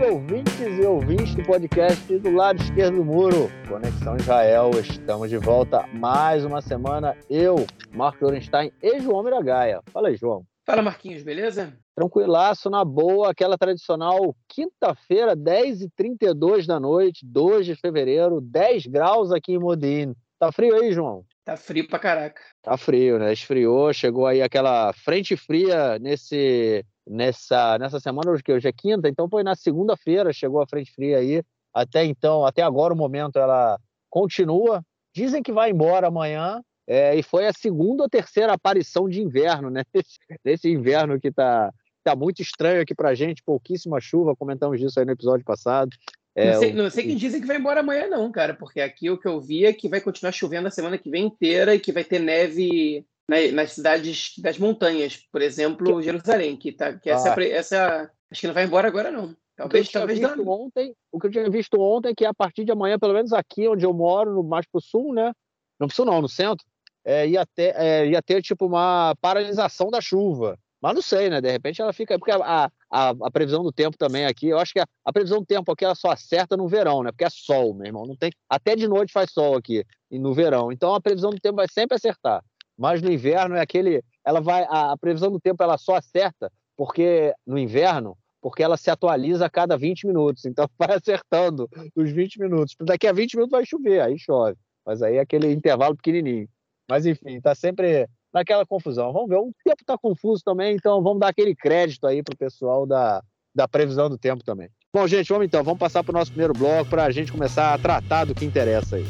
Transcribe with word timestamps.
Salve 0.00 0.14
ouvintes 0.14 0.78
e 0.78 0.80
ouvintes 0.80 1.34
do 1.34 1.42
podcast 1.42 2.18
do 2.18 2.30
lado 2.30 2.58
esquerdo 2.62 2.96
do 2.96 3.04
muro, 3.04 3.50
Conexão 3.68 4.16
Israel. 4.16 4.70
Estamos 4.80 5.28
de 5.28 5.36
volta 5.36 5.86
mais 5.88 6.42
uma 6.42 6.62
semana. 6.62 7.14
Eu, 7.28 7.66
Marco 7.92 8.24
Orenstein 8.24 8.72
e 8.82 8.98
João 9.00 9.22
Miragaia. 9.22 9.82
Fala 9.92 10.08
aí, 10.08 10.16
João. 10.16 10.42
Fala, 10.64 10.80
Marquinhos, 10.80 11.22
beleza? 11.22 11.74
Tranquilaço, 11.94 12.70
na 12.70 12.82
boa, 12.82 13.30
aquela 13.30 13.58
tradicional 13.58 14.34
quinta-feira, 14.48 15.36
10h32 15.36 16.64
da 16.66 16.80
noite, 16.80 17.26
2 17.26 17.66
de 17.66 17.76
fevereiro, 17.76 18.40
10 18.40 18.86
graus 18.86 19.30
aqui 19.30 19.52
em 19.52 19.58
Modin. 19.58 20.14
Tá 20.38 20.50
frio 20.50 20.76
aí, 20.76 20.92
João? 20.92 21.26
Tá 21.44 21.58
frio 21.58 21.86
pra 21.86 21.98
caraca. 21.98 22.40
Tá 22.62 22.74
frio, 22.78 23.18
né? 23.18 23.34
Esfriou, 23.34 23.92
chegou 23.92 24.26
aí 24.26 24.40
aquela 24.40 24.94
frente 24.94 25.36
fria 25.36 25.98
nesse 25.98 26.86
nessa, 27.10 27.76
nessa 27.78 27.98
semana, 27.98 28.30
hoje 28.30 28.42
que 28.42 28.52
hoje 28.52 28.68
é 28.68 28.72
quinta, 28.72 29.08
então 29.08 29.28
foi 29.28 29.42
na 29.42 29.56
segunda-feira, 29.56 30.32
chegou 30.32 30.62
a 30.62 30.66
frente 30.66 30.92
fria 30.92 31.18
aí. 31.18 31.42
Até 31.74 32.04
então, 32.04 32.44
até 32.46 32.62
agora 32.62 32.94
o 32.94 32.96
momento 32.96 33.38
ela 33.38 33.78
continua. 34.08 34.82
Dizem 35.14 35.42
que 35.42 35.52
vai 35.52 35.70
embora 35.70 36.06
amanhã, 36.06 36.62
é, 36.86 37.14
e 37.16 37.22
foi 37.22 37.46
a 37.46 37.52
segunda 37.52 38.04
ou 38.04 38.08
terceira 38.08 38.52
aparição 38.52 39.08
de 39.08 39.20
inverno, 39.20 39.70
né? 39.70 39.82
Nesse 40.44 40.68
inverno 40.70 41.20
que 41.20 41.32
tá, 41.32 41.72
tá 42.04 42.14
muito 42.14 42.42
estranho 42.42 42.80
aqui 42.82 42.94
pra 42.94 43.14
gente, 43.14 43.42
pouquíssima 43.42 44.00
chuva, 44.00 44.36
comentamos 44.36 44.78
disso 44.78 44.98
aí 44.98 45.06
no 45.06 45.12
episódio 45.12 45.44
passado. 45.44 45.90
É, 46.34 46.52
não, 46.52 46.60
sei, 46.60 46.72
não 46.72 46.90
sei 46.90 47.04
quem 47.04 47.16
dizem 47.16 47.40
que 47.40 47.46
vai 47.46 47.56
embora 47.56 47.80
amanhã, 47.80 48.06
não, 48.08 48.30
cara, 48.30 48.54
porque 48.54 48.80
aqui 48.80 49.10
o 49.10 49.18
que 49.18 49.26
eu 49.26 49.40
vi 49.40 49.66
é 49.66 49.72
que 49.72 49.88
vai 49.88 50.00
continuar 50.00 50.30
chovendo 50.30 50.68
a 50.68 50.70
semana 50.70 50.96
que 50.96 51.10
vem 51.10 51.26
inteira 51.26 51.74
e 51.74 51.80
que 51.80 51.92
vai 51.92 52.04
ter 52.04 52.20
neve 52.20 53.04
nas 53.52 53.72
cidades 53.72 54.32
das 54.38 54.58
montanhas, 54.58 55.16
por 55.16 55.40
exemplo, 55.40 56.02
Jerusalém, 56.02 56.56
que, 56.56 56.72
tá, 56.72 56.92
que 56.98 57.08
essa, 57.08 57.34
ah. 57.34 57.44
essa 57.44 58.10
acho 58.30 58.40
que 58.40 58.46
não 58.46 58.54
vai 58.54 58.64
embora 58.64 58.88
agora 58.88 59.10
não. 59.10 59.36
Talvez, 59.56 59.88
o 59.88 59.92
talvez 59.92 60.18
visto 60.18 60.48
ontem, 60.48 60.94
o 61.12 61.20
que 61.20 61.26
eu 61.26 61.30
tinha 61.30 61.50
visto 61.50 61.80
ontem 61.80 62.08
é 62.10 62.14
que 62.14 62.24
a 62.24 62.34
partir 62.34 62.64
de 62.64 62.72
amanhã, 62.72 62.98
pelo 62.98 63.12
menos 63.12 63.32
aqui 63.32 63.68
onde 63.68 63.84
eu 63.84 63.92
moro, 63.92 64.34
no 64.34 64.42
mais 64.42 64.66
pro 64.66 64.80
sul, 64.80 65.12
né? 65.14 65.32
Não 65.78 65.86
pro 65.86 65.94
sul 65.94 66.06
não, 66.06 66.20
no 66.20 66.28
centro, 66.28 66.66
é, 67.04 67.28
ia, 67.28 67.44
ter, 67.46 67.74
é, 67.76 68.06
ia 68.06 68.22
ter 68.22 68.42
tipo 68.42 68.66
uma 68.66 69.14
paralisação 69.20 69.90
da 69.90 70.00
chuva. 70.00 70.58
Mas 70.80 70.94
não 70.94 71.02
sei, 71.02 71.28
né? 71.28 71.42
De 71.42 71.50
repente 71.50 71.80
ela 71.80 71.92
fica. 71.92 72.18
Porque 72.18 72.32
a, 72.32 72.70
a, 72.90 73.08
a 73.10 73.30
previsão 73.30 73.62
do 73.62 73.70
tempo 73.70 73.98
também 73.98 74.24
aqui, 74.24 74.48
eu 74.48 74.58
acho 74.58 74.72
que 74.72 74.80
a, 74.80 74.86
a, 75.04 75.12
previsão 75.12 75.40
do 75.40 75.46
tempo 75.46 75.70
aqui 75.70 75.84
ela 75.84 75.94
só 75.94 76.10
acerta 76.10 76.56
no 76.56 76.66
verão, 76.66 77.02
né? 77.02 77.12
Porque 77.12 77.24
é 77.24 77.30
sol, 77.30 77.74
meu 77.74 77.86
irmão. 77.86 78.06
Não 78.06 78.16
tem, 78.16 78.30
até 78.48 78.74
de 78.74 78.88
noite 78.88 79.12
faz 79.12 79.30
sol 79.30 79.56
aqui 79.56 79.84
no 80.10 80.32
verão. 80.32 80.72
Então 80.72 80.94
a 80.94 81.00
previsão 81.00 81.30
do 81.30 81.38
tempo 81.38 81.56
vai 81.56 81.68
sempre 81.68 81.96
acertar 81.96 82.42
mas 82.80 83.02
no 83.02 83.12
inverno 83.12 83.56
é 83.56 83.60
aquele, 83.60 84.02
ela 84.24 84.40
vai, 84.40 84.62
a, 84.62 84.92
a 84.92 84.96
previsão 84.96 85.30
do 85.30 85.38
tempo 85.38 85.62
ela 85.62 85.76
só 85.76 85.96
acerta 85.96 86.50
porque 86.74 87.34
no 87.46 87.58
inverno, 87.58 88.16
porque 88.40 88.62
ela 88.62 88.78
se 88.78 88.90
atualiza 88.90 89.44
a 89.44 89.50
cada 89.50 89.76
20 89.76 90.06
minutos, 90.06 90.46
então 90.46 90.66
vai 90.78 90.96
acertando 90.96 91.68
os 91.94 92.10
20 92.10 92.40
minutos. 92.40 92.74
Daqui 92.80 93.06
a 93.06 93.12
20 93.12 93.34
minutos 93.34 93.50
vai 93.50 93.66
chover, 93.66 94.00
aí 94.00 94.18
chove, 94.18 94.56
mas 94.84 95.02
aí 95.02 95.16
é 95.16 95.20
aquele 95.20 95.52
intervalo 95.52 95.94
pequenininho. 95.94 96.48
Mas 96.88 97.04
enfim, 97.04 97.36
está 97.36 97.54
sempre 97.54 98.08
naquela 98.32 98.64
confusão. 98.64 99.12
Vamos 99.12 99.28
ver, 99.28 99.36
o 99.36 99.52
tempo 99.62 99.82
está 99.82 99.98
confuso 99.98 100.42
também, 100.42 100.74
então 100.74 101.02
vamos 101.02 101.20
dar 101.20 101.28
aquele 101.28 101.54
crédito 101.54 102.06
aí 102.06 102.22
para 102.22 102.32
o 102.32 102.38
pessoal 102.38 102.86
da, 102.86 103.22
da 103.54 103.68
previsão 103.68 104.08
do 104.08 104.16
tempo 104.16 104.42
também. 104.42 104.70
Bom, 104.90 105.06
gente, 105.06 105.28
vamos 105.28 105.44
então, 105.44 105.62
vamos 105.62 105.78
passar 105.78 106.02
para 106.02 106.12
o 106.12 106.18
nosso 106.18 106.30
primeiro 106.30 106.54
bloco 106.54 106.88
para 106.88 107.04
a 107.04 107.10
gente 107.10 107.30
começar 107.30 107.74
a 107.74 107.78
tratar 107.78 108.24
do 108.24 108.34
que 108.34 108.46
interessa 108.46 108.96
aí. 108.96 109.04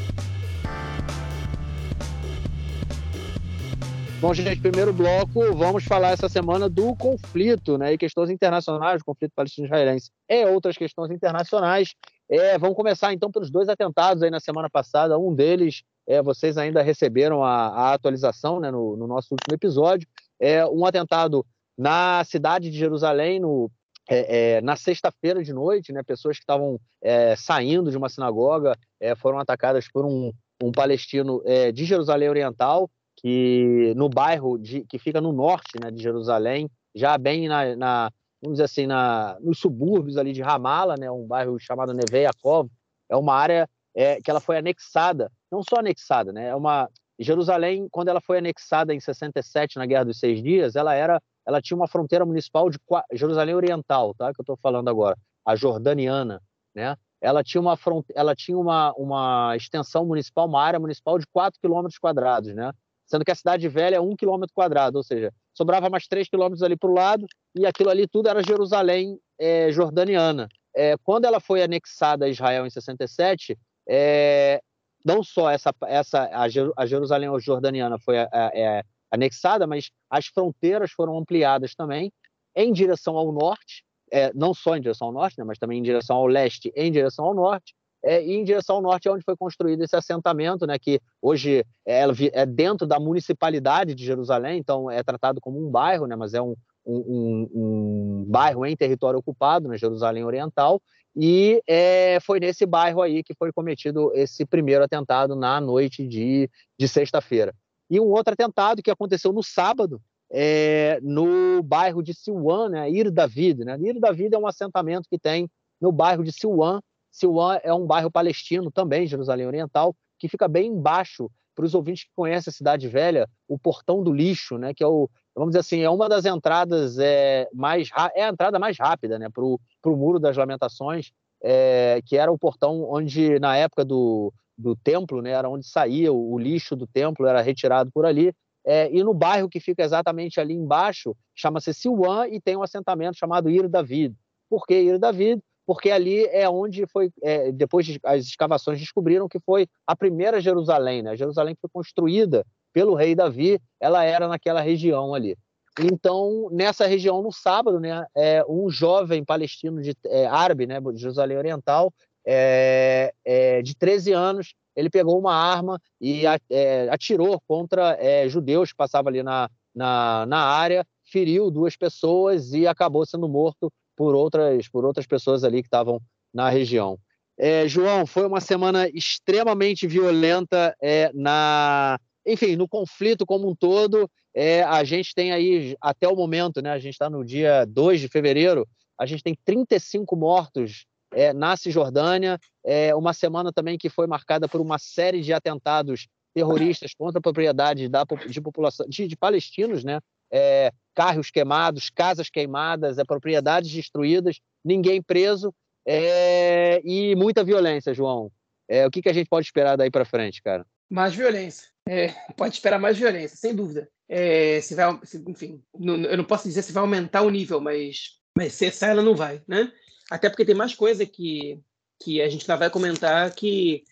Bom, 4.20 4.34
gente, 4.34 4.60
primeiro 4.60 4.92
bloco, 4.92 5.54
vamos 5.54 5.82
falar 5.82 6.10
essa 6.10 6.28
semana 6.28 6.68
do 6.68 6.94
conflito, 6.94 7.78
né? 7.78 7.94
E 7.94 7.96
questões 7.96 8.28
internacionais, 8.28 9.02
conflito 9.02 9.32
palestino-israelense 9.34 10.10
e 10.28 10.44
outras 10.44 10.76
questões 10.76 11.10
internacionais. 11.10 11.94
É, 12.28 12.58
vamos 12.58 12.76
começar 12.76 13.14
então 13.14 13.30
pelos 13.30 13.50
dois 13.50 13.70
atentados 13.70 14.22
aí 14.22 14.28
na 14.28 14.38
semana 14.38 14.68
passada. 14.68 15.18
Um 15.18 15.34
deles, 15.34 15.84
é, 16.06 16.20
vocês 16.20 16.58
ainda 16.58 16.82
receberam 16.82 17.42
a, 17.42 17.68
a 17.68 17.94
atualização 17.94 18.60
né, 18.60 18.70
no, 18.70 18.94
no, 18.94 19.06
nosso 19.06 19.28
último 19.32 19.54
episódio. 19.54 20.06
É 20.38 20.66
um 20.66 20.84
atentado 20.84 21.42
na 21.76 22.22
cidade 22.24 22.68
de 22.68 22.76
Jerusalém, 22.76 23.40
no, 23.40 23.70
é, 24.06 24.56
é, 24.56 24.60
na 24.60 24.76
sexta-feira 24.76 25.42
de 25.42 25.54
noite, 25.54 25.94
né? 25.94 26.02
Pessoas 26.02 26.36
que 26.36 26.42
estavam 26.42 26.78
é, 27.02 27.34
saindo 27.36 27.90
de 27.90 27.96
uma 27.96 28.10
sinagoga 28.10 28.76
é, 29.00 29.14
foram 29.14 29.38
atacadas 29.38 29.88
por 29.90 30.04
um, 30.04 30.30
um 30.62 30.70
palestino 30.70 31.40
é, 31.46 31.72
de 31.72 31.86
Jerusalém 31.86 32.28
Oriental 32.28 32.90
que 33.20 33.92
no 33.96 34.08
bairro 34.08 34.58
de, 34.58 34.84
que 34.84 34.98
fica 34.98 35.20
no 35.20 35.32
norte 35.32 35.78
né, 35.80 35.90
de 35.90 36.02
Jerusalém, 36.02 36.70
já 36.94 37.18
bem 37.18 37.48
na, 37.48 37.76
na 37.76 38.10
vamos 38.40 38.56
dizer 38.56 38.64
assim, 38.64 38.86
na, 38.86 39.36
nos 39.40 39.58
subúrbios 39.58 40.16
ali 40.16 40.32
de 40.32 40.40
Ramala, 40.40 40.96
né, 40.98 41.10
um 41.10 41.26
bairro 41.26 41.58
chamado 41.58 41.92
Neve 41.92 42.22
Yaakov, 42.22 42.70
é 43.08 43.16
uma 43.16 43.34
área 43.34 43.68
é, 43.94 44.20
que 44.22 44.30
ela 44.30 44.40
foi 44.40 44.56
anexada, 44.56 45.30
não 45.52 45.62
só 45.62 45.76
anexada, 45.76 46.32
né, 46.32 46.48
é 46.48 46.54
uma 46.54 46.88
Jerusalém, 47.18 47.86
quando 47.90 48.08
ela 48.08 48.20
foi 48.20 48.38
anexada 48.38 48.94
em 48.94 49.00
67 49.00 49.76
na 49.76 49.84
Guerra 49.84 50.06
dos 50.06 50.18
Seis 50.18 50.42
Dias, 50.42 50.74
ela 50.74 50.94
era, 50.94 51.20
ela 51.46 51.60
tinha 51.60 51.76
uma 51.76 51.86
fronteira 51.86 52.24
municipal 52.24 52.70
de 52.70 52.78
Jerusalém 53.12 53.54
Oriental, 53.54 54.14
tá, 54.14 54.32
que 54.32 54.40
eu 54.40 54.42
estou 54.42 54.56
falando 54.56 54.88
agora, 54.88 55.18
a 55.44 55.54
jordaniana, 55.54 56.40
né, 56.74 56.96
ela 57.20 57.44
tinha 57.44 57.60
uma 57.60 57.78
ela 58.14 58.34
tinha 58.34 58.58
uma, 58.58 58.94
uma 58.96 59.54
extensão 59.54 60.06
municipal, 60.06 60.46
uma 60.46 60.62
área 60.62 60.80
municipal 60.80 61.18
de 61.18 61.26
4 61.26 61.60
quilômetros 61.60 61.98
quadrados, 61.98 62.54
né? 62.54 62.72
Sendo 63.10 63.24
que 63.24 63.30
a 63.30 63.34
cidade 63.34 63.68
velha 63.68 63.96
é 63.96 64.00
um 64.00 64.14
quilômetro 64.14 64.54
quadrado, 64.54 64.96
ou 64.96 65.02
seja, 65.02 65.32
sobrava 65.52 65.90
mais 65.90 66.06
três 66.06 66.28
quilômetros 66.28 66.62
ali 66.62 66.76
para 66.76 66.88
o 66.88 66.94
lado, 66.94 67.26
e 67.56 67.66
aquilo 67.66 67.90
ali 67.90 68.06
tudo 68.06 68.28
era 68.28 68.42
Jerusalém 68.42 69.18
é, 69.38 69.72
jordaniana. 69.72 70.48
É, 70.74 70.96
quando 71.02 71.24
ela 71.24 71.40
foi 71.40 71.60
anexada 71.60 72.26
a 72.26 72.28
Israel 72.28 72.64
em 72.64 72.70
67, 72.70 73.58
é, 73.88 74.60
não 75.04 75.24
só 75.24 75.50
essa, 75.50 75.74
essa 75.88 76.30
a, 76.76 76.86
Jerusalém 76.86 77.28
jordaniana 77.40 77.98
foi 77.98 78.16
é, 78.16 78.84
anexada, 79.10 79.66
mas 79.66 79.90
as 80.08 80.26
fronteiras 80.26 80.92
foram 80.92 81.18
ampliadas 81.18 81.74
também 81.74 82.12
em 82.54 82.72
direção 82.72 83.16
ao 83.16 83.32
norte, 83.32 83.84
é, 84.12 84.32
não 84.34 84.54
só 84.54 84.76
em 84.76 84.80
direção 84.80 85.08
ao 85.08 85.12
norte, 85.12 85.36
né, 85.38 85.44
mas 85.44 85.58
também 85.58 85.78
em 85.78 85.82
direção 85.82 86.16
ao 86.16 86.26
leste, 86.26 86.72
em 86.76 86.92
direção 86.92 87.24
ao 87.24 87.34
norte, 87.34 87.74
é, 88.02 88.22
em 88.22 88.42
direção 88.44 88.76
ao 88.76 88.82
norte 88.82 89.08
é 89.08 89.12
onde 89.12 89.24
foi 89.24 89.36
construído 89.36 89.82
esse 89.82 89.94
assentamento, 89.94 90.66
né, 90.66 90.78
que 90.78 91.00
hoje 91.20 91.64
é, 91.86 92.04
é, 92.32 92.46
dentro 92.46 92.86
da 92.86 92.98
municipalidade 92.98 93.94
de 93.94 94.04
Jerusalém, 94.04 94.58
então 94.58 94.90
é 94.90 95.02
tratado 95.02 95.40
como 95.40 95.58
um 95.58 95.70
bairro, 95.70 96.06
né, 96.06 96.16
mas 96.16 96.34
é 96.34 96.40
um, 96.40 96.54
um, 96.86 97.50
um 97.54 98.24
bairro 98.28 98.64
em 98.64 98.76
território 98.76 99.18
ocupado, 99.18 99.64
na 99.64 99.72
né, 99.72 99.78
Jerusalém 99.78 100.24
Oriental, 100.24 100.80
e 101.14 101.60
é, 101.66 102.18
foi 102.20 102.38
nesse 102.38 102.64
bairro 102.64 103.02
aí 103.02 103.22
que 103.22 103.34
foi 103.34 103.52
cometido 103.52 104.12
esse 104.14 104.46
primeiro 104.46 104.84
atentado 104.84 105.34
na 105.34 105.60
noite 105.60 106.06
de, 106.06 106.48
de 106.78 106.88
sexta-feira. 106.88 107.54
E 107.90 107.98
um 107.98 108.06
outro 108.06 108.32
atentado 108.32 108.82
que 108.82 108.90
aconteceu 108.90 109.32
no 109.32 109.42
sábado, 109.42 110.00
é, 110.32 111.00
no 111.02 111.62
bairro 111.62 112.02
de 112.02 112.14
Silwan, 112.14 112.68
né, 112.68 112.88
Ir 112.88 113.10
David. 113.10 113.64
Né? 113.64 113.76
Ir 113.80 113.98
David 113.98 114.34
é 114.34 114.38
um 114.38 114.46
assentamento 114.46 115.08
que 115.10 115.18
tem 115.18 115.50
no 115.80 115.90
bairro 115.90 116.22
de 116.22 116.30
Silwan, 116.30 116.80
Silwan 117.10 117.58
é 117.62 117.72
um 117.72 117.86
bairro 117.86 118.10
palestino 118.10 118.70
também, 118.70 119.06
Jerusalém 119.06 119.46
Oriental, 119.46 119.94
que 120.18 120.28
fica 120.28 120.46
bem 120.46 120.70
embaixo, 120.70 121.30
para 121.54 121.64
os 121.66 121.74
ouvintes 121.74 122.04
que 122.04 122.10
conhecem 122.14 122.50
a 122.50 122.54
Cidade 122.54 122.88
Velha, 122.88 123.28
o 123.46 123.58
Portão 123.58 124.02
do 124.02 124.12
Lixo, 124.12 124.56
né, 124.56 124.72
que 124.72 124.82
é 124.82 124.86
o, 124.86 125.10
vamos 125.34 125.50
dizer 125.50 125.60
assim, 125.60 125.80
é 125.80 125.90
uma 125.90 126.08
das 126.08 126.24
entradas 126.24 126.98
é, 126.98 127.48
mais 127.52 127.90
é 128.14 128.24
a 128.24 128.28
entrada 128.28 128.58
mais 128.58 128.78
rápida, 128.78 129.18
né, 129.18 129.28
para 129.28 129.44
o 129.44 129.60
Muro 129.96 130.18
das 130.18 130.36
Lamentações, 130.36 131.12
é, 131.42 132.00
que 132.06 132.16
era 132.16 132.30
o 132.30 132.38
portão 132.38 132.84
onde 132.90 133.38
na 133.38 133.56
época 133.56 133.84
do, 133.84 134.32
do 134.56 134.76
templo, 134.76 135.20
né, 135.20 135.30
era 135.30 135.48
onde 135.48 135.66
saía 135.66 136.12
o, 136.12 136.32
o 136.32 136.38
lixo 136.38 136.76
do 136.76 136.86
templo, 136.86 137.26
era 137.26 137.40
retirado 137.40 137.90
por 137.92 138.06
ali. 138.06 138.32
É, 138.64 138.90
e 138.94 139.02
no 139.02 139.14
bairro 139.14 139.48
que 139.48 139.58
fica 139.58 139.82
exatamente 139.82 140.38
ali 140.38 140.54
embaixo, 140.54 141.16
chama-se 141.34 141.72
Silwan 141.72 142.28
e 142.28 142.40
tem 142.40 142.56
um 142.56 142.62
assentamento 142.62 143.16
chamado 143.16 143.48
Ir 143.48 143.68
David. 143.68 144.14
Por 144.48 144.66
que 144.66 144.78
Ir 144.78 144.98
David? 144.98 145.42
Porque 145.70 145.88
ali 145.88 146.24
é 146.32 146.48
onde 146.48 146.84
foi, 146.88 147.12
é, 147.22 147.52
depois 147.52 147.96
as 148.02 148.24
escavações 148.24 148.80
descobriram 148.80 149.28
que 149.28 149.38
foi 149.38 149.68
a 149.86 149.94
primeira 149.94 150.40
Jerusalém, 150.40 151.00
né? 151.00 151.12
A 151.12 151.14
Jerusalém 151.14 151.54
foi 151.60 151.70
construída 151.72 152.44
pelo 152.72 152.96
rei 152.96 153.14
Davi, 153.14 153.60
ela 153.78 154.02
era 154.02 154.26
naquela 154.26 154.60
região 154.60 155.14
ali. 155.14 155.38
Então, 155.80 156.48
nessa 156.50 156.88
região, 156.88 157.22
no 157.22 157.30
sábado, 157.30 157.78
né, 157.78 158.04
é, 158.16 158.44
um 158.48 158.68
jovem 158.68 159.24
palestino 159.24 159.80
de, 159.80 159.94
é, 160.06 160.26
árabe, 160.26 160.66
né, 160.66 160.80
de 160.80 161.00
Jerusalém 161.00 161.38
Oriental, 161.38 161.92
é, 162.26 163.14
é, 163.24 163.62
de 163.62 163.76
13 163.76 164.12
anos, 164.12 164.54
ele 164.74 164.90
pegou 164.90 165.16
uma 165.20 165.36
arma 165.36 165.80
e 166.00 166.24
é, 166.50 166.88
atirou 166.90 167.40
contra 167.46 167.96
é, 168.00 168.28
judeus 168.28 168.72
que 168.72 168.76
passavam 168.76 169.08
ali 169.08 169.22
na, 169.22 169.48
na, 169.72 170.26
na 170.26 170.42
área, 170.42 170.84
feriu 171.04 171.48
duas 171.48 171.76
pessoas 171.76 172.52
e 172.54 172.66
acabou 172.66 173.06
sendo 173.06 173.28
morto 173.28 173.72
por 174.00 174.14
outras, 174.14 174.66
por 174.66 174.82
outras 174.86 175.06
pessoas 175.06 175.44
ali 175.44 175.60
que 175.60 175.66
estavam 175.66 176.00
na 176.32 176.48
região. 176.48 176.98
É, 177.38 177.68
João, 177.68 178.06
foi 178.06 178.26
uma 178.26 178.40
semana 178.40 178.88
extremamente 178.88 179.86
violenta 179.86 180.74
é, 180.80 181.10
na, 181.12 182.00
enfim, 182.26 182.56
no 182.56 182.66
conflito 182.66 183.26
como 183.26 183.50
um 183.50 183.54
todo. 183.54 184.10
É, 184.34 184.62
a 184.62 184.82
gente 184.84 185.14
tem 185.14 185.32
aí, 185.32 185.76
até 185.82 186.08
o 186.08 186.16
momento, 186.16 186.62
né, 186.62 186.70
a 186.70 186.78
gente 186.78 186.94
está 186.94 187.10
no 187.10 187.22
dia 187.22 187.66
2 187.66 188.00
de 188.00 188.08
fevereiro, 188.08 188.66
a 188.98 189.04
gente 189.04 189.22
tem 189.22 189.36
35 189.44 190.16
mortos 190.16 190.86
é, 191.12 191.34
na 191.34 191.54
Cisjordânia, 191.54 192.38
é, 192.64 192.94
uma 192.94 193.12
semana 193.12 193.52
também 193.52 193.76
que 193.76 193.90
foi 193.90 194.06
marcada 194.06 194.48
por 194.48 194.62
uma 194.62 194.78
série 194.78 195.20
de 195.20 195.34
atentados 195.34 196.08
terroristas 196.32 196.94
contra 196.94 197.20
propriedades 197.20 197.90
da, 197.90 198.02
de 198.26 198.40
população 198.40 198.86
de, 198.88 199.06
de 199.06 199.14
palestinos, 199.14 199.84
né? 199.84 200.00
É, 200.32 200.72
carros 200.94 201.30
queimados, 201.30 201.90
casas 201.90 202.28
queimadas, 202.28 202.98
é, 202.98 203.04
propriedades 203.04 203.72
destruídas, 203.72 204.40
ninguém 204.64 205.02
preso 205.02 205.54
é, 205.86 206.80
e 206.84 207.14
muita 207.16 207.42
violência, 207.42 207.94
João. 207.94 208.30
É, 208.68 208.86
o 208.86 208.90
que, 208.90 209.02
que 209.02 209.08
a 209.08 209.12
gente 209.12 209.28
pode 209.28 209.46
esperar 209.46 209.76
daí 209.76 209.90
para 209.90 210.04
frente, 210.04 210.42
cara? 210.42 210.64
Mais 210.88 211.14
violência. 211.14 211.68
É, 211.88 212.08
pode 212.36 212.54
esperar 212.54 212.78
mais 212.78 212.96
violência, 212.96 213.36
sem 213.36 213.54
dúvida. 213.54 213.88
É, 214.08 214.60
se 214.60 214.74
vai, 214.74 214.98
se, 215.04 215.22
enfim, 215.26 215.62
não, 215.76 215.96
eu 215.96 216.16
não 216.16 216.24
posso 216.24 216.46
dizer 216.46 216.62
se 216.62 216.72
vai 216.72 216.82
aumentar 216.82 217.22
o 217.22 217.30
nível, 217.30 217.60
mas, 217.60 218.18
mas 218.36 218.52
cessar 218.52 218.90
ela 218.90 219.02
não 219.02 219.14
vai, 219.14 219.42
né? 219.46 219.72
Até 220.10 220.28
porque 220.28 220.44
tem 220.44 220.54
mais 220.54 220.74
coisa 220.74 221.06
que, 221.06 221.60
que 222.02 222.20
a 222.20 222.28
gente 222.28 222.48
não 222.48 222.58
vai 222.58 222.68
comentar 222.70 223.32
que, 223.34 223.84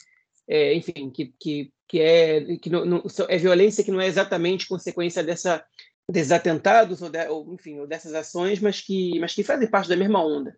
é, 0.48 0.74
enfim, 0.74 1.10
que, 1.10 1.32
que, 1.40 1.72
que, 1.86 2.00
é, 2.00 2.56
que 2.56 2.68
não, 2.68 2.84
não, 2.84 3.02
é 3.28 3.38
violência 3.38 3.84
que 3.84 3.92
não 3.92 4.00
é 4.00 4.06
exatamente 4.06 4.68
consequência 4.68 5.22
dessa, 5.22 5.64
desses 6.10 6.32
atentados 6.32 7.02
ou, 7.02 7.10
de, 7.10 7.28
ou, 7.28 7.54
enfim, 7.54 7.78
ou 7.78 7.86
dessas 7.86 8.14
ações, 8.14 8.60
mas 8.60 8.80
que, 8.80 9.18
mas 9.20 9.34
que 9.34 9.44
fazem 9.44 9.68
parte 9.68 9.88
da 9.88 9.96
mesma 9.96 10.24
onda. 10.24 10.56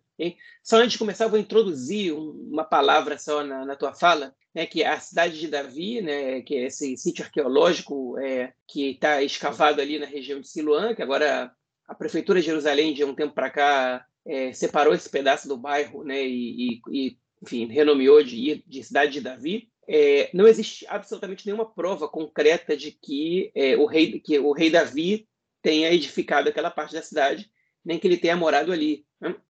Só 0.63 0.77
antes 0.77 0.93
de 0.93 0.99
começar, 0.99 1.27
vou 1.27 1.39
introduzir 1.39 2.13
um, 2.13 2.49
uma 2.51 2.63
palavra 2.63 3.17
só 3.17 3.43
na, 3.43 3.65
na 3.65 3.75
tua 3.75 3.93
fala, 3.93 4.33
né, 4.55 4.65
que 4.65 4.83
é 4.83 4.87
a 4.87 4.99
cidade 4.99 5.39
de 5.39 5.47
Davi, 5.47 6.01
né, 6.01 6.41
que 6.41 6.55
é 6.55 6.65
esse 6.67 6.95
sítio 6.95 7.25
arqueológico 7.25 8.17
é, 8.19 8.53
que 8.67 8.91
está 8.91 9.21
escavado 9.21 9.81
ali 9.81 9.99
na 9.99 10.05
região 10.05 10.39
de 10.39 10.47
Siloã, 10.47 10.95
que 10.95 11.01
agora 11.01 11.51
a 11.87 11.95
prefeitura 11.95 12.39
de 12.39 12.45
Jerusalém, 12.45 12.93
de 12.93 13.03
um 13.03 13.15
tempo 13.15 13.33
para 13.33 13.49
cá, 13.49 14.05
é, 14.25 14.53
separou 14.53 14.93
esse 14.93 15.09
pedaço 15.09 15.47
do 15.47 15.57
bairro 15.57 16.03
né, 16.03 16.23
e, 16.23 16.79
e 16.89 17.17
enfim, 17.41 17.65
renomeou 17.65 18.23
de, 18.23 18.63
de 18.65 18.83
Cidade 18.83 19.13
de 19.13 19.21
Davi. 19.21 19.69
É, 19.87 20.29
não 20.33 20.47
existe 20.47 20.85
absolutamente 20.87 21.45
nenhuma 21.45 21.65
prova 21.65 22.07
concreta 22.07 22.77
de 22.77 22.91
que, 22.91 23.51
é, 23.55 23.75
o, 23.75 23.85
rei, 23.85 24.19
que 24.19 24.37
o 24.39 24.53
rei 24.53 24.69
Davi 24.69 25.27
tenha 25.61 25.91
edificado 25.91 26.49
aquela 26.49 26.71
parte 26.71 26.93
da 26.93 27.01
cidade, 27.01 27.49
nem 27.83 27.99
que 27.99 28.07
ele 28.07 28.17
tenha 28.17 28.35
morado 28.35 28.71
ali. 28.71 29.05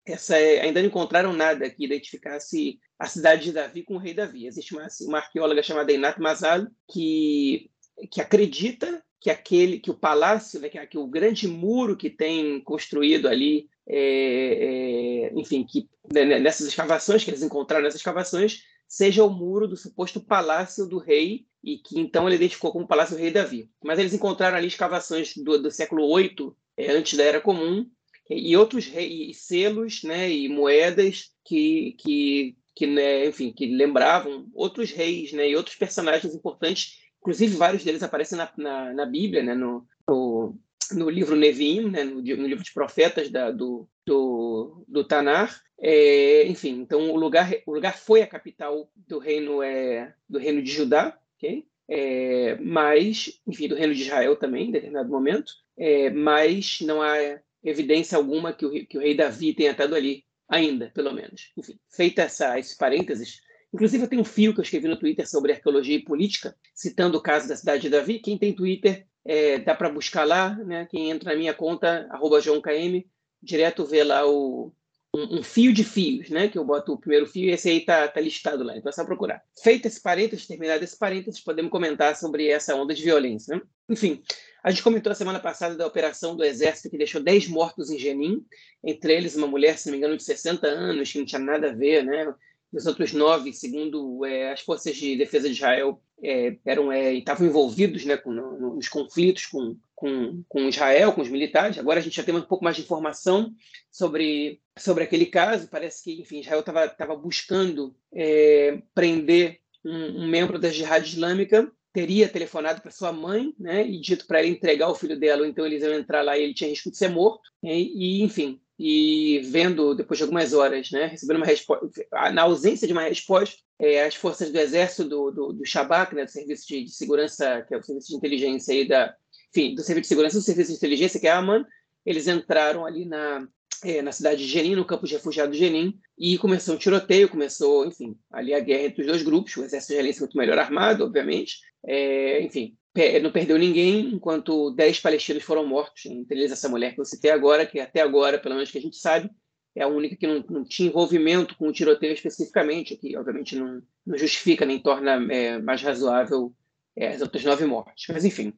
Essa 0.06 0.38
é, 0.38 0.62
ainda 0.62 0.82
não 0.82 0.88
encontraram 0.88 1.34
nada 1.34 1.70
que 1.70 1.84
identificasse 1.84 2.80
a 3.00 3.08
cidade 3.08 3.46
de 3.46 3.52
Davi 3.52 3.84
com 3.84 3.96
o 3.96 4.00
rei 4.00 4.14
Davi. 4.14 4.46
Existe 4.46 4.74
uma, 4.74 4.88
uma 5.02 5.18
arqueóloga 5.18 5.64
chamada 5.64 5.92
Inat 5.92 6.20
Mazal 6.20 6.68
que, 6.92 7.72
que 8.12 8.22
acredita 8.22 9.04
que 9.20 9.30
aquele 9.30 9.80
que 9.80 9.90
o 9.90 9.96
palácio, 9.96 10.60
né, 10.60 10.70
que, 10.70 10.86
que 10.86 10.98
o 10.98 11.08
grande 11.08 11.48
muro 11.48 11.98
que 11.98 12.12
tem 12.12 12.62
construído 12.62 13.28
ali 13.28 13.68
é, 13.88 15.32
é, 15.32 15.40
enfim, 15.40 15.64
que 15.64 15.90
né, 16.12 16.40
nessas 16.40 16.68
escavações 16.68 17.24
que 17.24 17.32
eles 17.32 17.42
encontraram 17.42 17.84
nessas 17.84 18.00
escavações, 18.00 18.64
seja 18.88 19.24
o 19.24 19.30
muro 19.30 19.68
do 19.68 19.78
suposto 19.78 20.20
palácio 20.20 20.86
do 20.88 20.98
rei 20.98 21.46
e 21.64 21.78
que 21.78 22.00
então 22.00 22.28
ele 22.28 22.36
identificou 22.36 22.72
como 22.72 22.88
palácio 22.88 23.16
do 23.16 23.22
rei 23.22 23.32
Davi. 23.32 23.70
Mas 23.84 23.98
eles 23.98 24.14
encontraram 24.14 24.58
ali 24.58 24.68
escavações 24.68 25.36
do, 25.36 25.62
do 25.62 25.72
século 25.72 26.16
VIII, 26.16 26.54
é, 26.78 26.92
antes 26.92 27.18
da 27.18 27.24
Era 27.24 27.42
Comum, 27.42 27.90
e 28.30 28.56
outros 28.56 28.86
rei, 28.88 29.30
e 29.30 29.34
selos, 29.34 30.04
né, 30.04 30.32
e 30.32 30.50
moedas 30.50 31.32
que, 31.44 31.96
que, 32.00 32.56
que 32.76 32.88
né, 32.88 33.28
enfim, 33.28 33.52
que 33.52 33.66
lembravam 33.66 34.48
outros 34.54 34.92
reis, 34.92 35.32
né, 35.32 35.50
e 35.50 35.56
outros 35.56 35.76
personagens 35.76 36.34
importantes. 36.34 37.00
Inclusive 37.20 37.56
vários 37.56 37.84
deles 37.84 38.04
aparecem 38.04 38.38
na, 38.38 38.52
na, 38.58 38.94
na 38.94 39.06
Bíblia, 39.06 39.44
né, 39.44 39.56
no, 39.56 39.86
no 40.08 40.56
no 40.92 41.10
livro 41.10 41.36
Neviim, 41.36 41.90
né, 41.90 42.04
no, 42.04 42.16
no, 42.16 42.48
livro 42.48 42.64
de 42.64 42.74
profetas 42.74 43.30
da, 43.30 43.52
do, 43.52 43.88
do, 44.06 44.86
do 44.88 45.04
Tanar. 45.04 45.62
É, 45.80 46.48
enfim, 46.48 46.80
então 46.82 47.12
o 47.12 47.18
lugar, 47.18 47.52
o 47.66 47.74
lugar 47.74 47.98
foi 47.98 48.22
a 48.22 48.28
capital 48.28 48.90
do 48.96 49.20
reino, 49.20 49.62
é, 49.62 50.14
do 50.28 50.40
reino 50.40 50.62
de 50.62 50.72
Judá, 50.72 51.18
ok? 51.36 51.66
É, 51.88 52.58
mas, 52.62 53.40
enfim, 53.48 53.68
do 53.68 53.76
reino 53.76 53.94
de 53.94 54.04
Israel 54.04 54.36
também, 54.36 54.68
em 54.68 54.72
determinado 54.72 55.10
momento, 55.10 55.54
é, 55.78 56.10
mas 56.10 56.80
não 56.82 57.02
há 57.02 57.40
evidência 57.64 58.18
alguma 58.18 58.54
que 58.54 58.66
o, 58.66 58.88
que 58.88 58.98
o 58.98 59.02
rei 59.02 59.16
Davi 59.16 59.54
tenha 59.54 59.72
estado 59.72 59.96
ali, 59.96 60.24
ainda, 60.48 60.92
pelo 60.94 61.14
menos. 61.14 61.52
Enfim, 61.58 61.78
feita 61.90 62.24
essa, 62.24 62.58
esse 62.60 62.78
parênteses, 62.78 63.42
inclusive 63.74 64.04
eu 64.04 64.08
tenho 64.08 64.22
um 64.22 64.26
fio 64.26 64.54
que 64.54 64.60
eu 64.60 64.64
escrevi 64.64 64.88
no 64.88 65.00
Twitter 65.00 65.28
sobre 65.28 65.52
arqueologia 65.52 65.96
e 65.96 66.04
política, 66.04 66.56
citando 66.74 67.18
o 67.18 67.22
caso 67.22 67.48
da 67.48 67.56
cidade 67.56 67.84
de 67.84 67.90
Davi. 67.90 68.20
Quem 68.20 68.38
tem 68.38 68.56
Twitter 68.56 69.06
é, 69.26 69.58
dá 69.60 69.74
para 69.74 69.90
buscar 69.90 70.24
lá, 70.24 70.56
né? 70.56 70.88
Quem 70.90 71.10
entra 71.10 71.32
na 71.32 71.38
minha 71.38 71.54
conta, 71.54 72.08
arroba 72.12 72.40
JoãoKM, 72.40 73.04
direto 73.42 73.86
vê 73.86 74.04
lá 74.04 74.26
o, 74.28 74.72
um, 75.16 75.40
um, 75.40 75.44
fio 75.44 75.74
de 75.74 75.84
fios, 75.84 76.30
né? 76.30 76.48
Que 76.48 76.58
eu 76.58 76.64
boto 76.64 76.94
o 76.94 77.00
primeiro 77.00 77.26
fio 77.26 77.46
e 77.46 77.52
esse 77.52 77.70
aí 77.70 77.82
tá, 77.82 78.08
tá 78.08 78.22
listado 78.22 78.64
lá, 78.64 78.78
então 78.78 78.90
é 78.90 78.94
só 78.94 79.04
procurar. 79.04 79.42
Feito 79.64 79.88
esse 79.88 80.02
parênteses, 80.02 80.46
terminado 80.46 80.84
esse 80.84 80.98
parênteses, 80.98 81.40
podemos 81.40 81.72
comentar 81.72 82.16
sobre 82.16 82.48
essa 82.48 82.76
onda 82.76 82.94
de 82.94 83.04
violência, 83.04 83.56
né? 83.56 83.62
Enfim, 83.90 84.22
a 84.64 84.70
gente 84.70 84.84
comentou 84.84 85.12
a 85.12 85.16
semana 85.16 85.40
passada 85.40 85.76
da 85.76 85.88
operação 85.88 86.36
do 86.36 86.44
Exército 86.44 86.90
que 86.90 86.98
deixou 86.98 87.22
10 87.22 87.48
mortos 87.48 87.90
em 87.90 87.98
Jenin, 87.98 88.46
entre 88.84 89.14
eles 89.14 89.36
uma 89.36 89.48
mulher, 89.48 89.78
se 89.78 89.88
não 89.88 89.94
me 89.94 89.98
engano, 89.98 90.18
de 90.18 90.24
60 90.24 90.68
anos, 90.68 91.12
que 91.12 91.18
não 91.18 91.26
tinha 91.26 91.40
nada 91.40 91.70
a 91.70 91.74
ver, 91.74 92.04
né? 92.04 92.34
Os 92.76 92.86
outros 92.86 93.14
nove, 93.14 93.54
segundo 93.54 94.26
é, 94.26 94.52
as 94.52 94.62
forças 94.62 94.96
de 94.96 95.16
defesa 95.16 95.48
de 95.48 95.56
Israel, 95.56 96.02
é, 96.22 96.58
eram 96.66 96.92
é, 96.92 97.14
estavam 97.14 97.48
envolvidos 97.48 98.06
né, 98.06 98.18
com, 98.18 98.32
no, 98.32 98.76
nos 98.76 98.90
conflitos 98.90 99.46
com, 99.46 99.78
com, 99.96 100.44
com 100.48 100.68
Israel, 100.68 101.14
com 101.14 101.22
os 101.22 101.30
militares. 101.30 101.78
Agora 101.78 102.00
a 102.00 102.04
gente 102.04 102.16
já 102.16 102.24
tem 102.24 102.36
um 102.36 102.42
pouco 102.42 102.64
mais 102.64 102.76
de 102.76 102.82
informação 102.82 103.54
sobre, 103.92 104.60
sobre 104.78 105.04
aquele 105.04 105.26
caso. 105.26 105.70
Parece 105.70 106.04
que, 106.04 106.22
enfim, 106.22 106.40
Israel 106.40 106.60
estava 106.60 107.16
buscando 107.16 107.96
é, 108.14 108.82
prender 108.94 109.60
um, 109.84 110.24
um, 110.24 110.28
membro 110.28 110.60
da 110.60 110.70
Jihad 110.70 111.06
Islâmica 111.08 111.72
teria 111.94 112.28
telefonado 112.28 112.82
para 112.82 112.92
sua 112.92 113.14
mãe, 113.14 113.54
né, 113.58 113.88
e 113.88 113.98
dito 114.02 114.28
para 114.28 114.40
ela 114.40 114.50
entregar 114.50 114.90
o 114.90 114.96
filho 114.96 115.18
dela, 115.18 115.44
ou 115.44 115.48
então 115.48 115.66
eles 115.66 115.82
iam 115.82 115.94
entrar 115.94 116.22
lá 116.22 116.38
e 116.38 116.44
ele 116.44 116.54
tinha 116.54 116.70
risco 116.70 116.92
de 116.92 116.98
ser 116.98 117.08
morto, 117.08 117.50
e, 117.64 118.20
e 118.20 118.22
enfim, 118.22 118.60
e 118.78 119.40
vendo, 119.46 119.96
depois 119.96 120.18
de 120.18 120.24
algumas 120.24 120.54
horas, 120.54 120.92
né, 120.92 121.06
recebendo 121.08 121.38
uma 121.38 121.46
resposta, 121.46 121.88
na 122.34 122.42
ausência 122.42 122.86
de 122.86 122.94
uma 122.94 123.04
resposta, 123.04 123.56
é, 123.80 124.04
as 124.04 124.16
forças 124.16 124.52
do 124.52 124.60
Exército, 124.60 125.08
do, 125.08 125.32
do, 125.32 125.54
do 125.54 125.66
Shabak, 125.66 126.14
né, 126.14 126.26
do 126.26 126.32
Serviço 126.32 126.68
de, 126.68 126.84
de, 126.84 126.92
Segurança, 126.92 127.64
que 127.68 127.74
é 127.74 127.78
o 127.78 127.84
Serviço 127.84 128.10
de 128.10 128.16
Inteligência 128.16 128.74
aí 128.74 128.88
da, 128.88 129.16
enfim, 129.50 129.76
do 129.76 129.82
Serviço 129.82 130.04
de 130.04 130.08
Segurança 130.08 130.38
do 130.38 130.44
Serviço 130.44 130.72
de 130.72 130.78
Inteligência, 130.78 131.20
que 131.20 131.28
é 131.28 131.32
a 131.32 131.38
AMAN, 131.38 131.66
eles 132.06 132.28
entraram 132.28 132.86
ali 132.86 133.06
na, 133.06 133.48
é, 133.84 134.02
na 134.02 134.12
cidade 134.12 134.46
de 134.46 134.52
Jenin, 134.52 134.76
no 134.76 134.86
campo 134.86 135.08
de 135.08 135.14
refugiados 135.14 135.58
de 135.58 135.64
Jenin, 135.64 135.98
e 136.18 136.38
começou 136.38 136.76
um 136.76 136.78
tiroteio, 136.78 137.30
começou, 137.30 137.86
enfim, 137.86 138.18
ali 138.32 138.54
a 138.54 138.60
guerra 138.60 138.84
entre 138.84 139.02
os 139.02 139.08
dois 139.08 139.24
grupos, 139.24 139.56
o 139.56 139.64
exército 139.64 139.94
israelense 139.94 140.20
muito 140.20 140.38
melhor 140.38 140.58
armado, 140.58 141.04
obviamente, 141.04 141.60
é, 141.86 142.42
enfim, 142.42 142.76
não 143.22 143.32
perdeu 143.32 143.58
ninguém, 143.58 144.14
enquanto 144.14 144.72
10 144.72 145.00
palestinos 145.00 145.44
foram 145.44 145.66
mortos, 145.66 146.06
entre 146.06 146.38
eles 146.38 146.52
essa 146.52 146.70
mulher 146.70 146.94
que 146.94 147.02
eu 147.02 147.06
citei 147.06 147.32
agora, 147.32 147.66
que 147.66 147.80
até 147.80 148.02
agora, 148.02 148.40
pelo 148.40 148.56
menos 148.56 148.72
que 148.72 148.78
a 148.78 148.82
gente 148.82 148.98
sabe, 148.98 149.30
é 149.76 149.84
a 149.84 149.88
única 149.88 150.16
que 150.16 150.26
não, 150.26 150.44
não 150.50 150.64
tinha 150.64 150.88
envolvimento 150.88 151.58
com 151.58 151.68
o 151.68 151.74
tiroteio 151.74 152.14
especificamente, 152.14 152.96
que 152.96 153.18
obviamente 153.18 153.58
não, 153.58 153.82
não 154.06 154.18
justifica 154.18 154.66
nem 154.66 154.80
torna 154.80 155.22
é, 155.34 155.60
mais 155.60 155.82
razoável 155.82 156.54
é, 156.96 157.10
as 157.10 157.22
outras 157.22 157.44
nove 157.44 157.66
mortes. 157.66 158.06
Mas, 158.08 158.24
enfim, 158.24 158.54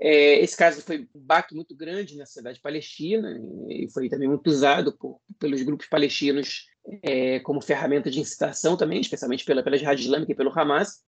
é, 0.00 0.38
esse 0.40 0.56
caso 0.56 0.80
foi 0.80 1.08
um 1.14 1.20
baque 1.20 1.54
muito 1.54 1.74
grande 1.74 2.16
na 2.16 2.24
sociedade 2.24 2.60
palestina 2.60 3.36
e 3.68 3.88
foi 3.92 4.08
também 4.08 4.28
muito 4.28 4.46
usado 4.48 4.96
por, 4.96 5.20
pelos 5.38 5.62
grupos 5.62 5.88
palestinos 5.88 6.66
é, 7.02 7.40
como 7.40 7.60
ferramenta 7.60 8.10
de 8.10 8.20
incitação 8.20 8.76
também, 8.76 9.00
especialmente 9.00 9.44
pela, 9.44 9.62
pela 9.62 9.76
Jihad 9.76 10.00
Islâmica 10.00 10.30
e 10.30 10.36
pelo 10.36 10.56
Hamas. 10.56 11.02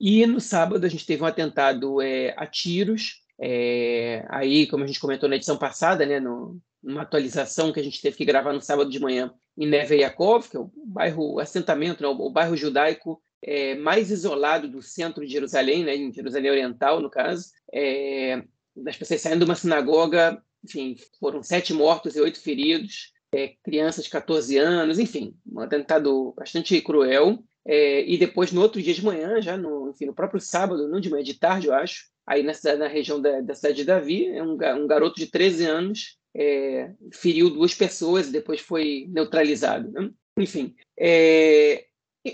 E 0.00 0.26
no 0.26 0.40
sábado 0.40 0.84
a 0.84 0.88
gente 0.88 1.06
teve 1.06 1.22
um 1.22 1.26
atentado 1.26 2.00
é, 2.00 2.34
a 2.36 2.46
tiros, 2.46 3.22
é, 3.40 4.24
aí, 4.28 4.66
como 4.66 4.84
a 4.84 4.86
gente 4.86 5.00
comentou 5.00 5.28
na 5.28 5.36
edição 5.36 5.56
passada, 5.56 6.06
né, 6.06 6.20
no, 6.20 6.60
numa 6.82 7.02
atualização 7.02 7.72
que 7.72 7.80
a 7.80 7.82
gente 7.82 8.00
teve 8.00 8.16
que 8.16 8.24
gravar 8.24 8.52
no 8.52 8.60
sábado 8.60 8.90
de 8.90 9.00
manhã 9.00 9.32
em 9.56 9.66
Neve 9.66 9.96
Yaakov, 9.96 10.48
que 10.48 10.56
é 10.56 10.60
o 10.60 10.70
bairro, 10.86 11.34
o 11.34 11.40
assentamento, 11.40 12.02
né, 12.02 12.08
o, 12.08 12.12
o 12.12 12.30
bairro 12.30 12.56
judaico 12.56 13.20
é, 13.42 13.74
mais 13.74 14.10
isolado 14.10 14.68
do 14.68 14.80
centro 14.80 15.26
de 15.26 15.32
Jerusalém, 15.32 15.84
né, 15.84 15.96
em 15.96 16.12
Jerusalém 16.12 16.50
Oriental, 16.50 17.00
no 17.00 17.10
caso. 17.10 17.50
É, 17.72 18.42
as 18.86 18.96
pessoas 18.96 19.20
saindo 19.20 19.40
de 19.40 19.44
uma 19.44 19.54
sinagoga, 19.54 20.42
enfim, 20.64 20.96
foram 21.18 21.42
sete 21.42 21.74
mortos 21.74 22.14
e 22.14 22.20
oito 22.20 22.40
feridos, 22.40 23.12
é, 23.34 23.54
crianças 23.64 24.04
de 24.04 24.10
14 24.10 24.56
anos, 24.58 24.98
enfim, 24.98 25.34
um 25.50 25.60
atentado 25.60 26.32
bastante 26.36 26.80
cruel. 26.80 27.42
É, 27.66 28.04
e 28.04 28.18
depois, 28.18 28.50
no 28.52 28.60
outro 28.60 28.82
dia 28.82 28.94
de 28.94 29.04
manhã, 29.04 29.40
já 29.40 29.56
no, 29.56 29.90
enfim, 29.90 30.06
no 30.06 30.14
próprio 30.14 30.40
sábado, 30.40 30.88
não 30.88 31.00
de 31.00 31.08
manhã, 31.10 31.22
de 31.22 31.38
tarde, 31.38 31.68
eu 31.68 31.74
acho, 31.74 32.06
aí 32.26 32.42
na, 32.42 32.54
cidade, 32.54 32.78
na 32.78 32.88
região 32.88 33.20
da, 33.20 33.40
da 33.40 33.54
cidade 33.54 33.76
de 33.76 33.84
Davi, 33.84 34.26
é 34.26 34.42
um, 34.42 34.52
um 34.52 34.86
garoto 34.86 35.16
de 35.16 35.26
13 35.26 35.64
anos 35.64 36.18
é, 36.34 36.90
feriu 37.12 37.50
duas 37.50 37.74
pessoas 37.74 38.28
e 38.28 38.32
depois 38.32 38.60
foi 38.60 39.06
neutralizado. 39.10 39.90
Né? 39.90 40.10
Enfim, 40.38 40.74
é, 40.98 41.84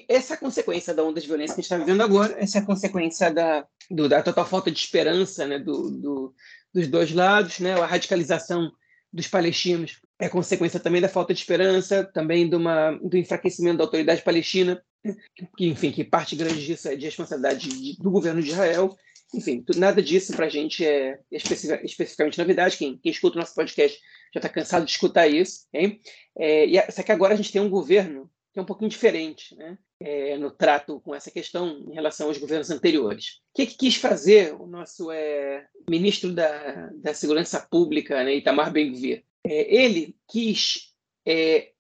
essa 0.08 0.34
é 0.34 0.36
a 0.36 0.40
consequência 0.40 0.94
da 0.94 1.02
onda 1.02 1.20
de 1.20 1.26
violência 1.26 1.54
que 1.54 1.60
a 1.60 1.62
gente 1.62 1.72
está 1.72 1.78
vivendo 1.78 2.02
agora, 2.02 2.36
essa 2.38 2.58
é 2.58 2.60
a 2.60 2.66
consequência 2.66 3.30
da, 3.32 3.66
do, 3.90 4.08
da 4.08 4.22
total 4.22 4.46
falta 4.46 4.70
de 4.70 4.78
esperança 4.78 5.46
né, 5.46 5.58
do, 5.58 5.90
do, 5.90 6.34
dos 6.72 6.88
dois 6.88 7.12
lados, 7.12 7.58
né, 7.58 7.74
a 7.74 7.86
radicalização 7.86 8.70
dos 9.12 9.26
palestinos. 9.26 10.00
É 10.18 10.28
consequência 10.28 10.80
também 10.80 11.00
da 11.00 11.08
falta 11.08 11.32
de 11.32 11.40
esperança, 11.40 12.04
também 12.04 12.48
de 12.48 12.56
uma, 12.56 12.92
do 12.92 13.16
enfraquecimento 13.16 13.78
da 13.78 13.84
autoridade 13.84 14.22
palestina, 14.22 14.82
que, 15.56 15.66
enfim, 15.66 15.90
que 15.90 16.04
parte 16.04 16.36
grande 16.36 16.64
disso 16.64 16.88
é 16.88 16.96
de 16.96 17.06
responsabilidade 17.06 17.68
de, 17.68 17.96
do 18.02 18.10
governo 18.10 18.42
de 18.42 18.50
Israel. 18.50 18.96
Enfim, 19.34 19.64
nada 19.76 20.02
disso 20.02 20.34
para 20.34 20.46
a 20.46 20.48
gente 20.48 20.84
é 20.84 21.18
especificamente 21.30 22.38
novidade. 22.38 22.76
Quem, 22.76 22.96
quem 22.96 23.12
escuta 23.12 23.36
o 23.36 23.40
nosso 23.40 23.54
podcast 23.54 23.98
já 24.32 24.38
está 24.38 24.48
cansado 24.48 24.84
de 24.84 24.90
escutar 24.90 25.28
isso. 25.28 25.66
Hein? 25.72 26.00
É, 26.36 26.66
e, 26.66 26.90
só 26.90 27.02
que 27.02 27.12
agora 27.12 27.34
a 27.34 27.36
gente 27.36 27.52
tem 27.52 27.60
um 27.60 27.70
governo 27.70 28.30
que 28.52 28.58
é 28.58 28.62
um 28.62 28.66
pouquinho 28.66 28.90
diferente 28.90 29.54
né? 29.56 29.78
É, 30.00 30.38
no 30.38 30.50
trato 30.50 31.00
com 31.00 31.14
essa 31.14 31.30
questão 31.30 31.84
em 31.88 31.94
relação 31.94 32.28
aos 32.28 32.38
governos 32.38 32.70
anteriores. 32.70 33.40
O 33.52 33.56
que, 33.56 33.66
que 33.66 33.76
quis 33.76 33.96
fazer 33.96 34.54
o 34.54 34.66
nosso 34.66 35.10
é, 35.10 35.66
ministro 35.88 36.32
da, 36.32 36.90
da 36.94 37.12
Segurança 37.12 37.60
Pública, 37.60 38.22
né, 38.24 38.36
Itamar 38.36 38.72
Ben-Gvir? 38.72 39.24
É, 39.44 39.74
ele 39.74 40.16
quis 40.28 40.94
é, 41.26 41.72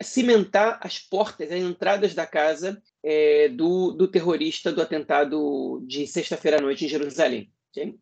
cimentar 0.00 0.78
as 0.82 0.98
portas, 0.98 1.50
as 1.50 1.60
entradas 1.60 2.14
da 2.14 2.26
casa 2.26 2.80
é, 3.02 3.48
do, 3.48 3.92
do 3.92 4.08
terrorista 4.08 4.72
do 4.72 4.82
atentado 4.82 5.82
de 5.86 6.06
sexta-feira 6.06 6.58
à 6.58 6.60
noite 6.60 6.84
em 6.84 6.88
Jerusalém. 6.88 7.50
Okay? 7.70 7.94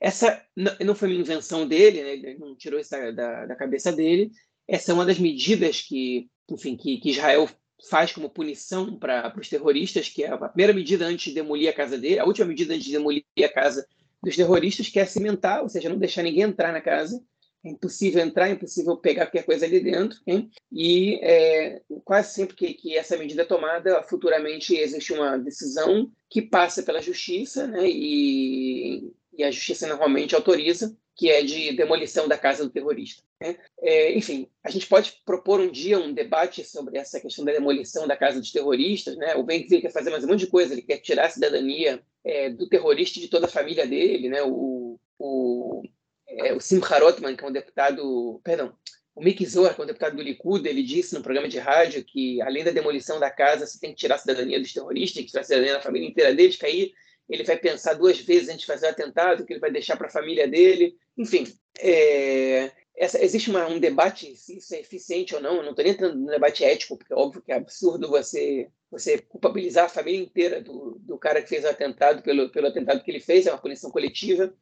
Essa 0.00 0.42
não 0.80 0.94
foi 0.94 1.08
uma 1.08 1.20
invenção 1.20 1.66
dele, 1.66 2.02
né? 2.02 2.12
ele 2.14 2.38
não 2.38 2.56
tirou 2.56 2.80
isso 2.80 2.90
da, 2.90 3.46
da, 3.46 3.56
cabeça 3.56 3.92
dele. 3.92 4.30
Essa 4.66 4.92
é 4.92 4.94
uma 4.94 5.04
das 5.04 5.18
medidas 5.18 5.82
que, 5.82 6.28
enfim, 6.50 6.76
que, 6.76 6.98
que 6.98 7.10
Israel 7.10 7.48
faz 7.88 8.12
como 8.12 8.30
punição 8.30 8.98
para 8.98 9.32
os 9.38 9.48
terroristas, 9.48 10.08
que 10.08 10.24
é 10.24 10.30
a 10.30 10.48
primeira 10.48 10.72
medida 10.72 11.06
antes 11.06 11.26
de 11.26 11.34
demolir 11.34 11.68
a 11.68 11.72
casa 11.72 11.98
dele, 11.98 12.18
a 12.18 12.24
última 12.24 12.46
medida 12.46 12.74
antes 12.74 12.86
de 12.86 12.92
demolir 12.92 13.24
a 13.42 13.48
casa 13.48 13.86
dos 14.22 14.36
terroristas, 14.36 14.88
que 14.88 14.98
é 14.98 15.04
cimentar, 15.04 15.62
ou 15.62 15.68
seja, 15.68 15.88
não 15.88 15.98
deixar 15.98 16.22
ninguém 16.22 16.42
entrar 16.42 16.72
na 16.72 16.80
casa. 16.80 17.22
É 17.64 17.68
impossível 17.68 18.22
entrar, 18.22 18.48
é 18.48 18.52
impossível 18.52 18.96
pegar 18.96 19.26
qualquer 19.26 19.44
coisa 19.44 19.66
ali 19.66 19.80
dentro. 19.80 20.18
Hein? 20.26 20.50
E 20.72 21.18
é, 21.22 21.82
quase 22.04 22.34
sempre 22.34 22.56
que, 22.56 22.74
que, 22.74 22.96
essa 22.96 23.16
medida 23.16 23.42
é 23.42 23.44
tomada, 23.44 24.02
futuramente 24.02 24.74
existe 24.74 25.12
uma 25.12 25.36
decisão 25.36 26.10
que 26.28 26.40
passa 26.40 26.82
pela 26.82 27.02
justiça, 27.02 27.66
né? 27.66 27.88
e, 27.88 29.12
e 29.36 29.44
a 29.44 29.50
justiça 29.50 29.86
normalmente 29.86 30.34
autoriza 30.34 30.96
que 31.20 31.28
é 31.28 31.42
de 31.42 31.72
demolição 31.72 32.26
da 32.26 32.38
casa 32.38 32.64
do 32.64 32.70
terrorista. 32.70 33.22
Né? 33.38 33.54
É, 33.82 34.16
enfim, 34.16 34.48
a 34.64 34.70
gente 34.70 34.86
pode 34.86 35.20
propor 35.22 35.60
um 35.60 35.70
dia 35.70 35.98
um 35.98 36.14
debate 36.14 36.64
sobre 36.64 36.96
essa 36.96 37.20
questão 37.20 37.44
da 37.44 37.52
demolição 37.52 38.08
da 38.08 38.16
casa 38.16 38.40
dos 38.40 38.50
terroristas. 38.50 39.18
Né? 39.18 39.34
O 39.34 39.42
Ben 39.42 39.66
quer 39.66 39.92
fazer 39.92 40.08
mais 40.08 40.24
um 40.24 40.28
monte 40.28 40.40
de 40.40 40.46
coisa, 40.46 40.72
ele 40.72 40.80
quer 40.80 40.96
tirar 40.96 41.26
a 41.26 41.30
cidadania 41.30 42.02
é, 42.24 42.48
do 42.48 42.66
terrorista 42.66 43.18
e 43.18 43.22
de 43.22 43.28
toda 43.28 43.44
a 43.44 43.50
família 43.50 43.86
dele. 43.86 44.30
Né? 44.30 44.42
O, 44.42 44.98
o, 45.18 45.82
é, 46.38 46.52
o 46.52 46.60
Simcha 46.60 46.98
Rotman, 46.98 47.36
que 47.36 47.44
é 47.44 47.48
um 47.48 47.52
deputado, 47.52 48.40
perdão, 48.44 48.74
o 49.14 49.22
Mick 49.22 49.44
Zohar, 49.44 49.74
que 49.74 49.80
é 49.80 49.84
um 49.84 49.86
deputado 49.86 50.16
do 50.16 50.22
Likud, 50.22 50.66
ele 50.66 50.82
disse 50.82 51.14
no 51.14 51.22
programa 51.22 51.48
de 51.48 51.58
rádio 51.58 52.04
que, 52.04 52.40
além 52.42 52.64
da 52.64 52.70
demolição 52.70 53.18
da 53.18 53.30
casa, 53.30 53.66
você 53.66 53.78
tem 53.78 53.90
que 53.90 53.96
tirar 53.96 54.14
a 54.14 54.18
cidadania 54.18 54.60
dos 54.60 54.72
terroristas, 54.72 55.22
que 55.22 55.30
tirar 55.30 55.40
a 55.42 55.44
cidadania 55.44 55.74
da 55.74 55.82
família 55.82 56.08
inteira 56.08 56.34
deles, 56.34 56.56
que 56.56 56.66
aí 56.66 56.92
ele 57.28 57.44
vai 57.44 57.56
pensar 57.56 57.94
duas 57.94 58.18
vezes 58.18 58.48
antes 58.48 58.60
de 58.60 58.66
fazer 58.66 58.86
o 58.86 58.90
atentado, 58.90 59.44
que 59.44 59.52
ele 59.52 59.60
vai 59.60 59.70
deixar 59.70 59.96
para 59.96 60.08
a 60.08 60.10
família 60.10 60.48
dele. 60.48 60.96
Enfim, 61.16 61.46
é, 61.78 62.72
essa, 62.96 63.22
existe 63.22 63.50
uma, 63.50 63.66
um 63.66 63.78
debate 63.78 64.34
se 64.36 64.58
isso 64.58 64.74
é 64.74 64.80
eficiente 64.80 65.34
ou 65.34 65.40
não. 65.40 65.56
Eu 65.56 65.62
não 65.62 65.70
estou 65.70 65.84
nem 65.84 65.92
entrando 65.92 66.16
no 66.16 66.26
debate 66.26 66.64
ético, 66.64 66.96
porque 66.96 67.12
é 67.12 67.16
óbvio 67.16 67.42
que 67.42 67.52
é 67.52 67.56
absurdo 67.56 68.08
você, 68.08 68.68
você 68.90 69.18
culpabilizar 69.18 69.84
a 69.84 69.88
família 69.88 70.20
inteira 70.20 70.60
do, 70.60 70.98
do 71.00 71.18
cara 71.18 71.40
que 71.40 71.48
fez 71.48 71.64
o 71.64 71.68
atentado 71.68 72.22
pelo, 72.22 72.50
pelo 72.50 72.66
atentado 72.66 73.02
que 73.02 73.10
ele 73.10 73.20
fez, 73.20 73.46
é 73.46 73.52
uma 73.52 73.60
punição 73.60 73.90
coletiva. 73.90 74.52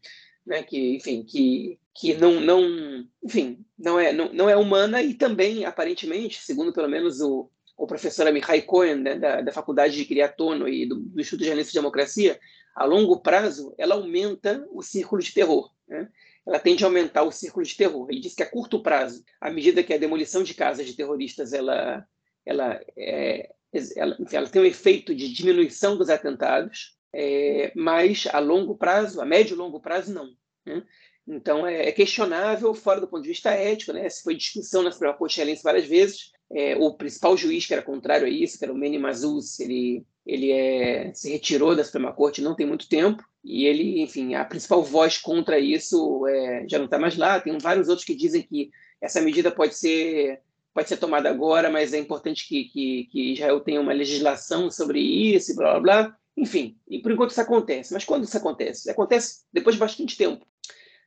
Né, 0.49 0.63
que 0.63 0.97
enfim 0.97 1.23
que, 1.23 1.79
que 1.95 2.15
não 2.15 2.41
não 2.41 3.07
enfim 3.23 3.63
não 3.79 4.01
é 4.01 4.15
não, 4.15 4.33
não 4.33 4.49
é 4.49 4.57
humana 4.57 5.03
e 5.03 5.13
também 5.13 5.67
aparentemente 5.67 6.41
segundo 6.41 6.73
pelo 6.73 6.89
menos 6.89 7.21
o, 7.21 7.51
o 7.77 7.87
professor 7.87 8.27
Amihai 8.27 8.63
Cohen 8.63 8.95
né, 8.95 9.17
da, 9.17 9.43
da 9.43 9.53
faculdade 9.53 9.95
de 9.95 10.07
Criatono 10.07 10.67
e 10.67 10.87
do, 10.87 10.95
do 10.95 11.21
Instituto 11.21 11.43
de 11.43 11.51
Análise 11.51 11.71
de 11.71 11.79
Democracia 11.79 12.41
a 12.79 12.85
longo 12.85 13.19
prazo, 13.19 13.75
ela 13.77 13.97
aumenta 13.97 14.65
o 14.71 14.83
círculo 14.83 15.21
de 15.21 15.35
terror. 15.35 15.69
Né? 15.89 16.09
Ela 16.47 16.61
tende 16.61 16.85
a 16.85 16.87
aumentar 16.87 17.25
o 17.25 17.33
círculo 17.33 17.67
de 17.67 17.77
terror. 17.77 18.07
Ele 18.09 18.21
diz 18.21 18.37
que 18.37 18.43
a 18.45 18.49
curto 18.49 18.81
prazo, 18.81 19.25
à 19.41 19.51
medida 19.51 19.83
que 19.83 19.93
a 19.93 19.99
demolição 19.99 20.45
de 20.45 20.55
casas 20.55 20.87
de 20.87 20.95
terroristas 20.95 21.53
ela, 21.53 22.07
ela, 22.47 22.81
é, 22.97 23.51
ela, 23.97 24.17
ela 24.31 24.49
tem 24.49 24.63
um 24.63 24.65
efeito 24.65 25.13
de 25.13 25.29
diminuição 25.33 25.97
dos 25.97 26.09
atentados, 26.09 26.97
é, 27.15 27.73
mas 27.75 28.27
a 28.33 28.39
longo 28.39 28.77
prazo, 28.77 29.21
a 29.21 29.25
médio 29.25 29.55
e 29.55 29.59
longo 29.59 29.81
prazo, 29.81 30.13
não. 30.13 30.31
Né? 30.67 30.83
Então, 31.27 31.67
é, 31.67 31.89
é, 31.89 31.93
questionável, 31.93 32.73
fora 32.73 33.01
do 33.01 33.09
ponto 33.09 33.23
de 33.23 33.29
vista 33.29 33.51
ético, 33.51 33.93
né? 33.93 34.07
essa 34.07 34.23
foi 34.23 34.35
discussão 34.35 34.83
na 34.83 34.91
Suprema 34.91 35.15
Corte 35.15 35.35
israelense 35.35 35.63
várias 35.63 35.87
vezes. 35.87 36.33
É, 36.51 36.77
o 36.77 36.95
principal 36.95 37.37
juiz 37.37 37.67
que 37.67 37.75
era 37.75 37.83
contrário 37.83 38.27
a 38.27 38.31
isso, 38.31 38.59
que 38.59 38.65
era 38.65 38.73
o 38.73 38.77
Meni 38.77 38.99
Mazuz, 38.99 39.61
ele 39.61 40.07
ele 40.29 40.53
é, 40.53 41.11
se 41.15 41.31
retirou 41.31 41.75
da 41.75 41.83
Suprema 41.83 42.13
Corte 42.13 42.43
não 42.43 42.55
tem 42.55 42.67
muito 42.67 42.87
tempo 42.87 43.25
e 43.43 43.65
ele, 43.65 44.03
enfim, 44.03 44.35
a 44.35 44.45
principal 44.45 44.85
voz 44.85 45.17
contra 45.17 45.59
isso 45.59 46.27
é, 46.27 46.67
já 46.69 46.77
não 46.77 46.85
está 46.85 46.99
mais 46.99 47.17
lá. 47.17 47.41
Tem 47.41 47.57
vários 47.57 47.89
outros 47.89 48.07
que 48.07 48.15
dizem 48.15 48.43
que 48.43 48.71
essa 49.01 49.23
medida 49.23 49.51
pode 49.51 49.75
ser 49.75 50.41
pode 50.75 50.89
ser 50.89 50.99
tomada 50.99 51.31
agora, 51.31 51.71
mas 51.71 51.93
é 51.93 51.99
importante 51.99 52.47
que, 52.47 52.65
que, 52.65 53.09
que 53.11 53.33
Israel 53.33 53.59
tenha 53.61 53.81
uma 53.81 53.93
legislação 53.93 54.71
sobre 54.71 55.01
isso, 55.01 55.57
blá 55.57 55.81
blá 55.81 55.81
blá. 55.81 56.18
Enfim, 56.41 56.79
e 56.89 57.01
por 57.01 57.13
enquanto 57.13 57.31
isso 57.31 57.41
acontece. 57.41 57.93
Mas 57.93 58.05
quando 58.05 58.25
isso 58.25 58.37
acontece? 58.37 58.91
Acontece 58.91 59.45
depois 59.53 59.77
de 59.77 59.81
bastante 59.81 60.17
tempo. 60.17 60.47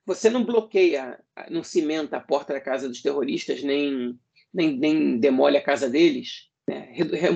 Você 0.05 0.29
não 0.29 0.43
bloqueia, 0.43 1.19
não 1.50 1.63
cimenta 1.63 2.17
a 2.17 2.21
porta 2.21 2.53
da 2.53 2.59
casa 2.59 2.89
dos 2.89 3.01
terroristas, 3.01 3.63
nem, 3.63 4.19
nem, 4.53 4.77
nem 4.77 5.17
demole 5.19 5.57
a 5.57 5.61
casa 5.61 5.89
deles 5.89 6.51
né? 6.67 6.89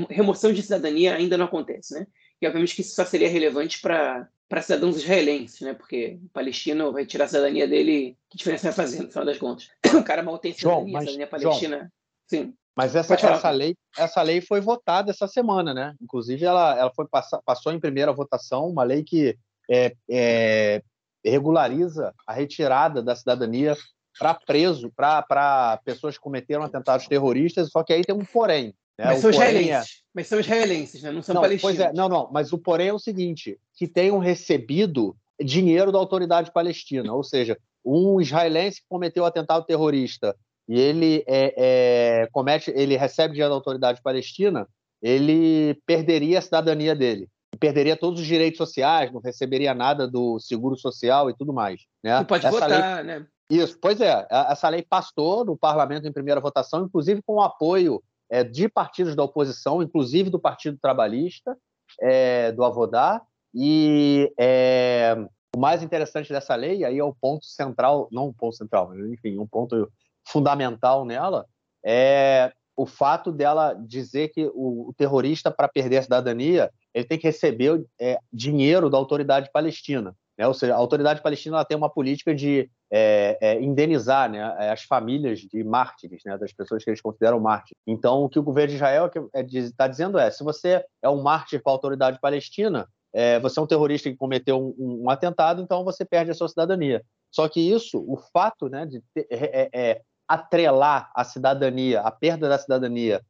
Remoção 0.10 0.54
de 0.54 0.62
cidadania 0.62 1.16
ainda 1.16 1.38
não 1.38 1.46
acontece, 1.46 1.94
né? 1.94 2.08
E 2.42 2.48
obviamente 2.48 2.76
que 2.76 2.82
isso 2.82 2.96
só 2.96 3.06
seria 3.06 3.30
relevante 3.30 3.82
para 3.82 4.30
cidadãos 4.62 4.98
israelenses, 4.98 5.62
né? 5.62 5.74
Porque 5.74 6.20
o 6.24 6.30
palestino 6.30 6.92
vai 6.92 7.06
tirar 7.06 7.26
a 7.26 7.28
cidadania 7.28 7.68
dele, 7.68 8.18
que 8.30 8.38
diferença 8.38 8.68
vai 8.68 8.74
fazer 8.74 9.02
no 9.02 9.10
final 9.10 9.26
das 9.26 9.38
contas? 9.38 9.70
O 9.96 10.04
cara 10.04 10.24
mal 10.24 10.38
tem 10.38 10.54
cidadania, 10.54 10.82
João, 10.82 10.92
mas, 10.92 11.04
cidadania 11.04 11.28
palestina. 11.28 11.78
João, 11.78 11.92
sim. 12.28 12.54
Mas 12.76 12.94
essa, 12.94 13.14
essa, 13.14 13.50
lei, 13.52 13.74
essa 13.98 14.22
lei 14.22 14.42
foi 14.42 14.60
votada 14.60 15.10
essa 15.10 15.28
semana, 15.28 15.74
né? 15.74 15.96
Inclusive, 16.02 16.44
ela, 16.44 16.78
ela 16.78 16.92
foi 16.94 17.06
passou 17.46 17.72
em 17.72 17.80
primeira 17.80 18.12
votação, 18.12 18.68
uma 18.68 18.84
lei 18.84 19.02
que 19.02 19.38
é, 19.72 19.96
é, 20.10 20.84
regulariza 21.24 22.14
a 22.28 22.34
retirada 22.34 23.02
da 23.02 23.16
cidadania 23.16 23.78
para 24.20 24.34
preso, 24.34 24.92
para 24.94 25.80
pessoas 25.86 26.16
que 26.18 26.24
cometeram 26.24 26.64
atentados 26.64 27.08
terroristas, 27.08 27.70
só 27.70 27.84
que 27.84 27.94
aí 27.94 28.02
tem 28.02 28.16
um 28.16 28.26
porém. 28.26 28.74
Né? 28.98 29.06
Mas, 29.06 29.20
são 29.20 29.30
israelenses, 29.30 29.90
é... 29.90 30.02
mas 30.14 30.28
são 30.28 30.40
israelenses, 30.40 31.02
né? 31.02 31.12
não 31.12 31.22
são 31.22 31.36
não, 31.36 31.42
palestinos. 31.42 31.76
Pois 31.78 31.80
é, 31.80 31.94
não, 31.94 32.08
não, 32.08 32.30
mas 32.32 32.54
o 32.54 32.58
porém 32.58 32.90
é 32.90 32.94
o 32.94 33.00
seguinte, 33.00 33.60
que 33.74 33.88
tenham 33.88 34.20
recebido 34.20 35.16
dinheiro 35.42 35.92
da 35.92 35.98
autoridade 35.98 36.52
palestina, 36.52 37.14
ou 37.14 37.24
seja, 37.24 37.58
um 37.84 38.22
israelense 38.22 38.82
que 38.82 38.88
cometeu 38.88 39.26
atentado 39.26 39.66
terrorista 39.66 40.36
e 40.68 40.80
ele 40.80 41.24
é, 41.28 41.54
é, 41.58 42.28
comete, 42.32 42.72
ele 42.76 42.98
recebe 42.98 43.34
dinheiro 43.34 43.52
da 43.52 43.56
autoridade 43.56 44.02
palestina, 44.02 44.68
ele 45.02 45.80
perderia 45.86 46.40
a 46.40 46.42
cidadania 46.42 46.96
dele, 46.96 47.30
perderia 47.60 47.96
todos 47.96 48.20
os 48.20 48.26
direitos 48.26 48.58
sociais, 48.58 49.12
não 49.12 49.22
receberia 49.22 49.74
nada 49.74 50.08
do 50.08 50.40
seguro 50.40 50.76
social 50.78 51.30
e 51.30 51.36
tudo 51.36 51.54
mais. 51.54 51.82
Né? 52.04 52.18
Não 52.18 52.26
pode 52.26 52.46
Essa 52.46 52.60
votar, 52.60 53.06
lei... 53.06 53.20
né? 53.20 53.28
Isso, 53.50 53.78
pois 53.80 54.02
é. 54.02 54.26
Essa 54.30 54.70
lei 54.70 54.82
passou 54.82 55.46
no 55.46 55.56
parlamento 55.56 56.08
em 56.08 56.12
primeira 56.12 56.42
votação, 56.42 56.86
inclusive 56.86 57.22
com 57.22 57.36
o 57.36 57.42
apoio 57.42 58.02
é, 58.30 58.44
de 58.44 58.68
partidos 58.68 59.16
da 59.16 59.24
oposição, 59.24 59.84
inclusive 59.84 60.32
do 60.32 60.40
Partido 60.40 60.80
Trabalhista, 60.82 61.56
é, 62.02 62.52
do 62.52 62.64
Avodá, 62.64 63.22
e 63.54 64.34
é, 64.40 65.16
o 65.56 65.60
mais 65.60 65.84
interessante 65.84 66.34
dessa 66.34 66.56
lei, 66.56 66.84
aí 66.84 66.98
é 66.98 67.04
o 67.04 67.14
ponto 67.14 67.46
central, 67.46 68.10
não 68.12 68.28
o 68.28 68.34
ponto 68.34 68.56
central, 68.56 68.90
mas 68.90 69.00
enfim, 69.12 69.38
um 69.38 69.48
ponto 69.48 69.90
fundamental 70.28 71.06
nela, 71.06 71.46
é 71.86 72.52
o 72.76 72.86
fato 72.86 73.32
dela 73.32 73.74
dizer 73.74 74.30
que 74.30 74.52
o, 74.54 74.94
terrorista, 74.98 75.50
para 75.50 75.68
perder 75.68 75.98
a 75.98 76.04
cidadania, 76.04 76.70
ele 76.94 77.06
tem 77.06 77.18
que 77.18 77.28
receber 77.28 77.86
é, 78.00 78.18
dinheiro 78.32 78.90
da 78.90 78.98
autoridade 78.98 79.50
palestina. 79.52 80.14
Né? 80.38 80.46
Ou 80.46 80.54
seja, 80.54 80.74
a 80.74 80.78
autoridade 80.78 81.22
palestina 81.22 81.64
tem 81.64 81.78
uma 81.78 81.90
política 81.90 82.36
de 82.36 82.70
é, 82.92 83.38
é, 83.42 83.62
indenizar 83.62 84.30
né, 84.30 84.44
as 84.70 84.84
famílias 84.84 85.40
de 85.40 85.64
mártires, 85.64 86.22
né, 86.26 86.38
das 86.38 86.52
pessoas 86.52 86.84
que 86.84 86.90
eles 86.90 87.02
consideram 87.02 87.40
mártires. 87.40 87.80
Então, 87.88 88.24
o 88.24 88.30
que 88.30 88.40
o 88.40 88.44
governo 88.44 88.70
de 88.70 88.76
Israel 88.76 89.10
está 89.34 89.86
é, 89.86 89.90
dizendo 89.90 90.20
é: 90.20 90.30
se 90.30 90.44
você 90.44 90.84
é 91.02 91.10
um 91.10 91.22
mártir 91.22 91.62
para 91.64 91.72
a 91.72 91.76
autoridade 91.76 92.20
palestina, 92.20 92.88
é, 93.14 93.40
você 93.40 93.60
é 93.60 93.64
um 93.64 93.68
terrorista 93.68 94.10
que 94.10 94.18
cometeu 94.18 94.60
um, 94.78 95.04
um, 95.04 95.10
atentado, 95.10 95.62
então 95.62 95.86
você 95.86 96.04
perde 96.04 96.32
a 96.32 96.34
sua 96.34 96.50
cidadania. 96.50 97.02
Só 97.32 97.48
que 97.48 97.62
isso, 97.62 98.04
o 98.08 98.18
fato 98.18 98.68
né, 98.68 98.86
de 98.86 99.02
ter, 99.14 99.26
é, 99.30 99.70
é, 99.74 100.02
atrelar 100.28 101.12
a 101.16 101.24
cidadania, 101.24 102.02
a 102.02 102.12
perda 102.12 102.50
da 102.50 102.58
cidadania, 102.58 103.22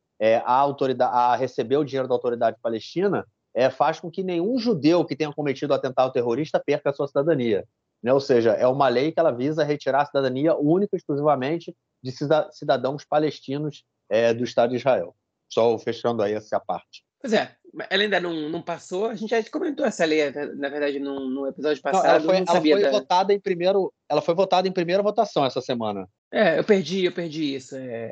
a, 0.45 0.53
autoridade, 0.53 1.13
a 1.13 1.35
receber 1.35 1.77
o 1.77 1.83
dinheiro 1.83 2.07
da 2.07 2.15
autoridade 2.15 2.57
palestina, 2.61 3.25
faz 3.71 3.99
com 3.99 4.09
que 4.09 4.23
nenhum 4.23 4.57
judeu 4.57 5.05
que 5.05 5.15
tenha 5.15 5.33
cometido 5.33 5.73
atentado 5.73 6.11
terrorista 6.11 6.59
perca 6.59 6.89
a 6.89 6.93
sua 6.93 7.07
cidadania. 7.07 7.65
né? 8.01 8.13
ou 8.13 8.19
seja, 8.19 8.51
é 8.51 8.67
uma 8.67 8.87
lei 8.87 9.11
que 9.11 9.19
ela 9.19 9.31
visa 9.31 9.63
retirar 9.63 10.01
a 10.01 10.05
cidadania 10.05 10.55
única 10.55 10.95
e 10.95 10.97
exclusivamente 10.97 11.75
de 12.03 12.11
cidadãos 12.51 13.03
palestinos 13.03 13.83
é, 14.09 14.33
do 14.33 14.43
Estado 14.43 14.69
de 14.71 14.77
Israel. 14.77 15.15
Só 15.49 15.77
fechando 15.77 16.21
aí 16.21 16.33
essa 16.33 16.59
parte. 16.59 17.03
Pois 17.19 17.33
é, 17.33 17.55
ela 17.89 18.03
ainda 18.03 18.19
não, 18.19 18.49
não 18.49 18.61
passou. 18.61 19.07
A 19.07 19.15
gente 19.15 19.29
já 19.29 19.43
comentou 19.49 19.85
essa 19.85 20.05
lei, 20.05 20.31
na 20.55 20.69
verdade, 20.69 20.99
no, 20.99 21.29
no 21.29 21.47
episódio 21.47 21.81
passado. 21.81 22.03
Não, 22.25 22.33
ela 22.33 22.45
foi, 22.45 22.71
ela 22.71 22.81
foi 22.81 22.81
da... 22.81 22.91
votada 22.91 23.33
em 23.33 23.39
primeiro. 23.39 23.93
Ela 24.09 24.21
foi 24.21 24.35
votada 24.35 24.67
em 24.67 24.71
primeira 24.71 25.03
votação 25.03 25.45
essa 25.45 25.61
semana. 25.61 26.07
É, 26.31 26.59
eu 26.59 26.63
perdi, 26.63 27.05
eu 27.05 27.11
perdi 27.11 27.55
isso. 27.55 27.75
É, 27.75 28.09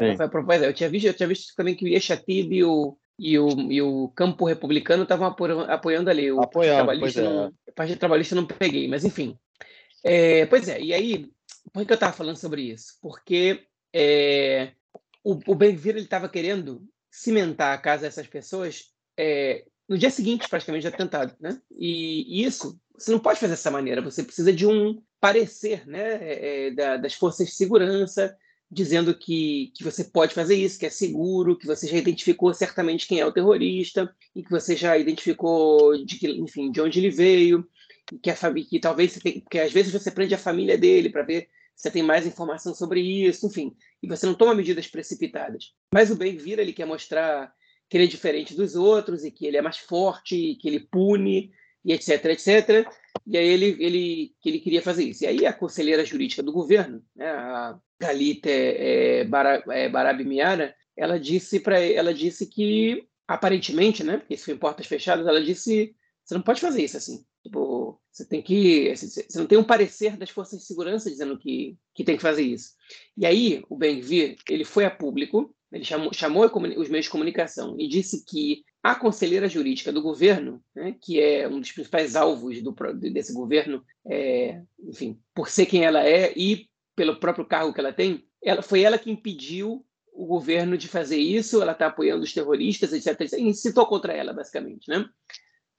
eu 0.66 0.74
tinha 0.74 0.90
visto, 0.90 1.06
eu 1.06 1.14
tinha 1.14 1.28
visto 1.28 1.54
também 1.56 1.76
que 1.76 1.86
o 1.86 1.88
Yeshatib 1.88 2.52
e 2.52 2.64
o, 2.64 2.98
e 3.18 3.38
o, 3.40 3.50
e 3.72 3.82
o 3.82 4.10
campo 4.10 4.46
republicano 4.46 5.04
estavam 5.04 5.28
apoiando, 5.28 6.10
ali. 6.10 6.32
O 6.32 6.42
apoiando, 6.42 6.86
Trabalhista 6.86 7.22
é. 7.22 7.24
não, 7.24 7.48
o 7.48 7.74
Partido 7.74 8.00
Trabalhista 8.00 8.36
não 8.36 8.46
peguei, 8.46 8.88
mas 8.88 9.06
enfim. 9.06 9.38
É, 10.04 10.46
pois 10.48 10.68
é, 10.68 10.82
e 10.82 10.94
aí, 10.94 11.30
por 11.72 11.86
que 11.86 11.92
eu 11.92 11.96
estava 11.96 12.12
falando 12.12 12.38
sobre 12.38 12.64
isso? 12.64 12.98
Porque 13.02 13.64
é, 13.94 14.72
o, 15.24 15.40
o 15.48 15.56
Ben-Vir 15.56 15.98
estava 15.98 16.28
querendo 16.28 16.84
cimentar 17.10 17.74
a 17.74 17.78
casa 17.78 18.04
dessas 18.04 18.28
pessoas 18.28 18.93
é, 19.18 19.66
no 19.88 19.98
dia 19.98 20.10
seguinte, 20.10 20.48
praticamente, 20.50 20.88
do 20.88 20.94
atentado. 20.94 21.36
Né? 21.40 21.60
E, 21.72 22.42
e, 22.42 22.46
isso, 22.46 22.80
você 22.98 23.12
não 23.12 23.20
pode 23.20 23.40
fazer 23.40 23.54
dessa 23.54 23.72
maneira, 23.72 24.02
você 24.02 24.24
precisa 24.24 24.52
de 24.52 24.66
um 24.66 25.02
parecer 25.20 25.88
né, 25.88 26.16
é, 26.22 26.68
é, 26.68 26.72
da, 26.72 26.98
das 26.98 27.14
forças 27.14 27.48
de 27.48 27.54
segurança, 27.54 28.36
dizendo 28.70 29.14
que, 29.14 29.72
que 29.76 29.84
você 29.84 30.04
pode 30.04 30.34
fazer 30.34 30.56
isso, 30.56 30.80
que 30.80 30.86
é 30.86 30.90
seguro, 30.90 31.58
que 31.58 31.68
você 31.68 31.88
já 31.88 31.98
identificou 31.98 32.54
certamente 32.54 33.08
quem 33.08 33.20
é 33.20 33.26
o 33.26 33.32
terrorista, 33.32 34.14
e 34.36 34.44
que 34.44 34.50
você 34.50 34.76
já 34.76 34.98
identificou 34.98 36.04
de 36.04 36.18
que, 36.18 36.28
enfim, 36.28 36.72
de 36.72 36.82
onde 36.82 37.00
ele 37.00 37.12
veio, 37.12 37.68
que 38.22 38.30
a 38.30 38.36
que 38.36 38.80
talvez 38.80 39.14
você 39.14 39.20
tem, 39.20 39.40
porque 39.40 39.60
às 39.60 39.72
vezes 39.72 39.94
você 39.94 40.12
prende 40.12 40.34
a 40.34 40.40
família 40.40 40.78
dele 40.78 41.10
para 41.10 41.24
ver 41.24 41.48
você 41.76 41.90
tem 41.90 42.04
mais 42.04 42.26
informação 42.26 42.74
sobre 42.74 43.02
isso, 43.02 43.48
enfim, 43.48 43.76
e 44.02 44.08
você 44.08 44.26
não 44.26 44.36
toma 44.36 44.54
medidas 44.54 44.88
precipitadas. 44.88 45.74
Mas 45.92 46.12
o 46.12 46.16
bem 46.16 46.38
vira, 46.38 46.62
ele 46.62 46.74
quer 46.74 46.86
mostrar 46.86 47.52
que 47.94 47.98
ele 47.98 48.06
é 48.06 48.08
diferente 48.08 48.56
dos 48.56 48.74
outros 48.74 49.24
e 49.24 49.30
que 49.30 49.46
ele 49.46 49.56
é 49.56 49.62
mais 49.62 49.78
forte, 49.78 50.36
e 50.36 50.56
que 50.56 50.68
ele 50.68 50.80
pune 50.80 51.52
e 51.86 51.94
etc, 51.94 52.26
etc. 52.26 52.92
E 53.28 53.38
aí 53.38 53.48
ele, 53.48 53.78
ele, 53.80 54.36
ele 54.44 54.60
queria 54.60 54.82
fazer 54.82 55.04
isso. 55.04 55.24
E 55.24 55.28
aí 55.28 55.46
a 55.46 55.54
conselheira 55.54 56.04
jurídica 56.04 56.42
do 56.42 56.52
governo, 56.52 57.06
né, 57.16 57.30
a 57.30 57.80
Galita 58.00 58.50
é, 58.50 59.20
é, 59.20 59.90
Barabi 59.90 60.24
Miara, 60.24 60.76
ela 60.98 61.20
disse 61.20 61.60
para 61.60 61.80
ela 61.80 62.12
disse 62.12 62.48
que 62.48 63.08
aparentemente, 63.28 64.04
né, 64.04 64.18
porque 64.18 64.34
isso 64.34 64.46
foi 64.46 64.56
em 64.56 64.58
portas 64.58 64.88
fechadas, 64.88 65.28
ela 65.28 65.44
disse 65.44 65.96
você 66.26 66.34
não 66.34 66.42
pode 66.42 66.62
fazer 66.62 66.84
isso 66.84 66.98
assim. 66.98 67.24
Tipo, 67.44 68.02
você 68.12 68.26
tem 68.26 68.42
que. 68.42 68.92
Você 68.96 69.38
não 69.38 69.46
tem 69.46 69.60
um 69.60 69.64
parecer 69.64 70.18
das 70.18 70.32
forças 70.32 70.60
de 70.60 70.66
segurança 70.66 71.12
dizendo 71.12 71.38
que, 71.38 71.78
que 71.94 72.04
tem 72.04 72.16
que 72.16 72.24
fazer 72.24 72.42
isso. 72.42 72.72
E 73.16 73.24
aí, 73.24 73.64
o 73.70 73.78
Ben-Gvir, 73.78 74.38
ele 74.50 74.66
foi 74.66 74.86
a 74.86 74.90
público, 74.90 75.54
ele 75.74 75.84
chamou, 75.84 76.14
chamou 76.14 76.46
os 76.78 76.88
meios 76.88 77.06
de 77.06 77.12
comunicação 77.12 77.76
e 77.80 77.88
disse 77.88 78.24
que 78.26 78.64
a 78.82 78.94
conselheira 78.94 79.50
jurídica 79.50 79.92
do 79.92 80.02
governo, 80.02 80.64
né, 80.76 80.96
que 81.02 81.20
é 81.20 81.48
um 81.48 81.60
dos 81.60 81.72
principais 81.72 82.16
alvos 82.16 82.62
do, 82.62 82.76
desse 83.12 83.34
governo, 83.34 83.84
é, 84.06 84.62
enfim, 84.88 85.20
por 85.34 85.50
ser 85.50 85.66
quem 85.66 85.84
ela 85.84 86.08
é 86.08 86.32
e 86.36 86.68
pelo 86.96 87.20
próprio 87.20 87.46
cargo 87.46 87.74
que 87.74 87.80
ela 87.80 87.92
tem, 87.92 88.24
ela, 88.44 88.62
foi 88.62 88.82
ela 88.82 89.00
que 89.00 89.10
impediu 89.10 89.84
o 90.14 90.28
governo 90.28 90.78
de 90.78 90.88
fazer 90.88 91.18
isso, 91.18 91.62
ela 91.62 91.72
está 91.72 91.88
apoiando 91.88 92.24
os 92.24 92.34
terroristas, 92.34 92.94
etc, 92.94 93.20
etc. 93.22 93.40
E 93.40 93.42
incitou 93.42 93.88
contra 93.88 94.14
ela, 94.14 94.32
basicamente. 94.32 94.88
Né? 94.88 95.06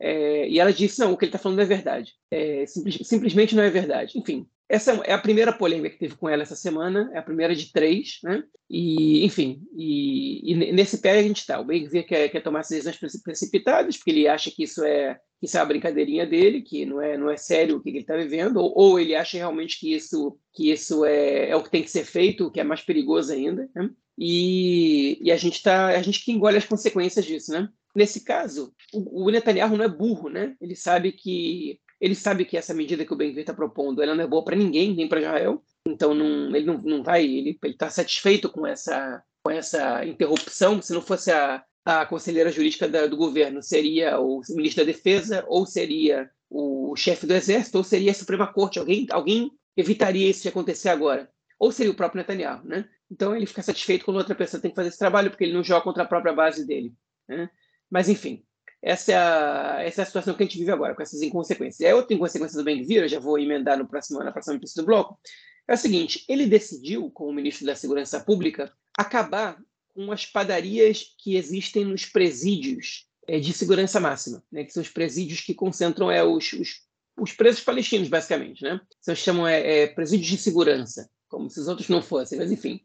É, 0.01 0.49
e 0.49 0.59
ela 0.59 0.73
disse: 0.73 0.99
não, 0.99 1.13
o 1.13 1.17
que 1.17 1.25
ele 1.25 1.31
está 1.31 1.39
falando 1.39 1.61
é 1.61 1.65
verdade. 1.65 2.15
É, 2.31 2.67
simples, 2.67 3.07
simplesmente 3.07 3.55
não 3.55 3.63
é 3.63 3.71
verdade. 3.71 4.19
Enfim, 4.19 4.49
essa 4.69 4.93
é 5.05 5.13
a 5.13 5.19
primeira 5.19 5.53
polêmica 5.53 5.91
que 5.91 5.99
teve 5.99 6.17
com 6.17 6.29
ela 6.29 6.43
essa 6.43 6.57
semana, 6.57 7.11
é 7.13 7.19
a 7.19 7.23
primeira 7.23 7.55
de 7.55 7.71
três, 7.71 8.19
né? 8.23 8.43
E, 8.69 9.25
enfim, 9.25 9.63
e, 9.77 10.53
e 10.53 10.73
nesse 10.73 10.99
pé 10.99 11.19
a 11.19 11.23
gente 11.23 11.41
está. 11.41 11.61
O 11.61 11.65
Ben 11.65 11.87
quer, 11.89 12.29
quer 12.31 12.41
tomar 12.43 12.61
decisões 12.61 12.99
precipitadas, 13.23 13.97
porque 13.97 14.11
ele 14.11 14.27
acha 14.27 14.51
que 14.51 14.65
isso 14.65 14.83
é 14.83 15.19
que 15.39 15.47
isso 15.47 15.59
é 15.59 15.61
uma 15.61 15.67
brincadeirinha 15.67 16.27
dele, 16.27 16.63
que 16.63 16.87
não 16.87 17.03
é, 17.03 17.19
não 17.19 17.29
é 17.29 17.37
sério 17.37 17.77
o 17.77 17.83
que 17.83 17.91
ele 17.91 17.99
está 17.99 18.17
vivendo, 18.17 18.57
ou, 18.57 18.73
ou, 18.75 18.99
ele 18.99 19.15
acha 19.15 19.37
realmente 19.37 19.79
que 19.79 19.95
isso, 19.95 20.39
que 20.55 20.71
isso 20.71 21.05
é, 21.05 21.51
é 21.51 21.57
o 21.57 21.63
que 21.63 21.71
tem 21.71 21.83
que 21.83 21.91
ser 21.91 22.05
feito, 22.05 22.47
o 22.47 22.51
que 22.51 22.61
é 22.61 22.65
mais 22.65 22.81
perigoso 22.81 23.33
ainda. 23.33 23.69
Né? 23.75 23.91
E, 24.19 25.19
e 25.21 25.31
a 25.31 25.37
gente 25.37 25.63
tá, 25.63 25.89
a 25.89 26.01
gente 26.01 26.25
que 26.25 26.33
engole 26.33 26.57
as 26.57 26.65
consequências 26.65 27.27
disso, 27.27 27.53
né? 27.53 27.69
Nesse 27.95 28.25
caso, 28.25 28.73
o, 28.93 29.27
o 29.27 29.31
Netanyahu 29.31 29.77
não 29.77 29.85
é 29.85 29.89
burro, 29.89 30.29
né? 30.29 30.57
Ele 30.61 30.75
sabe 30.75 31.13
que 31.13 31.79
ele 32.01 32.15
sabe 32.15 32.45
que 32.45 32.57
essa 32.57 32.75
medida 32.75 33.05
que 33.05 33.13
o 33.13 33.17
Ben 33.17 33.35
está 33.39 33.55
propondo, 33.55 34.03
ela 34.03 34.15
não 34.15 34.25
é 34.25 34.27
boa 34.27 34.45
para 34.45 34.57
ninguém, 34.57 34.95
nem 34.95 35.09
para 35.09 35.21
Israel. 35.21 35.63
Então 35.87 36.15
não, 36.15 36.55
ele 36.55 36.67
não, 36.67 36.79
não 36.79 37.03
vai, 37.03 37.25
ele 37.25 37.59
está 37.65 37.91
satisfeito 37.91 38.51
com 38.51 38.67
essa 38.67 39.23
com 39.45 39.51
essa 39.51 40.05
interrupção. 40.07 40.81
Se 40.81 40.93
não 40.93 41.03
fosse 41.03 41.31
a, 41.31 41.63
a 41.85 42.07
conselheira 42.07 42.51
jurídica 42.51 42.89
da, 42.89 43.07
do 43.07 43.17
governo, 43.17 43.63
seria 43.63 44.19
o 44.19 44.41
ministro 44.51 44.85
da 44.85 44.91
Defesa, 44.91 45.45
ou 45.47 45.67
seria 45.67 46.31
o 46.49 46.97
chefe 46.97 47.27
do 47.27 47.35
Exército, 47.35 47.77
ou 47.77 47.85
seria 47.85 48.13
a 48.13 48.15
Suprema 48.15 48.47
Corte. 48.47 48.79
Alguém, 48.79 49.07
alguém 49.11 49.51
evitaria 49.77 50.31
isso 50.31 50.43
de 50.43 50.49
acontecer 50.49 50.89
agora. 50.89 51.31
Ou 51.59 51.71
seria 51.71 51.93
o 51.93 51.97
próprio 51.97 52.19
Netanyahu, 52.19 52.65
né? 52.65 52.89
Então 53.11 53.37
ele 53.37 53.47
fica 53.47 53.63
satisfeito 53.63 54.05
quando 54.05 54.17
outra 54.17 54.35
pessoa 54.35 54.61
tem 54.61 54.71
que 54.71 54.75
fazer 54.75 54.89
esse 54.89 54.99
trabalho, 54.99 55.31
porque 55.31 55.45
ele 55.45 55.53
não 55.53 55.63
joga 55.63 55.85
contra 55.85 56.03
a 56.03 56.07
própria 56.07 56.33
base 56.33 56.67
dele. 56.67 56.93
Né? 57.29 57.49
Mas, 57.91 58.09
enfim, 58.09 58.43
essa 58.85 59.13
é, 59.13 59.17
a, 59.17 59.83
essa 59.83 60.03
é 60.03 60.05
a 60.05 60.07
situação 60.07 60.35
que 60.35 60.43
a 60.43 60.47
gente 60.47 60.59
vive 60.59 60.71
agora, 60.71 60.95
com 60.95 61.03
essas 61.03 61.23
inconsequências. 61.23 61.81
E 61.81 61.87
a 61.87 61.97
outra 61.97 62.15
inconsequência 62.15 62.59
do 62.59 62.63
Ben-Gvir, 62.63 63.03
eu 63.03 63.09
já 63.09 63.19
vou 63.19 63.39
emendar 63.39 63.79
no 63.79 63.89
próximo, 63.89 64.23
na 64.23 64.31
próxima 64.31 64.55
notícia 64.55 64.83
do 64.83 64.87
bloco, 64.87 65.19
é 65.67 65.73
o 65.73 65.79
seguinte, 65.79 66.23
ele 66.29 66.45
decidiu, 66.45 67.11
como 67.11 67.33
ministro 67.33 67.65
da 67.65 67.75
Segurança 67.75 68.21
Pública, 68.21 68.71
acabar 68.97 69.59
com 69.95 70.13
as 70.13 70.27
padarias 70.27 71.15
que 71.19 71.35
existem 71.35 71.83
nos 71.87 72.05
presídios 72.05 73.09
é, 73.27 73.41
de 73.41 73.55
segurança 73.55 73.99
máxima, 73.99 74.45
né, 74.53 74.65
que 74.65 74.73
são 74.73 74.83
os 74.83 74.91
presídios 74.91 75.41
que 75.41 75.55
concentram 75.55 76.11
é, 76.11 76.23
os, 76.23 76.53
os, 76.53 76.83
os 77.17 77.33
presos 77.33 77.63
palestinos, 77.63 78.09
basicamente. 78.09 78.63
Né? 78.63 78.79
Então, 79.01 79.15
chamam 79.15 79.49
é, 79.49 79.79
é, 79.79 79.87
presídios 79.87 80.29
de 80.29 80.37
segurança, 80.37 81.09
como 81.27 81.49
se 81.49 81.59
os 81.59 81.69
outros 81.69 81.89
não 81.89 82.03
fossem, 82.03 82.39
mas 82.39 82.53
enfim 82.53 82.83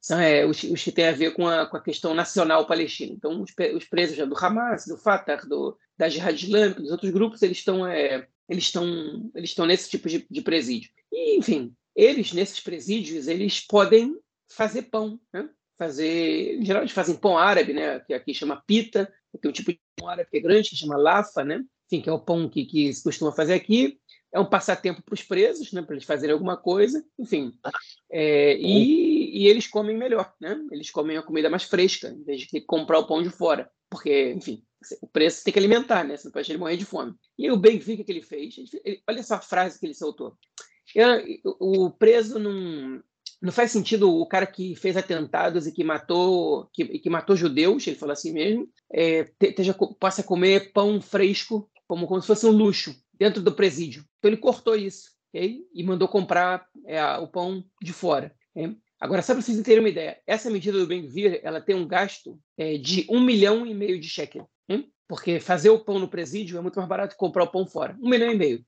são 0.00 0.18
é, 0.20 0.44
os, 0.46 0.62
os, 0.62 0.82
que 0.82 0.92
têm 0.92 1.08
a 1.08 1.12
ver 1.12 1.32
com 1.34 1.46
a, 1.46 1.66
com 1.66 1.76
a 1.76 1.82
questão 1.82 2.14
nacional 2.14 2.66
palestina. 2.66 3.12
Então, 3.12 3.42
os, 3.42 3.52
os 3.74 3.84
presos 3.84 4.16
do 4.28 4.36
Hamas, 4.36 4.86
do 4.86 4.96
Fatah, 4.96 5.36
do, 5.36 5.76
da 5.96 6.08
Jihad 6.08 6.40
Islâmica, 6.40 6.80
dos 6.80 6.90
outros 6.90 7.10
grupos, 7.10 7.42
eles 7.42 7.58
estão 7.58 7.86
é, 7.86 8.26
eles 8.48 8.64
estão 8.64 9.30
eles 9.34 9.50
estão 9.50 9.66
nesse 9.66 9.90
tipo 9.90 10.08
de, 10.08 10.26
de 10.30 10.40
presídio. 10.42 10.90
E, 11.12 11.38
enfim, 11.38 11.74
eles 11.94 12.32
nesses 12.32 12.60
presídios 12.60 13.26
eles 13.26 13.60
podem 13.60 14.16
fazer 14.48 14.82
pão, 14.82 15.20
né? 15.32 15.48
fazer, 15.78 16.58
em 16.58 16.64
geral 16.64 16.82
eles 16.82 16.92
fazem 16.92 17.16
pão 17.16 17.36
árabe, 17.36 17.72
né? 17.72 18.00
Que 18.00 18.14
aqui 18.14 18.32
chama 18.32 18.62
pita, 18.66 19.12
tem 19.40 19.50
um 19.50 19.52
tipo 19.52 19.72
de 19.72 19.80
pão 19.96 20.08
árabe 20.08 20.30
que 20.30 20.38
é 20.38 20.40
grande 20.40 20.70
que 20.70 20.76
chama 20.76 20.96
lafa, 20.96 21.44
né? 21.44 21.62
Enfim, 21.86 22.02
que 22.02 22.08
é 22.08 22.12
o 22.12 22.18
pão 22.18 22.48
que, 22.48 22.64
que 22.64 22.92
se 22.92 23.02
costuma 23.02 23.32
fazer 23.32 23.54
aqui 23.54 23.98
é 24.36 24.40
um 24.40 24.44
passatempo 24.44 25.02
para 25.02 25.14
os 25.14 25.22
presos, 25.22 25.72
né, 25.72 25.80
para 25.80 25.94
eles 25.94 26.04
fazerem 26.04 26.34
alguma 26.34 26.58
coisa, 26.58 27.02
enfim. 27.18 27.52
É, 28.10 28.56
e, 28.58 29.15
e, 29.26 29.46
eles 29.46 29.66
comem 29.66 29.96
melhor, 29.96 30.32
né? 30.40 30.58
Eles 30.70 30.90
comem 30.90 31.16
a 31.16 31.22
comida 31.22 31.50
mais 31.50 31.64
fresca, 31.64 32.08
em 32.08 32.24
vez 32.24 32.42
de 32.42 32.48
ter 32.48 32.60
que 32.60 32.66
comprar 32.66 32.98
o 32.98 33.06
pão 33.06 33.22
de 33.22 33.30
fora. 33.30 33.70
Porque, 33.88 34.32
enfim, 34.32 34.62
o 35.00 35.06
preço 35.06 35.44
tem 35.44 35.52
que 35.52 35.58
alimentar, 35.58 36.04
né? 36.04 36.16
Você 36.16 36.28
não 36.28 36.32
pode 36.32 36.50
ele 36.50 36.58
morrer 36.58 36.76
de 36.76 36.84
fome. 36.84 37.14
E 37.38 37.50
o 37.50 37.56
Benfica 37.56 38.04
que 38.04 38.12
ele 38.12 38.22
fez, 38.22 38.56
ele, 38.84 39.02
olha 39.08 39.20
essa 39.20 39.40
frase 39.40 39.78
que 39.78 39.86
ele 39.86 39.94
soltou. 39.94 40.36
Eu, 40.94 41.22
o 41.60 41.90
preso 41.90 42.38
não, 42.38 43.02
não 43.42 43.52
faz 43.52 43.70
sentido 43.70 44.10
o 44.10 44.26
cara 44.26 44.46
que 44.46 44.74
fez 44.76 44.96
atentados 44.96 45.66
e 45.66 45.72
que 45.72 45.84
matou 45.84 46.68
que, 46.72 46.84
que 46.98 47.10
matou 47.10 47.36
judeus, 47.36 47.86
ele 47.86 47.96
falou 47.96 48.12
assim 48.12 48.32
mesmo, 48.32 48.68
é, 48.92 49.24
teja, 49.24 49.74
possa 49.98 50.22
comer 50.22 50.72
pão 50.72 51.00
fresco 51.00 51.70
como, 51.86 52.06
como 52.06 52.20
se 52.20 52.26
fosse 52.26 52.46
um 52.46 52.50
luxo 52.50 52.94
dentro 53.12 53.42
do 53.42 53.52
presídio. 53.52 54.04
Então 54.18 54.30
ele 54.30 54.40
cortou 54.40 54.76
isso 54.76 55.10
okay? 55.36 55.66
e 55.72 55.84
mandou 55.84 56.08
comprar 56.08 56.66
é, 56.86 57.02
o 57.18 57.26
pão 57.26 57.64
de 57.82 57.92
fora. 57.92 58.34
Okay? 58.54 58.76
Agora, 59.00 59.22
só 59.22 59.34
para 59.34 59.42
vocês 59.42 59.60
terem 59.62 59.80
uma 59.80 59.88
ideia, 59.88 60.18
essa 60.26 60.50
medida 60.50 60.78
do 60.78 60.86
Ben-Gvir, 60.86 61.40
ela 61.42 61.60
tem 61.60 61.76
um 61.76 61.86
gasto 61.86 62.40
é, 62.56 62.78
de 62.78 63.06
um 63.10 63.20
milhão 63.20 63.66
e 63.66 63.74
meio 63.74 64.00
de 64.00 64.08
shekel, 64.08 64.48
hein? 64.68 64.90
porque 65.06 65.38
fazer 65.38 65.70
o 65.70 65.80
pão 65.80 65.98
no 65.98 66.08
presídio 66.08 66.58
é 66.58 66.60
muito 66.60 66.76
mais 66.76 66.88
barato 66.88 67.14
que 67.14 67.18
comprar 67.18 67.44
o 67.44 67.50
pão 67.50 67.66
fora. 67.66 67.96
Um 68.00 68.08
milhão 68.08 68.32
e 68.32 68.36
meio. 68.36 68.64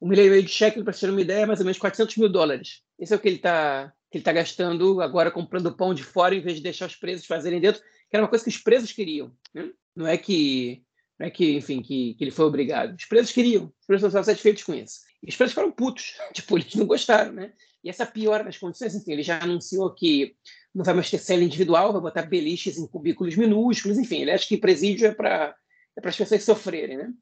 Um 0.00 0.08
milhão 0.08 0.26
e 0.26 0.30
meio 0.30 0.42
de 0.42 0.48
shekel, 0.48 0.84
para 0.84 0.92
vocês 0.92 1.00
terem 1.00 1.14
uma 1.14 1.20
ideia, 1.20 1.42
é 1.42 1.46
mais 1.46 1.58
ou 1.58 1.64
menos 1.64 1.78
400 1.78 2.16
mil 2.16 2.28
dólares. 2.28 2.82
Esse 2.98 3.12
é 3.12 3.16
o 3.16 3.18
que 3.18 3.28
ele 3.28 3.36
está 3.36 3.92
que 4.10 4.18
ele 4.18 4.22
está 4.22 4.32
gastando 4.32 5.00
agora 5.00 5.30
comprando 5.30 5.74
pão 5.74 5.94
de 5.94 6.02
fora 6.02 6.34
em 6.34 6.40
vez 6.42 6.58
de 6.58 6.62
deixar 6.62 6.86
os 6.86 6.94
presos 6.94 7.24
fazerem 7.24 7.58
dentro, 7.58 7.80
que 7.80 8.14
era 8.14 8.22
uma 8.22 8.28
coisa 8.28 8.44
que 8.44 8.50
os 8.50 8.58
presos 8.58 8.92
queriam. 8.92 9.34
Né? 9.54 9.70
Não 9.96 10.06
é 10.06 10.18
que 10.18 10.82
não 11.18 11.26
é 11.26 11.30
que, 11.30 11.56
enfim, 11.56 11.80
que, 11.80 12.14
que 12.14 12.24
ele 12.24 12.30
foi 12.30 12.44
obrigado. 12.44 12.94
Os 12.94 13.06
presos 13.06 13.32
queriam, 13.32 13.72
os 13.80 13.86
presos 13.86 14.08
estavam 14.08 14.24
satisfeitos 14.24 14.64
com 14.64 14.74
isso. 14.74 15.00
E 15.22 15.30
os 15.30 15.36
presos 15.36 15.52
ficaram 15.52 15.72
putos, 15.72 16.14
tipo, 16.34 16.58
eles 16.58 16.74
não 16.74 16.86
gostaram, 16.86 17.32
né? 17.32 17.52
E 17.82 17.90
essa 17.90 18.06
piora 18.06 18.44
nas 18.44 18.58
condições, 18.58 18.94
enfim, 18.94 19.12
ele 19.12 19.22
já 19.22 19.42
anunciou 19.42 19.92
que 19.94 20.36
não 20.74 20.84
vai 20.84 20.94
mais 20.94 21.10
ter 21.10 21.18
cela 21.18 21.42
individual, 21.42 21.92
vai 21.92 22.00
botar 22.02 22.22
beliches 22.22 22.78
em 22.78 22.86
cubículos 22.86 23.36
minúsculos, 23.36 23.98
enfim, 23.98 24.22
ele 24.22 24.30
acha 24.30 24.46
que 24.46 24.56
presídio 24.56 25.06
é 25.06 25.12
para 25.12 25.54
é 25.96 26.08
as 26.08 26.16
pessoas 26.16 26.44
sofrerem, 26.44 26.96
né? 26.96 27.12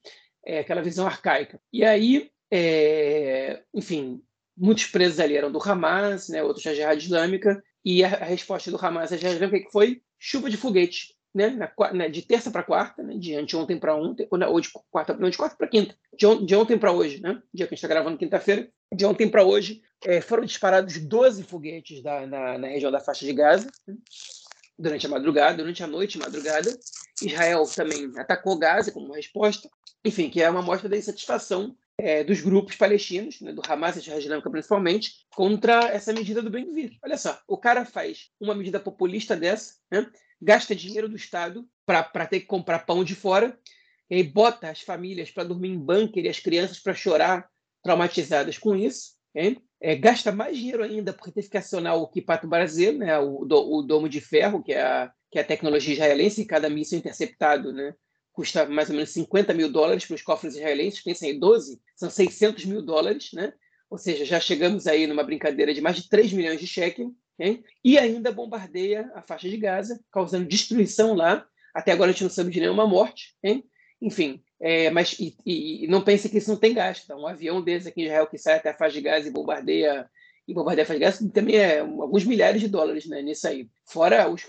É 0.44 0.61
aquela 0.61 0.83
visão 0.83 1.07
arcaica. 1.07 1.61
E 1.73 1.85
aí, 1.85 2.31
É, 2.53 3.62
enfim, 3.73 4.20
muitos 4.57 4.87
presos 4.87 5.20
ali 5.20 5.37
eram 5.37 5.53
do 5.53 5.62
Hamas, 5.62 6.29
né, 6.29 6.42
outros 6.42 6.64
da 6.64 6.75
Jihad 6.75 7.01
Islâmica, 7.01 7.62
e 7.85 8.03
a, 8.03 8.09
a 8.09 8.25
resposta 8.25 8.73
do 8.73 8.77
Hamas 8.77 9.12
à 9.12 9.16
Jihad 9.16 9.37
Islâmica 9.37 9.70
foi 9.70 10.03
chuva 10.18 10.51
de 10.51 10.57
foguete, 10.57 11.14
né, 11.35 11.51
na, 11.51 11.93
né 11.93 12.09
de 12.09 12.23
terça 12.23 12.51
para 12.51 12.62
quarta, 12.62 13.03
né, 13.03 13.16
de 13.16 13.35
anteontem 13.35 13.79
para 13.79 13.95
ontem, 13.95 14.27
ou 14.31 14.61
de 14.61 14.69
quarta, 14.90 15.14
não, 15.14 15.31
de 15.31 15.37
quarta 15.37 15.57
para 15.57 15.69
quinta, 15.69 15.95
de, 16.16 16.27
on, 16.27 16.45
de, 16.45 16.55
ontem 16.55 16.79
para 16.79 16.93
hoje, 16.93 17.21
né, 17.21 17.40
dia 17.53 17.66
que 17.66 17.75
a 17.75 17.77
gente 17.77 17.85
está 17.85 17.88
gravando 17.88 18.19
quinta-feira, 18.19 18.69
de 18.93 19.05
ontem 19.05 19.29
para 19.29 19.45
hoje, 19.45 19.83
é, 20.05 20.21
foram 20.21 20.45
disparados 20.45 20.99
12 20.99 21.45
foguetes 21.45 22.03
da, 22.03 22.27
na, 22.27 22.59
na, 22.59 22.69
região 22.69 22.90
da 22.90 23.01
faixa 23.01 23.25
de 23.25 23.33
Gaza, 23.33 23.71
né, 23.87 23.95
durante 24.79 25.07
a 25.07 25.11
madrugada, 25.11 25.59
durante 25.59 25.83
a 25.83 25.87
noite 25.87 26.19
madrugada. 26.19 26.71
Israel 27.23 27.64
também 27.64 28.11
atacou 28.16 28.59
Gaza 28.59 28.90
como 28.90 29.12
resposta, 29.12 29.69
enfim, 30.05 30.31
que 30.31 30.43
é 30.43 30.49
uma 30.49 30.62
mostra 30.62 30.88
da 30.88 30.97
insatisfação 30.97 31.77
é, 32.01 32.25
dos 32.25 32.40
grupos 32.40 32.77
palestinos, 32.77 33.40
né, 33.40 33.53
do 33.53 33.62
Hamas 33.69 33.97
e 33.97 34.01
Jihad 34.01 34.23
Islâmica 34.23 34.51
principalmente, 34.51 35.27
contra 35.35 35.88
essa 35.88 36.12
medida 36.12 36.40
do 36.40 36.51
Ben-Gvir. 36.51 36.99
Olha 37.05 37.19
só, 37.19 37.38
o 37.47 37.59
cara 37.59 37.85
faz 37.85 38.31
uma 38.40 38.55
medida 38.55 38.81
populista 38.81 39.37
dessa, 39.37 39.75
né, 39.90 40.11
gasta 40.40 40.74
dinheiro 40.74 41.09
do 41.09 41.16
Estado 41.16 41.66
para 41.87 42.26
ter 42.26 42.40
que 42.40 42.46
comprar 42.46 42.81
pão 42.81 43.03
de 43.03 43.14
fora, 43.14 43.59
e 44.09 44.16
aí 44.16 44.22
bota 44.22 44.70
as 44.70 44.81
famílias 44.81 45.31
para 45.31 45.44
dormir 45.44 45.68
em 45.68 45.79
bunker 45.79 46.24
e 46.24 46.29
as 46.29 46.40
crianças 46.40 46.79
para 46.79 46.94
chorar 46.94 47.48
traumatizadas 47.83 48.59
com 48.59 48.76
isso, 48.76 49.12
é, 49.81 49.94
gasta 49.94 50.33
mais 50.33 50.57
dinheiro 50.57 50.83
ainda 50.83 51.12
porque 51.12 51.33
teve 51.33 51.48
que 51.48 51.57
acionar 51.57 51.96
o 51.96 52.09
Kipato 52.09 52.46
Brasil, 52.46 52.92
né, 52.92 53.18
o, 53.18 53.44
do, 53.44 53.57
o 53.57 53.83
domo 53.83 54.09
de 54.09 54.20
ferro, 54.20 54.62
que 54.62 54.72
é 54.72 54.83
a, 54.83 55.12
que 55.31 55.38
é 55.38 55.42
a 55.42 55.46
tecnologia 55.46 55.94
israelense, 55.94 56.42
e 56.42 56.46
cada 56.46 56.68
míssil 56.68 56.98
interceptado 56.98 57.72
né, 57.72 57.94
custa 58.33 58.66
mais 58.66 58.88
ou 58.90 58.96
menos 58.96 59.11
50 59.11 59.55
mil 59.55 59.70
dólares 59.70 60.05
para 60.05 60.14
os 60.14 60.22
cofres 60.22 60.55
israelenses, 60.55 61.03
pensem 61.03 61.33
em 61.33 61.38
12, 61.38 61.81
são 61.96 62.11
600 62.11 62.64
mil 62.66 62.83
dólares, 62.83 63.31
né? 63.33 63.53
ou 63.90 63.98
seja, 63.98 64.24
já 64.24 64.38
chegamos 64.38 64.87
aí 64.87 65.07
numa 65.07 65.24
brincadeira 65.24 65.74
de 65.74 65.81
mais 65.81 65.96
de 65.96 66.09
3 66.09 66.33
milhões 66.33 66.61
de 66.61 66.66
shekel, 66.66 67.12
hein? 67.40 67.64
e 67.83 67.98
ainda 67.98 68.31
bombardeia 68.31 69.11
a 69.14 69.22
faixa 69.22 69.48
de 69.48 69.57
Gaza, 69.57 70.00
causando 70.12 70.46
destruição 70.46 71.14
lá. 71.14 71.46
Até 71.74 71.92
agora 71.92 72.11
a 72.11 72.12
gente 72.12 72.24
não 72.24 72.31
sabe 72.31 72.50
de 72.50 72.61
nenhuma 72.61 72.87
morte. 72.87 73.35
Hein? 73.42 73.64
Enfim, 74.00 74.42
é, 74.61 74.90
mas 74.90 75.18
e, 75.18 75.37
e, 75.44 75.87
não 75.88 76.03
pense 76.03 76.29
que 76.29 76.38
isso 76.38 76.50
não 76.50 76.59
tem 76.59 76.74
gasto. 76.74 77.07
Tá? 77.07 77.16
Um 77.16 77.26
avião 77.26 77.62
desse 77.62 77.88
aqui 77.88 78.03
em 78.03 78.05
Israel 78.05 78.26
que 78.26 78.38
sai 78.38 78.57
até 78.57 78.70
a 78.70 78.76
faixa 78.76 78.94
de 78.94 79.00
Gaza 79.00 79.29
e 79.29 79.33
bombardeia 79.33 80.09
e 80.46 80.55
bombardeia 80.55 80.85
a 80.85 80.87
faixa 80.87 80.98
de 80.98 81.05
Gaza 81.05 81.31
também 81.33 81.57
é 81.57 81.81
alguns 81.81 82.24
milhares 82.24 82.61
de 82.61 82.68
dólares 82.68 83.07
né, 83.07 83.22
nisso 83.22 83.48
aí. 83.48 83.68
Fora 83.87 84.29
os. 84.29 84.46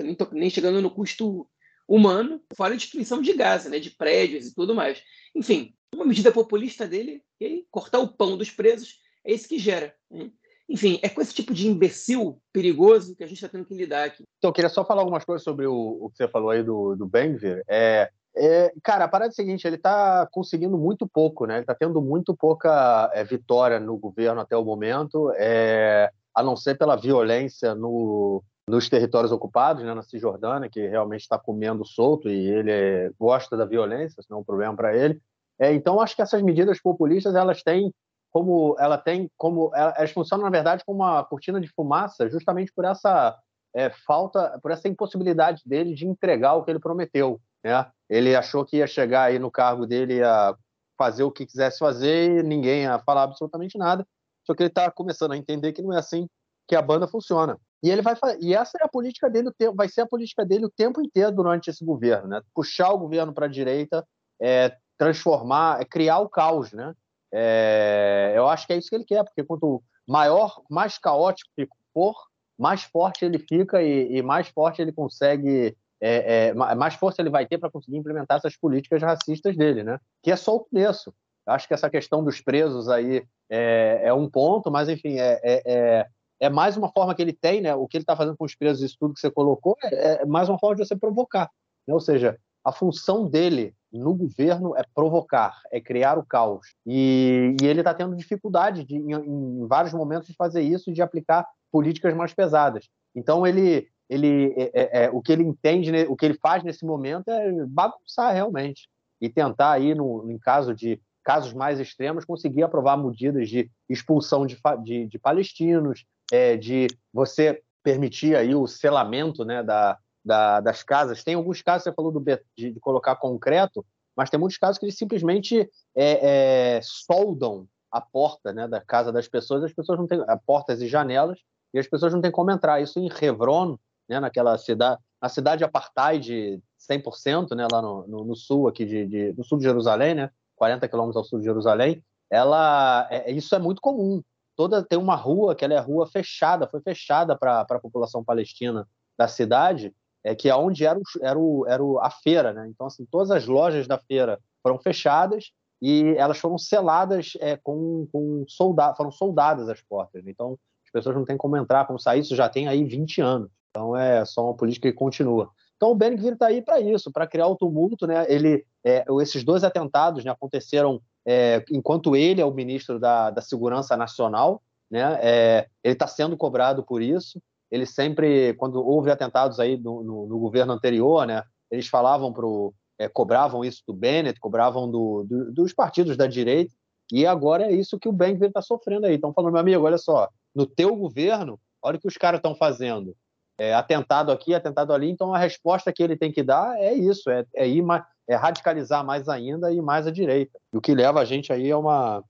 Nem, 0.00 0.16
nem 0.32 0.50
chegando 0.50 0.82
no 0.82 0.90
custo 0.90 1.46
humano, 1.86 2.42
fora 2.56 2.74
a 2.74 2.76
destruição 2.76 3.20
de 3.20 3.32
Gaza, 3.34 3.68
né, 3.68 3.78
de 3.78 3.90
prédios 3.90 4.46
e 4.46 4.54
tudo 4.54 4.74
mais. 4.74 5.02
Enfim, 5.34 5.74
uma 5.94 6.06
medida 6.06 6.32
populista 6.32 6.88
dele, 6.88 7.22
cortar 7.70 8.00
o 8.00 8.08
pão 8.08 8.36
dos 8.36 8.50
presos, 8.50 9.00
é 9.24 9.32
isso 9.32 9.48
que 9.48 9.58
gera. 9.58 9.94
Né? 10.10 10.30
Enfim, 10.68 10.98
é 11.02 11.08
com 11.08 11.20
esse 11.20 11.34
tipo 11.34 11.52
de 11.52 11.68
imbecil 11.68 12.40
perigoso 12.52 13.14
que 13.14 13.22
a 13.22 13.26
gente 13.26 13.36
está 13.36 13.48
tendo 13.48 13.66
que 13.66 13.74
lidar 13.74 14.04
aqui. 14.04 14.24
Então, 14.38 14.48
eu 14.48 14.52
queria 14.52 14.70
só 14.70 14.84
falar 14.84 15.02
algumas 15.02 15.24
coisas 15.24 15.42
sobre 15.42 15.66
o, 15.66 15.74
o 15.74 16.10
que 16.10 16.16
você 16.16 16.28
falou 16.28 16.50
aí 16.50 16.62
do, 16.62 16.96
do 16.96 17.06
Benvir. 17.06 17.62
É, 17.68 18.08
é, 18.36 18.72
cara, 18.82 19.04
a 19.04 19.08
parada 19.08 19.28
é 19.28 19.32
a 19.32 19.34
seguinte, 19.34 19.66
ele 19.66 19.76
está 19.76 20.26
conseguindo 20.32 20.76
muito 20.76 21.06
pouco, 21.06 21.46
né? 21.46 21.54
Ele 21.54 21.62
está 21.62 21.74
tendo 21.74 22.00
muito 22.00 22.34
pouca 22.34 23.10
é, 23.14 23.22
vitória 23.22 23.78
no 23.78 23.96
governo 23.96 24.40
até 24.40 24.56
o 24.56 24.64
momento, 24.64 25.30
é, 25.36 26.10
a 26.34 26.42
não 26.42 26.56
ser 26.56 26.76
pela 26.76 26.96
violência 26.96 27.74
no, 27.74 28.42
nos 28.68 28.88
territórios 28.88 29.30
ocupados, 29.30 29.84
né, 29.84 29.94
na 29.94 30.02
Cisjordânia, 30.02 30.68
que 30.68 30.86
realmente 30.86 31.20
está 31.20 31.38
comendo 31.38 31.84
solto 31.84 32.28
e 32.28 32.48
ele 32.48 32.70
é, 32.70 33.10
gosta 33.18 33.56
da 33.56 33.64
violência, 33.64 34.20
isso 34.20 34.30
não 34.30 34.38
é 34.38 34.40
um 34.40 34.44
problema 34.44 34.74
para 34.74 34.96
ele. 34.96 35.20
É, 35.58 35.72
então, 35.72 36.00
acho 36.00 36.16
que 36.16 36.22
essas 36.22 36.42
medidas 36.42 36.80
populistas 36.80 37.34
elas 37.34 37.62
têm 37.62 37.92
como 38.34 38.74
ela 38.80 38.98
tem 38.98 39.30
como 39.36 39.70
elas 39.72 40.10
funcionam 40.10 40.44
na 40.44 40.50
verdade 40.50 40.82
como 40.84 41.04
uma 41.04 41.22
cortina 41.22 41.60
de 41.60 41.68
fumaça, 41.68 42.28
justamente 42.28 42.72
por 42.74 42.84
essa 42.84 43.38
é, 43.72 43.90
falta, 43.90 44.58
por 44.60 44.72
essa 44.72 44.88
impossibilidade 44.88 45.62
dele 45.64 45.94
de 45.94 46.04
entregar 46.04 46.54
o 46.54 46.64
que 46.64 46.70
ele 46.72 46.80
prometeu. 46.80 47.40
Né? 47.62 47.86
Ele 48.10 48.34
achou 48.34 48.64
que 48.64 48.78
ia 48.78 48.88
chegar 48.88 49.24
aí 49.24 49.38
no 49.38 49.52
cargo 49.52 49.86
dele 49.86 50.20
a 50.20 50.56
fazer 50.98 51.22
o 51.22 51.30
que 51.30 51.46
quisesse 51.46 51.78
fazer 51.78 52.40
e 52.40 52.42
ninguém 52.42 52.82
ia 52.82 52.98
falar 52.98 53.22
absolutamente 53.22 53.78
nada. 53.78 54.04
Só 54.44 54.52
que 54.52 54.64
ele 54.64 54.68
está 54.68 54.90
começando 54.90 55.32
a 55.32 55.36
entender 55.36 55.72
que 55.72 55.80
não 55.82 55.92
é 55.92 55.98
assim 55.98 56.28
que 56.66 56.74
a 56.74 56.82
banda 56.82 57.06
funciona. 57.06 57.56
E 57.84 57.90
ele 57.90 58.02
vai 58.02 58.16
e 58.40 58.52
essa 58.52 58.78
é 58.80 58.84
a 58.84 58.88
política 58.88 59.30
dele, 59.30 59.50
vai 59.74 59.88
ser 59.88 60.00
a 60.00 60.06
política 60.06 60.44
dele 60.44 60.66
o 60.66 60.70
tempo 60.70 61.00
inteiro 61.00 61.30
durante 61.30 61.70
esse 61.70 61.84
governo, 61.84 62.28
né? 62.28 62.40
Puxar 62.54 62.90
o 62.90 62.98
governo 62.98 63.32
para 63.32 63.46
a 63.46 63.48
direita, 63.48 64.04
é, 64.40 64.76
transformar, 64.98 65.80
é, 65.80 65.84
criar 65.84 66.18
o 66.18 66.28
caos, 66.28 66.72
né? 66.72 66.94
É, 67.34 68.32
eu 68.36 68.46
acho 68.48 68.66
que 68.66 68.72
é 68.72 68.76
isso 68.76 68.88
que 68.88 68.94
ele 68.94 69.04
quer, 69.04 69.24
porque 69.24 69.42
quanto 69.42 69.82
maior, 70.06 70.62
mais 70.70 70.98
caótico 70.98 71.50
for, 71.92 72.14
mais 72.56 72.84
forte 72.84 73.24
ele 73.24 73.38
fica 73.38 73.82
e, 73.82 74.18
e 74.18 74.22
mais 74.22 74.48
forte 74.48 74.80
ele 74.80 74.92
consegue, 74.92 75.76
é, 76.00 76.48
é 76.48 76.54
mais 76.54 76.94
força 76.94 77.20
ele 77.20 77.30
vai 77.30 77.44
ter 77.44 77.58
para 77.58 77.70
conseguir 77.70 77.96
implementar 77.96 78.38
essas 78.38 78.56
políticas 78.56 79.02
racistas 79.02 79.56
dele, 79.56 79.82
né? 79.82 79.98
Que 80.22 80.30
é 80.30 80.36
só 80.36 80.54
o 80.54 80.60
começo. 80.60 81.12
Eu 81.46 81.52
acho 81.52 81.66
que 81.66 81.74
essa 81.74 81.90
questão 81.90 82.22
dos 82.22 82.40
presos 82.40 82.88
aí 82.88 83.26
é, 83.50 84.02
é 84.04 84.14
um 84.14 84.30
ponto, 84.30 84.70
mas 84.70 84.88
enfim, 84.88 85.18
é, 85.18 85.40
é, 85.42 85.62
é 85.66 86.06
é 86.40 86.48
mais 86.48 86.76
uma 86.76 86.90
forma 86.90 87.14
que 87.14 87.22
ele 87.22 87.32
tem, 87.32 87.60
né? 87.60 87.74
O 87.74 87.86
que 87.86 87.96
ele 87.96 88.02
está 88.02 88.16
fazendo 88.16 88.36
com 88.36 88.44
os 88.44 88.54
presos, 88.54 88.82
isso 88.82 88.96
tudo 88.98 89.14
que 89.14 89.20
você 89.20 89.30
colocou, 89.30 89.76
é, 89.82 90.24
mais 90.26 90.48
uma 90.48 90.58
forma 90.58 90.76
de 90.76 90.86
você 90.86 90.96
provocar. 90.96 91.50
Né? 91.86 91.94
Ou 91.94 92.00
seja, 92.00 92.38
a 92.64 92.72
função 92.72 93.28
dele 93.28 93.74
no 93.98 94.14
governo 94.14 94.76
é 94.76 94.82
provocar, 94.94 95.60
é 95.70 95.80
criar 95.80 96.18
o 96.18 96.24
caos. 96.24 96.74
E, 96.86 97.54
e 97.62 97.66
ele 97.66 97.80
está 97.80 97.94
tendo 97.94 98.16
dificuldade 98.16 98.84
de, 98.84 98.96
em, 98.96 99.12
em, 99.12 99.66
vários 99.66 99.92
momentos 99.92 100.28
de 100.28 100.34
fazer 100.34 100.62
isso 100.62 100.90
e 100.90 100.92
de 100.92 101.00
aplicar 101.00 101.46
políticas 101.70 102.14
mais 102.14 102.34
pesadas. 102.34 102.88
Então 103.14 103.46
ele, 103.46 103.88
ele, 104.08 104.52
é, 104.56 104.70
é, 104.74 105.04
é, 105.04 105.10
o 105.10 105.22
que 105.22 105.32
ele 105.32 105.44
entende, 105.44 105.92
né, 105.92 106.06
o 106.08 106.16
que 106.16 106.26
ele 106.26 106.38
faz 106.42 106.62
nesse 106.62 106.84
momento 106.84 107.28
é 107.28 107.52
bagunçar 107.66 108.34
realmente 108.34 108.88
e 109.20 109.28
tentar 109.28 109.72
aí, 109.72 109.94
no, 109.94 110.30
em 110.30 110.38
caso 110.38 110.74
de 110.74 111.00
casos 111.22 111.54
mais 111.54 111.80
extremos, 111.80 112.24
conseguir 112.24 112.62
aprovar 112.62 112.96
medidas 112.96 113.48
de 113.48 113.70
expulsão 113.88 114.44
de, 114.44 114.58
de, 114.82 115.06
de 115.06 115.18
palestinos, 115.18 116.04
é, 116.30 116.56
de 116.56 116.88
você 117.12 117.62
permitir 117.82 118.36
aí 118.36 118.54
o 118.54 118.66
selamento 118.66 119.44
né, 119.44 119.62
da, 119.62 119.98
da, 120.24 120.60
das 120.60 120.82
casas. 120.82 121.22
Tem 121.22 121.34
alguns 121.34 121.62
casos, 121.62 121.84
você 121.84 121.92
falou 121.92 122.10
do, 122.10 122.20
de, 122.20 122.72
de, 122.72 122.80
colocar 122.80 123.16
concreto, 123.16 123.84
mas 124.16 124.30
tem 124.30 124.38
muitos 124.38 124.58
casos 124.58 124.78
que 124.78 124.84
eles 124.84 124.96
simplesmente 124.96 125.68
é, 125.94 126.76
é, 126.76 126.80
soldam 126.82 127.66
a 127.90 128.00
porta 128.00 128.52
né, 128.52 128.66
da 128.66 128.80
casa 128.80 129.12
das 129.12 129.28
pessoas, 129.28 129.62
as 129.62 129.72
pessoas 129.72 129.98
não 129.98 130.06
têm 130.06 130.18
portas 130.46 130.80
e 130.80 130.88
janelas, 130.88 131.38
e 131.72 131.78
as 131.78 131.86
pessoas 131.86 132.12
não 132.12 132.20
têm 132.20 132.30
como 132.30 132.50
entrar. 132.50 132.80
Isso 132.80 132.98
em 132.98 133.08
Hebron, 133.20 133.76
né, 134.08 134.18
naquela 134.20 134.56
cidade, 134.58 135.00
na 135.20 135.28
cidade 135.28 135.64
apartheid 135.64 136.60
100%, 136.90 137.54
né, 137.54 137.66
lá 137.70 137.80
no, 137.80 138.06
no, 138.06 138.24
no 138.24 138.36
sul 138.36 138.68
aqui 138.68 138.84
de, 138.84 139.06
de, 139.06 139.32
no 139.36 139.44
sul 139.44 139.58
de 139.58 139.64
Jerusalém, 139.64 140.14
né, 140.14 140.30
40 140.56 140.88
quilômetros 140.88 141.16
ao 141.16 141.24
sul 141.24 141.38
de 141.38 141.44
Jerusalém, 141.44 142.02
ela, 142.30 143.06
é, 143.10 143.30
isso 143.30 143.54
é 143.54 143.58
muito 143.58 143.80
comum 143.80 144.22
toda 144.56 144.82
tem 144.82 144.98
uma 144.98 145.16
rua 145.16 145.54
que 145.54 145.64
ela 145.64 145.74
é 145.74 145.78
rua 145.78 146.06
fechada, 146.06 146.66
foi 146.66 146.80
fechada 146.80 147.36
para 147.36 147.60
a 147.60 147.80
população 147.80 148.24
palestina 148.24 148.88
da 149.18 149.28
cidade, 149.28 149.94
é 150.24 150.34
que 150.34 150.48
é 150.48 150.56
onde 150.56 150.86
era, 150.86 150.98
o, 150.98 151.02
era, 151.20 151.38
o, 151.38 151.66
era 151.68 151.82
a 152.00 152.10
feira, 152.10 152.52
né? 152.52 152.66
Então 152.68 152.86
assim, 152.86 153.04
todas 153.04 153.30
as 153.30 153.46
lojas 153.46 153.86
da 153.86 153.98
feira 153.98 154.40
foram 154.62 154.78
fechadas 154.78 155.52
e 155.82 156.14
elas 156.16 156.38
foram 156.38 156.56
seladas 156.56 157.32
é, 157.40 157.56
com, 157.56 158.08
com 158.10 158.44
soldados, 158.48 158.96
foram 158.96 159.12
soldadas 159.12 159.68
as 159.68 159.82
portas. 159.82 160.24
Né? 160.24 160.30
Então 160.30 160.58
as 160.84 160.90
pessoas 160.90 161.14
não 161.14 161.24
têm 161.24 161.36
como 161.36 161.56
entrar, 161.56 161.86
como 161.86 161.98
sair. 161.98 162.20
Isso 162.20 162.34
já 162.34 162.48
tem 162.48 162.66
aí 162.66 162.82
20 162.84 163.20
anos. 163.20 163.50
Então 163.70 163.94
é 163.94 164.24
só 164.24 164.44
uma 164.44 164.54
política 164.54 164.90
que 164.90 164.96
continua. 164.96 165.50
Então 165.76 165.90
o 165.90 165.94
Ben 165.94 166.14
está 166.14 166.46
aí 166.46 166.62
para 166.62 166.80
isso, 166.80 167.12
para 167.12 167.26
criar 167.26 167.48
o 167.48 167.56
tumulto, 167.56 168.06
né? 168.06 168.24
Ele, 168.28 168.64
é, 168.82 169.04
esses 169.20 169.44
dois 169.44 169.62
atentados 169.62 170.24
né, 170.24 170.30
aconteceram 170.30 171.02
é, 171.26 171.64
enquanto 171.70 172.14
ele 172.14 172.40
é 172.40 172.44
o 172.44 172.54
ministro 172.54 172.98
da, 172.98 173.30
da 173.30 173.42
Segurança 173.42 173.96
Nacional, 173.96 174.62
né, 174.90 175.18
é, 175.22 175.68
ele 175.82 175.94
está 175.94 176.06
sendo 176.06 176.36
cobrado 176.36 176.82
por 176.82 177.02
isso. 177.02 177.40
Ele 177.74 177.86
sempre, 177.86 178.54
quando 178.54 178.76
houve 178.76 179.10
atentados 179.10 179.58
aí 179.58 179.76
no, 179.76 180.04
no, 180.04 180.26
no 180.28 180.38
governo 180.38 180.72
anterior, 180.72 181.26
né, 181.26 181.42
eles 181.68 181.88
falavam 181.88 182.32
pro, 182.32 182.72
é, 182.96 183.08
cobravam 183.08 183.64
isso 183.64 183.82
do 183.84 183.92
Bennett, 183.92 184.38
cobravam 184.38 184.88
do, 184.88 185.24
do, 185.24 185.52
dos 185.52 185.72
partidos 185.72 186.16
da 186.16 186.28
direita, 186.28 186.72
e 187.12 187.26
agora 187.26 187.64
é 187.64 187.72
isso 187.72 187.98
que 187.98 188.08
o 188.08 188.12
Benjamin 188.12 188.46
está 188.46 188.62
sofrendo 188.62 189.06
aí. 189.06 189.16
Estão 189.16 189.32
falando, 189.32 189.54
meu 189.54 189.60
amigo, 189.60 189.84
olha 189.84 189.98
só, 189.98 190.28
no 190.54 190.66
teu 190.66 190.94
governo, 190.94 191.58
olha 191.82 191.96
o 191.96 192.00
que 192.00 192.06
os 192.06 192.16
caras 192.16 192.38
estão 192.38 192.54
fazendo. 192.54 193.16
É, 193.58 193.74
atentado 193.74 194.30
aqui, 194.30 194.54
atentado 194.54 194.92
ali, 194.92 195.10
então 195.10 195.34
a 195.34 195.38
resposta 195.38 195.92
que 195.92 196.02
ele 196.02 196.16
tem 196.16 196.30
que 196.30 196.44
dar 196.44 196.78
é 196.78 196.94
isso, 196.94 197.28
é, 197.28 197.44
é 197.56 197.68
ir 197.68 197.84
é 198.28 198.36
radicalizar 198.36 199.04
mais 199.04 199.28
ainda 199.28 199.72
e 199.72 199.80
mais 199.80 200.06
à 200.06 200.12
direita. 200.12 200.60
o 200.72 200.80
que 200.80 200.94
leva 200.94 201.20
a 201.20 201.24
gente 201.24 201.52
aí 201.52 201.72
a 201.72 201.78
uma, 201.78 202.24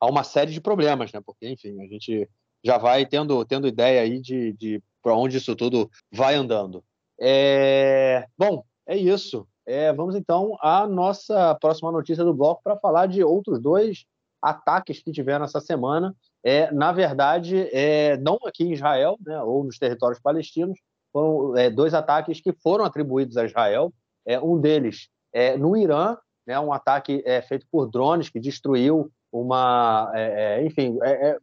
a 0.00 0.06
uma 0.06 0.22
série 0.22 0.52
de 0.52 0.60
problemas, 0.60 1.12
né? 1.12 1.20
Porque, 1.26 1.48
enfim, 1.48 1.80
a 1.82 1.86
gente 1.88 2.28
já 2.66 2.78
vai 2.78 3.06
tendo, 3.06 3.44
tendo 3.44 3.68
ideia 3.68 4.02
aí 4.02 4.20
de, 4.20 4.52
de 4.54 4.82
para 5.00 5.14
onde 5.14 5.36
isso 5.36 5.54
tudo 5.54 5.88
vai 6.12 6.34
andando. 6.34 6.82
É... 7.20 8.26
Bom, 8.36 8.64
é 8.84 8.96
isso. 8.96 9.46
É, 9.64 9.92
vamos 9.92 10.16
então 10.16 10.56
à 10.60 10.86
nossa 10.86 11.54
próxima 11.60 11.92
notícia 11.92 12.24
do 12.24 12.34
bloco 12.34 12.60
para 12.62 12.76
falar 12.76 13.06
de 13.06 13.22
outros 13.22 13.60
dois 13.60 14.04
ataques 14.42 15.00
que 15.00 15.12
tiveram 15.12 15.44
essa 15.44 15.60
semana. 15.60 16.14
É, 16.44 16.70
na 16.72 16.92
verdade, 16.92 17.68
é, 17.72 18.16
não 18.16 18.38
aqui 18.44 18.64
em 18.64 18.72
Israel, 18.72 19.16
né, 19.24 19.40
ou 19.42 19.64
nos 19.64 19.78
territórios 19.78 20.20
palestinos, 20.20 20.78
foram 21.12 21.56
é, 21.56 21.70
dois 21.70 21.94
ataques 21.94 22.40
que 22.40 22.52
foram 22.52 22.84
atribuídos 22.84 23.36
a 23.36 23.44
Israel. 23.44 23.92
É, 24.24 24.40
um 24.40 24.60
deles 24.60 25.08
é, 25.32 25.56
no 25.56 25.76
Irã, 25.76 26.16
né, 26.46 26.58
um 26.58 26.72
ataque 26.72 27.22
é, 27.24 27.40
feito 27.42 27.66
por 27.70 27.88
drones 27.88 28.28
que 28.28 28.40
destruiu 28.40 29.10
uma, 29.40 30.10
é, 30.14 30.60
é, 30.60 30.66
enfim, 30.66 30.98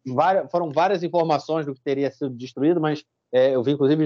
várias, 0.06 0.49
foram 0.51 0.69
várias 0.69 1.03
informações 1.03 1.65
do 1.65 1.73
que 1.73 1.82
teria 1.82 2.12
sido 2.12 2.29
destruído, 2.32 2.79
mas 2.79 3.03
eu 3.32 3.63
vi 3.63 3.71
inclusive 3.71 4.06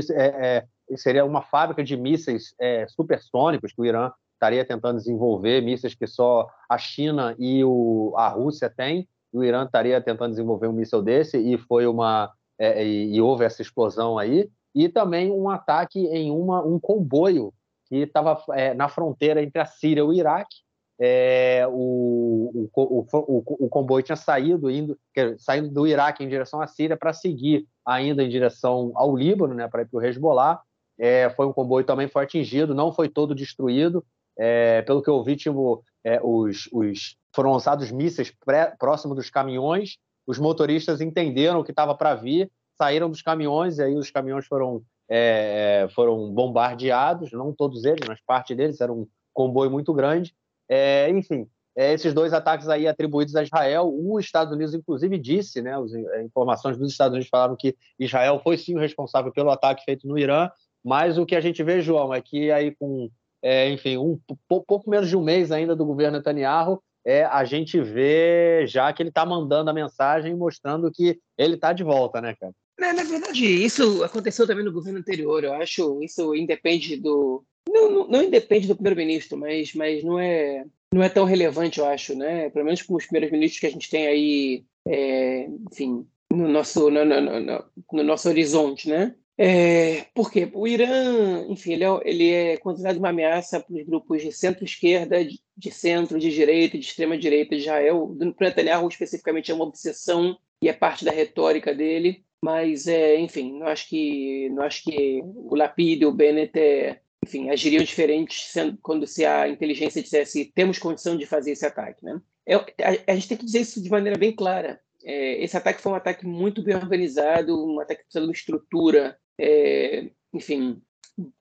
seria 0.96 1.26
uma 1.26 1.42
fábrica 1.42 1.84
de 1.84 1.98
mísseis 1.98 2.56
supersônicos 2.88 3.74
que 3.74 3.82
o 3.82 3.86
Irã 3.86 4.10
estaria 4.34 4.64
tentando 4.64 4.98
desenvolver, 4.98 5.62
mísseis 5.62 5.94
que 5.94 6.08
só 6.08 6.48
a 6.70 6.78
China 6.78 7.36
e 7.38 7.62
o, 7.62 8.14
a 8.16 8.30
Rússia 8.30 8.70
têm, 8.70 9.06
e 9.34 9.38
o 9.38 9.44
Irã 9.44 9.66
estaria 9.66 10.00
tentando 10.00 10.30
desenvolver 10.30 10.68
um 10.68 10.74
míssil 10.74 11.02
desse 11.02 11.38
e 11.38 11.58
foi 11.58 11.86
uma 11.86 12.32
e, 12.58 13.16
e 13.16 13.22
houve 13.22 13.44
essa 13.44 13.62
explosão 13.62 14.18
aí 14.18 14.50
e 14.78 14.88
também 14.88 15.32
um 15.32 15.50
ataque 15.50 16.06
em 16.06 16.30
uma, 16.30 16.64
um 16.64 16.80
comboio 16.80 17.52
que 17.88 17.98
estava 17.98 18.40
é, 18.52 18.76
na 18.76 18.88
fronteira 18.88 19.42
entre 19.42 19.60
a 19.60 19.66
Síria 19.66 20.02
e 20.02 20.04
o 20.04 20.14
Iraque. 20.14 20.58
É, 21.00 21.66
o, 21.70 22.70
o, 22.74 23.06
o, 23.12 23.66
o, 23.66 23.70
comboio 23.70 24.04
tinha 24.04 24.16
saído, 24.16 24.70
indo, 24.70 24.98
saindo 25.38 25.70
do 25.70 25.86
Iraque 25.86 26.24
em 26.24 26.28
direção 26.28 26.60
à 26.60 26.66
Síria 26.66 26.98
para 26.98 27.14
seguir 27.14 27.68
ainda 27.86 28.24
em 28.24 28.30
direção 28.30 28.92
ao 28.96 29.16
Líbano, 29.16 29.54
né, 29.54 29.68
para 29.68 29.84
ir 29.84 29.86
para 29.86 30.00
o 30.00 30.04
Hezbollah. 30.04 30.60
É, 31.00 31.30
foi 31.32 31.46
um 31.46 31.54
comboio 31.54 31.86
também 31.86 32.08
foi 32.08 32.24
atingido, 32.24 32.74
não 32.74 32.92
foi 32.92 33.08
todo 33.08 33.36
destruído. 33.36 34.04
É, 34.40 34.82
pelo 34.84 35.02
que 35.02 35.10
eu 35.10 35.24
vi, 35.24 35.36
tipo, 35.36 35.84
é, 36.04 36.20
os, 36.24 36.68
os, 36.72 37.16
foram 37.36 37.52
lançados 37.52 37.92
mísseis 37.92 38.32
pré, 38.46 38.74
próximo 38.80 39.14
dos 39.14 39.30
caminhões. 39.30 39.98
Os 40.26 40.40
motoristas 40.40 41.00
entenderam 41.00 41.60
o 41.60 41.64
que 41.64 41.72
estava 41.72 41.96
para 41.96 42.16
vir, 42.16 42.52
saíram 42.78 43.10
dos 43.10 43.22
caminhões 43.22 43.78
e 43.78 43.84
aí 43.84 43.96
os 43.96 44.12
caminhões 44.12 44.46
foram 44.46 44.84
é, 45.10 45.84
é, 45.84 45.90
foram 45.90 46.32
bombardeados, 46.34 47.32
não 47.32 47.54
todos 47.54 47.86
eles, 47.86 48.08
mas 48.08 48.20
parte 48.26 48.54
deles, 48.54 48.82
era 48.82 48.92
um 48.92 49.08
comboio 49.34 49.72
muito 49.72 49.94
grande. 49.94 50.36
É, 50.70 51.10
enfim, 51.10 51.48
é, 51.76 51.94
esses 51.94 52.14
dois 52.14 52.34
ataques 52.34 52.68
aí 52.68 52.88
atribuídos 52.88 53.36
a 53.36 53.44
Israel, 53.44 53.94
os 53.94 54.26
Estados 54.26 54.52
Unidos, 54.52 54.74
inclusive, 54.74 55.18
disse, 55.18 55.62
né, 55.62 55.78
as 55.78 55.94
é, 55.94 56.24
informações 56.24 56.78
dos 56.78 56.92
Estados 56.92 57.14
Unidos 57.14 57.30
falaram 57.30 57.56
que 57.56 57.76
Israel 58.00 58.42
foi 58.44 58.58
sim 58.58 58.76
o 58.76 58.80
responsável 58.80 59.32
pelo 59.32 59.52
ataque 59.52 59.84
feito 59.86 60.08
no 60.08 60.18
Irã, 60.18 60.50
mas 60.84 61.18
o 61.18 61.26
que 61.26 61.36
a 61.36 61.42
gente 61.42 61.62
vê, 61.64 61.82
João, 61.82 62.14
é 62.14 62.20
que 62.20 62.52
aí 62.52 62.76
com, 62.76 63.10
é, 63.44 63.70
enfim, 63.70 63.98
um 63.98 64.20
pouco 64.48 64.90
menos 64.90 65.08
de 65.08 65.16
um 65.16 65.24
mês 65.24 65.52
ainda 65.52 65.76
do 65.76 65.86
governo 65.86 66.18
Netanyahu, 66.18 66.82
é, 67.06 67.24
a 67.24 67.46
gente 67.46 67.80
vê 67.80 68.66
já 68.68 68.92
que 68.92 69.02
ele 69.02 69.10
está 69.10 69.26
mandando 69.26 69.70
a 69.70 69.74
mensagem 69.74 70.36
mostrando 70.36 70.92
que 70.92 71.20
ele 71.38 71.56
está 71.56 71.72
de 71.74 71.84
volta, 71.84 72.20
né, 72.20 72.36
cara? 72.36 72.54
Na, 72.80 72.94
na, 72.94 73.04
verdade, 73.04 73.46
isso 73.46 74.04
aconteceu 74.04 74.46
também 74.46 74.64
no 74.64 74.72
governo 74.72 75.00
anterior. 75.00 75.44
Eu 75.44 75.54
acho 75.54 76.02
isso 76.04 76.36
independe 76.36 76.96
do. 76.96 77.44
Não, 77.68 77.90
não, 77.90 78.08
não 78.08 78.24
independe 78.24 78.68
do 78.68 78.76
primeiro-ministro, 78.76 79.38
mas, 79.38 79.74
mas 79.74 80.04
não, 80.04 80.20
é, 80.20 80.64
não 80.94 81.04
é 81.04 81.10
tão 81.10 81.26
relevante, 81.26 81.80
eu 81.80 81.86
acho, 81.86 82.16
né? 82.16 82.50
Pelo 82.50 82.66
menos 82.66 82.82
com 82.82 82.96
os 82.96 83.06
primeiros 83.06 83.32
ministros 83.32 83.60
que 83.60 83.68
a 83.68 83.72
gente 83.72 83.90
tem 83.90 84.08
aí, 84.08 84.66
é, 84.88 85.50
enfim, 85.72 86.08
no 86.32 86.48
nosso, 86.48 86.90
no, 86.90 87.04
no, 87.04 87.22
no, 87.22 87.64
no, 87.92 88.04
nosso 88.04 88.30
horizonte, 88.30 88.88
né? 88.88 89.16
É, 89.40 90.06
por 90.16 90.32
quê? 90.32 90.50
O 90.54 90.68
Irã, 90.68 91.46
enfim, 91.48 91.74
ele 91.74 91.84
é, 91.84 92.00
ele 92.06 92.32
é 92.32 92.58
considerado 92.58 92.98
uma 92.98 93.10
ameaça 93.10 93.60
para 93.60 93.76
os 93.76 93.84
grupos 93.84 94.22
de 94.22 94.32
centro-esquerda, 94.32 95.24
de, 95.24 95.40
de, 95.56 95.72
centro, 95.72 96.18
de 96.18 96.32
direita, 96.32 96.78
de 96.78 96.86
extrema-direita 96.86 97.56
de 97.56 97.62
Israel. 97.62 98.08
Do 98.16 98.36
Netanyahu, 98.40 98.88
especificamente, 98.88 99.52
é 99.52 99.54
uma 99.54 99.66
obsessão 99.66 100.38
e 100.62 100.68
é 100.68 100.74
parte 100.74 101.06
da 101.06 101.12
retórica 101.12 101.74
dele. 101.74 102.24
Mas, 102.44 102.88
é, 102.88 103.20
enfim, 103.20 103.58
não 103.58 103.68
acho 103.68 103.90
que 103.90 104.50
não 104.50 104.64
acho 104.64 104.84
que 104.84 105.22
o 105.24 105.56
Lapid 105.56 106.02
e 106.02 106.06
o 106.06 106.12
Bennett, 106.12 106.58
é, 106.58 107.00
enfim, 107.24 107.50
agiriam 107.50 107.84
diferentes 107.84 108.54
quando 108.82 109.08
se 109.08 109.26
a 109.26 109.50
inteligência 109.50 110.02
dissesse 110.02 110.52
temos 110.54 110.78
condição 110.78 111.18
de 111.18 111.26
fazer 111.26 111.52
esse 111.52 111.66
ataque, 111.66 112.06
né? 112.06 112.22
É, 112.46 112.56
a, 112.56 113.12
a, 113.12 113.16
gente 113.16 113.28
tem 113.28 113.38
que 113.38 113.46
dizer 113.46 113.62
isso 113.62 113.82
de 113.82 113.90
maneira 113.90 114.18
bem 114.18 114.34
clara. 114.34 114.80
É, 115.04 115.44
esse 115.44 115.58
ataque 115.58 115.82
foi 115.82 115.92
um 115.92 115.96
ataque 115.96 116.26
muito 116.26 116.62
bem 116.64 116.76
organizado, 116.76 117.66
um 117.66 117.80
ataque 117.80 118.02
que 118.02 118.06
precisa 118.06 118.22
de 118.22 118.28
uma 118.28 118.34
estrutura, 118.34 119.18
é, 119.38 120.10
enfim, 120.34 120.82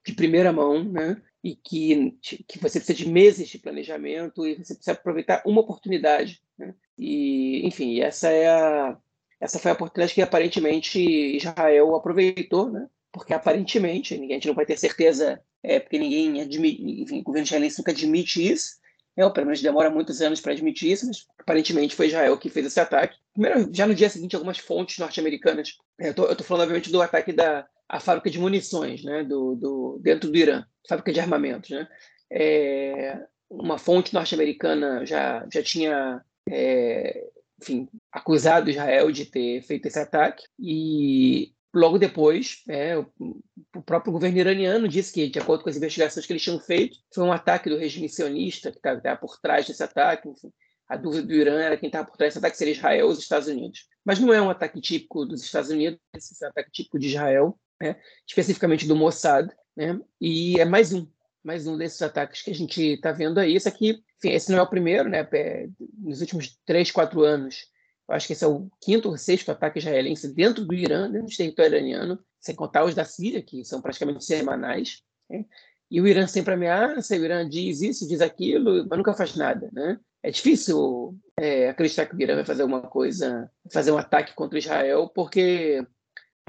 de 0.05 0.13
primeira 0.13 0.51
mão, 0.51 0.83
né? 0.83 1.21
E 1.43 1.55
que, 1.55 2.17
que 2.47 2.59
você 2.59 2.79
precisa 2.79 2.93
de 2.93 3.07
meses 3.07 3.47
de 3.47 3.59
planejamento 3.59 4.45
e 4.45 4.55
você 4.55 4.73
precisa 4.73 4.93
aproveitar 4.93 5.43
uma 5.45 5.61
oportunidade. 5.61 6.41
Né? 6.57 6.73
E, 6.97 7.65
enfim, 7.65 8.01
essa 8.01 8.29
é 8.29 8.49
a, 8.49 8.97
essa 9.39 9.59
foi 9.59 9.71
a 9.71 9.73
oportunidade 9.73 10.13
que 10.13 10.21
aparentemente 10.21 10.99
Israel 10.99 11.95
aproveitou, 11.95 12.71
né? 12.71 12.87
porque 13.11 13.33
aparentemente, 13.33 14.17
ninguém, 14.17 14.35
a 14.35 14.37
gente 14.37 14.47
não 14.47 14.55
vai 14.55 14.65
ter 14.65 14.77
certeza, 14.77 15.41
é, 15.63 15.79
porque 15.79 15.97
ninguém 15.97 16.41
admite, 16.41 16.81
enfim, 17.01 17.19
o 17.19 17.23
governo 17.23 17.45
israelense 17.45 17.77
nunca 17.79 17.91
admite 17.91 18.45
isso, 18.45 18.77
é, 19.15 19.27
pelo 19.29 19.47
menos 19.47 19.61
demora 19.61 19.89
muitos 19.89 20.21
anos 20.21 20.39
para 20.39 20.51
admitir 20.51 20.91
isso, 20.91 21.07
mas 21.07 21.25
aparentemente 21.39 21.95
foi 21.95 22.07
Israel 22.07 22.37
que 22.37 22.49
fez 22.49 22.67
esse 22.67 22.79
ataque. 22.79 23.17
Primeiro, 23.33 23.69
já 23.73 23.87
no 23.87 23.95
dia 23.95 24.09
seguinte, 24.09 24.35
algumas 24.35 24.59
fontes 24.59 24.99
norte-americanas, 24.99 25.77
eu 25.99 26.11
estou 26.11 26.45
falando 26.45 26.63
obviamente 26.63 26.91
do 26.91 27.01
ataque 27.01 27.33
da 27.33 27.67
a 27.89 27.99
fábrica 28.01 28.29
de 28.29 28.37
munições, 28.37 29.03
né, 29.03 29.23
do, 29.23 29.55
do, 29.55 29.99
dentro 30.01 30.29
do 30.29 30.37
Irã, 30.37 30.65
fábrica 30.87 31.13
de 31.13 31.21
armamentos, 31.21 31.69
né, 31.69 31.87
é, 32.29 33.17
uma 33.49 33.77
fonte 33.77 34.13
norte-americana 34.13 35.05
já, 35.05 35.47
já 35.51 35.63
tinha 35.63 36.21
é, 36.49 37.23
enfim, 37.61 37.89
acusado 38.11 38.69
Israel 38.69 39.11
de 39.11 39.25
ter 39.25 39.61
feito 39.63 39.87
esse 39.87 39.99
ataque. 39.99 40.43
E 40.59 41.53
logo 41.73 41.97
depois, 41.97 42.63
é, 42.69 42.97
o 42.97 43.81
próprio 43.85 44.13
governo 44.13 44.37
iraniano 44.37 44.87
disse 44.87 45.13
que, 45.13 45.27
de 45.27 45.39
acordo 45.39 45.63
com 45.63 45.69
as 45.69 45.77
investigações 45.77 46.25
que 46.25 46.33
eles 46.33 46.43
tinham 46.43 46.59
feito, 46.59 46.97
foi 47.13 47.23
um 47.23 47.31
ataque 47.31 47.69
do 47.69 47.77
regime 47.77 48.09
sionista 48.09 48.71
que 48.71 48.77
estava 48.77 49.17
por 49.17 49.39
trás 49.39 49.67
desse 49.67 49.83
ataque. 49.83 50.29
Enfim, 50.29 50.51
a 50.87 50.95
dúvida 50.95 51.27
do 51.27 51.33
Irã 51.33 51.59
era 51.59 51.77
quem 51.77 51.87
estava 51.87 52.07
por 52.07 52.17
trás 52.17 52.33
desse 52.33 52.39
ataque 52.39 52.57
seria 52.57 52.73
Israel 52.73 53.05
ou 53.07 53.11
os 53.11 53.19
Estados 53.19 53.47
Unidos. 53.47 53.87
Mas 54.05 54.19
não 54.19 54.33
é 54.33 54.41
um 54.41 54.49
ataque 54.49 54.79
típico 54.79 55.25
dos 55.25 55.43
Estados 55.43 55.69
Unidos, 55.69 55.99
esse 56.15 56.43
é 56.43 56.47
um 56.47 56.49
ataque 56.49 56.71
típico 56.71 56.99
de 56.99 57.07
Israel, 57.07 57.59
né? 57.81 57.99
especificamente 58.27 58.87
do 58.87 58.95
Mossad, 58.95 59.49
né? 59.75 59.99
e 60.19 60.59
é 60.59 60.65
mais 60.65 60.93
um 60.93 61.07
mais 61.47 61.65
um 61.65 61.77
desses 61.77 62.01
ataques 62.01 62.41
que 62.41 62.51
a 62.51 62.53
gente 62.53 62.81
está 62.81 63.13
vendo 63.13 63.39
aí. 63.39 63.55
Esse 63.55 63.69
aqui, 63.69 64.03
enfim, 64.17 64.33
esse 64.33 64.51
não 64.51 64.59
é 64.59 64.61
o 64.61 64.69
primeiro, 64.69 65.09
né? 65.09 65.27
É, 65.31 65.67
nos 65.97 66.21
últimos 66.21 66.57
três, 66.65 66.91
quatro 66.91 67.23
anos, 67.23 67.67
eu 68.09 68.15
acho 68.15 68.27
que 68.27 68.33
esse 68.33 68.43
é 68.43 68.47
o 68.47 68.69
quinto 68.81 69.09
ou 69.09 69.17
sexto 69.17 69.51
ataque 69.51 69.79
israelense 69.79 70.33
dentro 70.33 70.65
do 70.65 70.73
Irã, 70.73 71.09
dentro 71.09 71.27
do 71.27 71.35
território 71.35 71.75
iraniano, 71.75 72.19
sem 72.39 72.55
contar 72.55 72.85
os 72.85 72.95
da 72.95 73.05
Síria, 73.05 73.41
que 73.41 73.63
são 73.63 73.81
praticamente 73.81 74.23
semanais. 74.23 75.01
Né? 75.29 75.45
E 75.91 76.01
o 76.01 76.07
Irã 76.07 76.25
sempre 76.25 76.53
ameaça, 76.53 77.15
o 77.15 77.23
Irã 77.23 77.47
diz 77.47 77.81
isso, 77.81 78.07
diz 78.07 78.21
aquilo, 78.21 78.87
mas 78.89 78.97
nunca 78.97 79.13
faz 79.13 79.35
nada, 79.35 79.69
né? 79.71 79.99
É 80.23 80.31
difícil 80.31 81.17
é, 81.39 81.69
acreditar 81.69 82.05
que 82.05 82.15
o 82.15 82.21
Irã 82.21 82.35
vai 82.35 82.45
fazer 82.45 82.63
uma 82.63 82.81
coisa, 82.81 83.49
fazer 83.71 83.91
um 83.91 83.97
ataque 83.97 84.33
contra 84.33 84.57
Israel, 84.57 85.09
porque, 85.13 85.85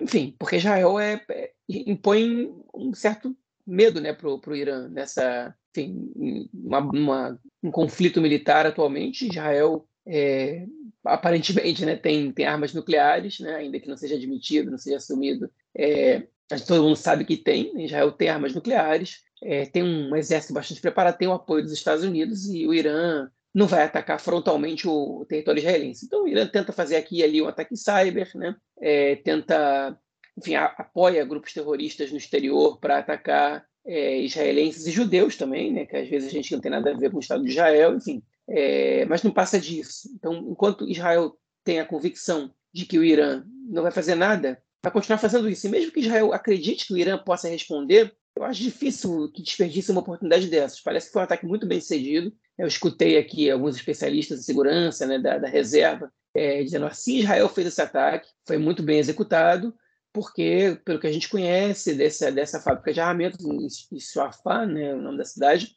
enfim, 0.01 0.35
porque 0.39 0.57
Israel 0.57 0.99
é, 0.99 1.23
é 1.31 1.53
impõe 1.69 2.53
um 2.75 2.95
certo 2.95 3.37
medo 3.67 4.01
né, 4.01 4.13
para 4.13 4.29
o 4.29 4.57
Irã 4.57 4.89
nessa 4.89 5.55
enfim, 5.79 6.49
uma, 6.53 6.79
uma, 6.81 7.41
um 7.63 7.71
conflito 7.71 8.21
militar 8.21 8.67
atualmente. 8.67 9.29
Israel 9.29 9.87
é, 10.07 10.67
aparentemente 11.05 11.85
né, 11.85 11.97
tem, 11.97 12.33
tem 12.33 12.47
armas 12.47 12.73
nucleares, 12.75 13.41
né, 13.41 13.55
ainda 13.55 13.79
que 13.79 13.89
não 13.89 13.97
seja 13.97 14.17
admitido, 14.17 14.71
não 14.71 14.79
seja 14.79 14.97
assumido. 14.97 15.51
É, 15.77 16.27
todo 16.67 16.83
mundo 16.83 16.97
sabe 16.97 17.25
que 17.25 17.37
tem. 17.37 17.73
Né, 17.75 17.85
Israel 17.85 18.13
tem 18.13 18.29
armas 18.29 18.55
nucleares, 18.55 19.23
é, 19.43 19.67
tem 19.67 19.83
um 19.83 20.17
exército 20.17 20.53
bastante 20.53 20.81
preparado, 20.81 21.19
tem 21.19 21.29
o 21.29 21.33
apoio 21.33 21.63
dos 21.63 21.73
Estados 21.73 22.05
Unidos 22.05 22.49
e 22.49 22.67
o 22.67 22.75
Irã 22.75 23.29
não 23.55 23.67
vai 23.67 23.83
atacar 23.83 24.21
frontalmente 24.21 24.87
o 24.87 25.25
território 25.29 25.59
israelense. 25.59 26.07
Então, 26.07 26.25
o 26.25 26.29
Irã 26.29 26.47
tenta 26.47 26.73
fazer 26.73 26.97
aqui 26.97 27.19
e 27.19 27.23
ali 27.23 27.43
um 27.43 27.49
ataque 27.49 27.77
cyber, 27.77 28.31
né? 28.37 28.55
É, 28.81 29.17
tenta 29.17 29.99
enfim, 30.39 30.55
apoia 30.55 31.25
grupos 31.25 31.53
terroristas 31.53 32.13
no 32.13 32.17
exterior 32.17 32.79
para 32.79 32.99
atacar 32.99 33.67
é, 33.89 34.19
israelenses 34.19 34.87
e 34.87 34.91
judeus 34.91 35.35
também, 35.35 35.73
né, 35.73 35.87
que 35.87 35.97
às 35.97 36.09
vezes 36.09 36.29
a 36.29 36.33
gente 36.33 36.53
não 36.53 36.61
tem 36.61 36.71
nada 36.71 36.91
a 36.91 36.97
ver 36.97 37.11
com 37.11 37.17
o 37.17 37.21
Estado 37.21 37.43
de 37.43 37.51
Israel, 37.51 37.97
enfim, 37.97 38.23
é, 38.47 39.07
mas 39.07 39.23
não 39.23 39.31
passa 39.31 39.59
disso. 39.59 40.11
Então, 40.15 40.35
enquanto 40.51 40.89
Israel 40.89 41.35
tem 41.65 41.81
a 41.81 41.87
convicção 41.87 42.53
de 42.73 42.85
que 42.85 42.99
o 42.99 43.05
Irã 43.05 43.45
não 43.67 43.83
vai 43.83 43.91
fazer 43.91 44.15
nada, 44.15 44.63
vai 44.83 44.93
continuar 44.93 45.19
fazendo 45.19 45.49
isso. 45.49 45.67
E 45.67 45.71
mesmo 45.71 45.91
que 45.91 46.01
Israel 46.01 46.33
acredite 46.35 46.87
que 46.87 46.93
o 46.93 46.99
Irã 46.99 47.17
possa 47.17 47.49
responder, 47.49 48.15
eu 48.37 48.45
acho 48.45 48.63
difícil 48.63 49.31
que 49.33 49.43
desperdice 49.43 49.91
uma 49.91 50.01
oportunidade 50.01 50.49
dessas. 50.49 50.81
Parece 50.81 51.07
que 51.07 51.13
foi 51.13 51.23
um 51.23 51.25
ataque 51.25 51.47
muito 51.47 51.67
bem 51.67 51.81
sucedido. 51.81 52.33
Eu 52.59 52.67
escutei 52.67 53.17
aqui 53.17 53.51
alguns 53.51 53.77
especialistas 53.77 54.41
de 54.41 54.45
segurança 54.45 55.07
né, 55.07 55.19
da, 55.19 55.39
da 55.39 55.49
reserva 55.49 56.13
é, 56.35 56.63
dizendo 56.63 56.87
assim: 56.87 57.19
Israel 57.19 57.49
fez 57.49 57.67
esse 57.67 57.83
ataque, 57.83 58.29
foi 58.47 58.59
muito 58.59 58.83
bem 58.83 58.99
executado, 58.99 59.75
porque, 60.19 60.77
pelo 60.85 60.99
que 60.99 61.07
a 61.07 61.13
gente 61.13 61.29
conhece 61.29 61.95
dessa, 61.95 62.33
dessa 62.33 62.61
fábrica 62.61 62.93
de 62.93 63.01
armamentos, 63.01 63.47
em 63.93 64.01
Suafá, 64.01 64.67
né, 64.67 64.93
o 64.93 65.01
nome 65.01 65.17
da 65.17 65.25
cidade, 65.25 65.77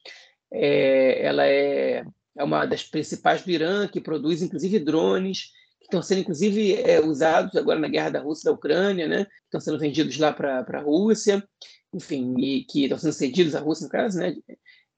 é, 0.52 1.24
ela 1.24 1.46
é 1.46 2.04
é 2.36 2.44
uma 2.44 2.66
das 2.66 2.84
principais 2.84 3.44
do 3.44 3.52
Irã, 3.52 3.88
que 3.88 4.02
produz 4.02 4.42
inclusive 4.42 4.80
drones, 4.80 5.52
que 5.80 5.86
estão 5.86 6.02
sendo 6.02 6.22
inclusive 6.22 6.76
é, 6.76 7.00
usados 7.00 7.56
agora 7.56 7.78
na 7.78 7.88
guerra 7.88 8.10
da 8.10 8.22
Rússia 8.22 8.48
e 8.48 8.52
da 8.52 8.56
Ucrânia, 8.56 9.08
né? 9.08 9.26
Que 9.26 9.32
estão 9.46 9.60
sendo 9.60 9.78
vendidos 9.78 10.18
lá 10.18 10.34
para 10.34 10.66
a 10.68 10.82
Rússia, 10.82 11.44
enfim, 11.94 12.34
e 12.40 12.64
que 12.64 12.84
estão 12.84 12.98
sendo 12.98 13.14
cedidos 13.14 13.54
à 13.54 13.60
Rússia, 13.60 13.84
no 13.84 13.92
caso, 13.92 14.18
né? 14.18 14.34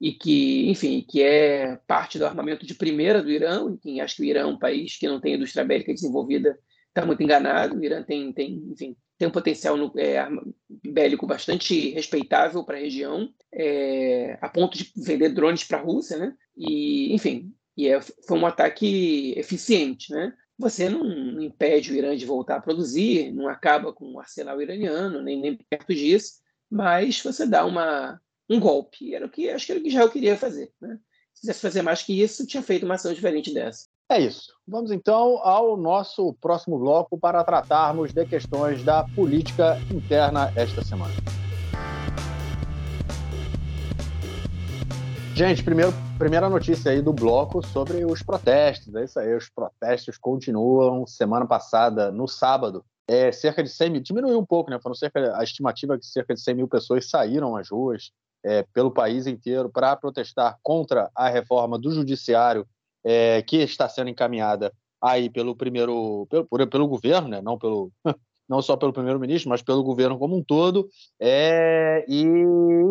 E 0.00 0.12
que, 0.12 0.70
enfim, 0.70 1.04
que 1.06 1.22
é 1.22 1.76
parte 1.86 2.18
do 2.18 2.24
armamento 2.24 2.64
de 2.64 2.74
primeira 2.74 3.22
do 3.22 3.30
Irã. 3.30 3.76
Quem 3.82 4.00
acha 4.00 4.16
que 4.16 4.22
o 4.22 4.24
Irã 4.24 4.42
é 4.42 4.46
um 4.46 4.58
país 4.58 4.96
que 4.96 5.08
não 5.08 5.20
tem 5.20 5.34
indústria 5.34 5.64
bélica 5.64 5.92
desenvolvida 5.92 6.58
está 6.88 7.04
muito 7.04 7.22
enganado. 7.22 7.76
O 7.76 7.84
Irã 7.84 8.02
tem, 8.02 8.32
tem, 8.32 8.62
enfim, 8.70 8.96
tem 9.24 9.28
um 9.28 9.32
potencial 9.32 9.76
é, 9.96 10.26
bélico 10.84 11.26
bastante 11.26 11.90
respeitável 11.90 12.62
para 12.62 12.76
a 12.76 12.80
região, 12.80 13.32
é, 13.52 14.38
a 14.40 14.48
ponto 14.48 14.76
de 14.76 14.92
vender 14.96 15.30
drones 15.30 15.64
para 15.64 15.78
a 15.78 15.82
Rússia, 15.82 16.18
né? 16.18 16.36
E, 16.56 17.14
enfim, 17.14 17.54
e 17.76 17.88
é, 17.88 18.00
foi 18.00 18.38
um 18.38 18.46
ataque 18.46 19.32
eficiente, 19.36 20.12
né? 20.12 20.34
Você 20.58 20.88
não, 20.88 21.02
não, 21.02 21.42
impede 21.42 21.90
o 21.90 21.96
Irã 21.96 22.14
de 22.16 22.26
voltar 22.26 22.56
a 22.56 22.60
produzir, 22.60 23.32
não 23.32 23.48
acaba 23.48 23.92
com 23.92 24.12
o 24.12 24.20
arsenal 24.20 24.60
iraniano, 24.60 25.22
nem, 25.22 25.40
nem 25.40 25.56
perto 25.56 25.94
disso, 25.94 26.34
mas 26.70 27.20
você 27.20 27.46
dá 27.46 27.64
uma, 27.64 28.20
um 28.48 28.60
golpe. 28.60 29.14
Era 29.14 29.26
o 29.26 29.30
que 29.30 29.48
acho 29.48 29.66
que 29.66 29.72
era 29.72 29.80
o 29.80 29.82
que 29.82 29.88
Israel 29.88 30.10
queria 30.10 30.36
fazer. 30.36 30.70
Né? 30.80 30.98
Se 31.32 31.40
quisesse 31.40 31.60
fazer 31.60 31.82
mais 31.82 32.02
que 32.02 32.20
isso, 32.20 32.46
tinha 32.46 32.62
feito 32.62 32.84
uma 32.84 32.94
ação 32.94 33.12
diferente 33.12 33.52
dessa. 33.52 33.86
É 34.10 34.20
isso. 34.20 34.52
Vamos 34.68 34.90
então 34.90 35.38
ao 35.42 35.78
nosso 35.78 36.34
próximo 36.34 36.78
bloco 36.78 37.18
para 37.18 37.42
tratarmos 37.42 38.12
de 38.12 38.26
questões 38.26 38.84
da 38.84 39.04
política 39.14 39.78
interna 39.90 40.52
esta 40.54 40.84
semana. 40.84 41.14
Gente, 45.34 45.64
primeiro, 45.64 45.92
primeira 46.18 46.50
notícia 46.50 46.92
aí 46.92 47.00
do 47.00 47.12
bloco 47.14 47.66
sobre 47.66 48.04
os 48.04 48.22
protestos. 48.22 48.94
É 48.94 49.04
isso 49.04 49.18
aí, 49.18 49.34
os 49.34 49.48
protestos 49.48 50.18
continuam. 50.18 51.06
Semana 51.06 51.46
passada, 51.46 52.12
no 52.12 52.28
sábado, 52.28 52.84
é, 53.08 53.32
cerca 53.32 53.62
de 53.62 53.70
100 53.70 53.90
mil, 53.90 54.00
diminuiu 54.02 54.38
um 54.38 54.44
pouco, 54.46 54.70
né? 54.70 54.78
Foram 54.82 54.94
cerca, 54.94 55.36
a 55.36 55.42
estimativa 55.42 55.94
é 55.94 55.98
que 55.98 56.06
cerca 56.06 56.34
de 56.34 56.40
100 56.40 56.54
mil 56.54 56.68
pessoas 56.68 57.08
saíram 57.08 57.56
às 57.56 57.70
ruas 57.70 58.12
é, 58.44 58.62
pelo 58.74 58.90
país 58.90 59.26
inteiro 59.26 59.70
para 59.70 59.96
protestar 59.96 60.58
contra 60.62 61.10
a 61.16 61.28
reforma 61.28 61.78
do 61.78 61.90
judiciário 61.90 62.66
é, 63.04 63.42
que 63.42 63.58
está 63.58 63.88
sendo 63.88 64.10
encaminhada 64.10 64.72
aí 65.02 65.28
pelo 65.28 65.54
primeiro, 65.54 66.26
pelo, 66.30 66.66
pelo 66.66 66.88
governo, 66.88 67.28
né? 67.28 67.42
Não 67.42 67.58
pelo 67.58 67.92
não 68.48 68.60
só 68.60 68.76
pelo 68.76 68.92
primeiro-ministro, 68.92 69.48
mas 69.48 69.62
pelo 69.62 69.82
governo 69.82 70.18
como 70.18 70.36
um 70.36 70.42
todo. 70.42 70.88
É, 71.20 72.04
e, 72.08 72.24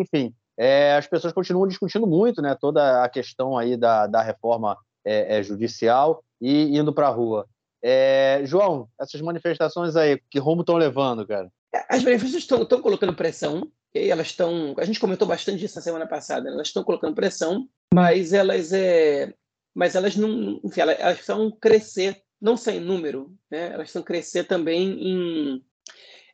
enfim, 0.00 0.34
é, 0.58 0.94
as 0.94 1.06
pessoas 1.06 1.32
continuam 1.32 1.66
discutindo 1.66 2.06
muito 2.06 2.42
né, 2.42 2.56
toda 2.60 3.04
a 3.04 3.08
questão 3.08 3.56
aí 3.56 3.76
da, 3.76 4.06
da 4.06 4.22
reforma 4.22 4.76
é, 5.04 5.38
é, 5.38 5.42
judicial 5.42 6.22
e 6.40 6.76
indo 6.76 6.92
para 6.92 7.08
a 7.08 7.10
rua. 7.10 7.46
É, 7.82 8.40
João, 8.44 8.88
essas 8.98 9.20
manifestações 9.20 9.94
aí, 9.94 10.20
que 10.30 10.38
rumo 10.38 10.62
estão 10.62 10.76
levando, 10.76 11.26
cara? 11.26 11.50
As 11.88 12.02
manifestações 12.02 12.44
estão 12.44 12.80
colocando 12.80 13.14
pressão, 13.14 13.70
e 13.94 14.10
elas 14.10 14.28
estão. 14.28 14.74
A 14.78 14.84
gente 14.84 14.98
comentou 14.98 15.26
bastante 15.26 15.58
disso 15.58 15.76
na 15.76 15.82
semana 15.82 16.06
passada, 16.06 16.44
né? 16.44 16.52
elas 16.52 16.68
estão 16.68 16.82
colocando 16.82 17.14
pressão, 17.14 17.68
mas 17.92 18.32
elas 18.32 18.72
é, 18.72 19.32
mas 19.74 19.94
elas 19.94 20.16
não, 20.16 20.60
enfim, 20.64 20.80
elas, 20.80 20.96
elas 20.98 21.18
crescer, 21.60 22.22
não 22.40 22.56
só 22.56 22.70
em 22.70 22.80
número, 22.80 23.36
né? 23.50 23.66
elas 23.66 23.78
precisam 23.78 24.02
crescer 24.02 24.44
também 24.44 24.92
em, 25.00 25.64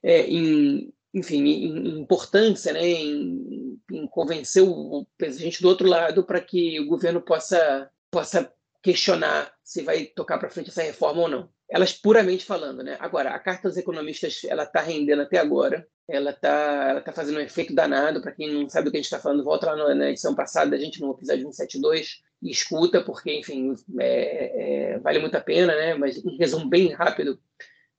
é, 0.03 0.27
em 0.27 0.93
enfim, 1.13 1.43
em 1.45 1.99
importância, 2.01 2.73
né, 2.73 2.87
em, 2.87 3.81
em 3.91 4.07
convencer 4.07 4.63
o 4.63 5.07
presidente 5.19 5.61
do 5.61 5.69
outro 5.69 5.89
lado 5.89 6.25
para 6.25 6.41
que 6.41 6.79
o 6.79 6.87
governo 6.87 7.21
possa, 7.21 7.91
possa 8.11 8.53
questionar 8.83 9.53
se 9.65 9.83
vai 9.83 10.05
tocar 10.05 10.39
para 10.39 10.51
frente 10.51 10.71
essa 10.71 10.83
reforma 10.83 11.23
ou 11.23 11.29
não. 11.29 11.49
Elas 11.71 11.93
puramente 11.93 12.45
falando, 12.45 12.83
né? 12.83 12.97
Agora, 12.99 13.31
a 13.31 13.39
carta 13.39 13.69
dos 13.69 13.77
economistas 13.77 14.43
ela 14.45 14.65
está 14.65 14.81
rendendo 14.81 15.23
até 15.23 15.39
agora. 15.39 15.87
Ela 16.09 16.31
está 16.31 16.89
ela 16.91 17.01
tá 17.01 17.13
fazendo 17.13 17.39
um 17.39 17.43
efeito 17.43 17.75
danado. 17.75 18.21
Para 18.21 18.33
quem 18.33 18.53
não 18.53 18.69
sabe 18.69 18.87
do 18.87 18.91
que 18.91 18.97
a 18.97 19.01
gente 19.01 19.07
está 19.07 19.21
falando, 19.21 19.45
volta 19.45 19.73
lá 19.73 19.95
na 19.95 20.11
edição 20.11 20.35
passada, 20.35 20.75
a 20.75 20.79
gente 20.79 21.01
no 21.01 21.13
episódio 21.13 21.43
172 21.43 22.23
e 22.43 22.51
escuta, 22.51 23.03
porque, 23.03 23.39
enfim, 23.39 23.75
é, 24.01 24.95
é, 24.95 24.99
vale 24.99 25.21
muito 25.21 25.37
a 25.37 25.41
pena, 25.41 25.75
né? 25.75 25.95
Mas, 25.95 26.17
em 26.25 26.37
resumo 26.37 26.69
bem 26.69 26.89
rápido, 26.93 27.39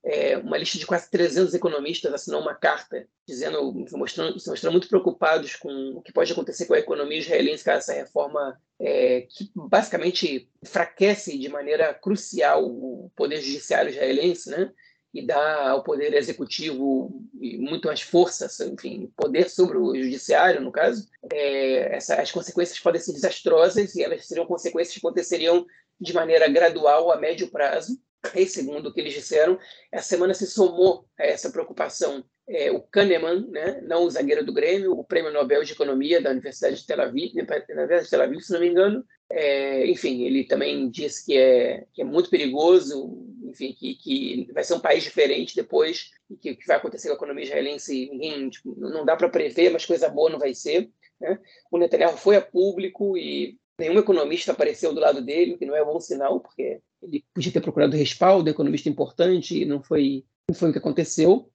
é, 0.03 0.37
uma 0.37 0.57
lista 0.57 0.79
de 0.79 0.85
quase 0.85 1.09
300 1.11 1.53
economistas 1.53 2.13
assinou 2.13 2.41
uma 2.41 2.55
carta 2.55 3.07
dizendo, 3.27 3.71
mostrando, 3.91 4.39
se 4.39 4.49
mostrando 4.49 4.73
muito 4.73 4.87
preocupados 4.87 5.55
com 5.55 5.69
o 5.95 6.01
que 6.01 6.11
pode 6.11 6.31
acontecer 6.31 6.65
com 6.65 6.73
a 6.73 6.79
economia 6.79 7.19
israelense 7.19 7.63
caso 7.63 7.79
essa 7.79 7.93
reforma 7.93 8.59
é, 8.79 9.21
que 9.29 9.51
basicamente 9.55 10.49
enfraquece 10.63 11.37
de 11.37 11.49
maneira 11.49 11.93
crucial 11.93 12.65
o 12.65 13.11
poder 13.15 13.41
judiciário 13.41 13.91
israelense, 13.91 14.49
né? 14.49 14.71
E 15.13 15.21
dá 15.21 15.69
ao 15.69 15.83
poder 15.83 16.13
executivo 16.13 17.11
muito 17.33 17.87
mais 17.87 18.01
força, 18.01 18.47
enfim, 18.65 19.11
poder 19.15 19.49
sobre 19.49 19.77
o 19.77 19.93
judiciário, 19.93 20.61
no 20.61 20.71
caso. 20.71 21.09
É, 21.31 21.97
essa, 21.97 22.15
as 22.15 22.31
consequências 22.31 22.79
podem 22.79 23.01
ser 23.01 23.11
desastrosas 23.11 23.93
e 23.93 24.01
elas 24.01 24.25
seriam 24.25 24.47
consequências 24.47 24.93
que 24.93 25.05
aconteceriam 25.05 25.65
de 25.99 26.13
maneira 26.13 26.47
gradual 26.47 27.11
a 27.11 27.17
médio 27.17 27.49
prazo 27.49 27.99
e 28.35 28.45
segundo 28.45 28.87
o 28.87 28.93
que 28.93 28.99
eles 28.99 29.13
disseram, 29.13 29.57
essa 29.91 30.07
semana 30.07 30.33
se 30.33 30.45
somou 30.47 31.05
a 31.17 31.25
essa 31.25 31.49
preocupação 31.49 32.23
é, 32.47 32.71
o 32.71 32.81
Kahneman, 32.81 33.47
né, 33.49 33.81
não 33.81 34.03
o 34.03 34.09
zagueiro 34.09 34.45
do 34.45 34.53
Grêmio, 34.53 34.91
o 34.91 35.03
Prêmio 35.03 35.31
Nobel 35.31 35.63
de 35.63 35.71
Economia 35.71 36.21
da 36.21 36.31
Universidade 36.31 36.75
de 36.75 36.85
Tel 36.85 37.01
Aviv, 37.01 37.33
na 37.35 37.43
Universidade 37.43 38.03
de 38.03 38.09
Tel 38.09 38.21
Aviv, 38.21 38.41
se 38.41 38.51
não 38.51 38.59
me 38.59 38.67
engano. 38.67 39.05
É, 39.29 39.87
enfim, 39.87 40.23
ele 40.23 40.43
também 40.43 40.89
disse 40.89 41.25
que 41.25 41.37
é, 41.37 41.85
que 41.93 42.01
é 42.01 42.05
muito 42.05 42.29
perigoso, 42.29 43.25
enfim, 43.45 43.73
que, 43.73 43.95
que 43.95 44.49
vai 44.53 44.63
ser 44.63 44.73
um 44.73 44.81
país 44.81 45.03
diferente 45.03 45.55
depois, 45.55 46.11
e 46.29 46.35
que 46.35 46.51
o 46.51 46.57
que 46.57 46.67
vai 46.67 46.75
acontecer 46.75 47.07
com 47.07 47.13
a 47.13 47.17
economia 47.17 47.45
israelense, 47.45 48.09
ninguém, 48.11 48.49
tipo, 48.49 48.75
não 48.77 49.05
dá 49.05 49.15
para 49.15 49.29
prever, 49.29 49.69
mas 49.71 49.85
coisa 49.85 50.09
boa 50.09 50.29
não 50.29 50.39
vai 50.39 50.53
ser. 50.53 50.89
Né? 51.21 51.39
O 51.71 51.77
Netanyahu 51.77 52.17
foi 52.17 52.35
a 52.35 52.41
público 52.41 53.17
e 53.17 53.57
nenhum 53.79 53.97
economista 53.97 54.51
apareceu 54.51 54.93
do 54.93 54.99
lado 54.99 55.21
dele, 55.21 55.53
o 55.53 55.57
que 55.57 55.65
não 55.65 55.75
é 55.75 55.85
bom 55.85 55.99
sinal, 56.01 56.41
porque 56.41 56.81
ele 57.01 57.23
podia 57.33 57.51
ter 57.51 57.61
procurado 57.61 57.95
respaldo, 57.95 58.49
economista 58.49 58.89
importante, 58.89 59.61
e 59.61 59.65
não 59.65 59.81
foi, 59.81 60.25
não 60.47 60.55
foi 60.55 60.69
o 60.69 60.71
que 60.71 60.79
aconteceu. 60.79 61.49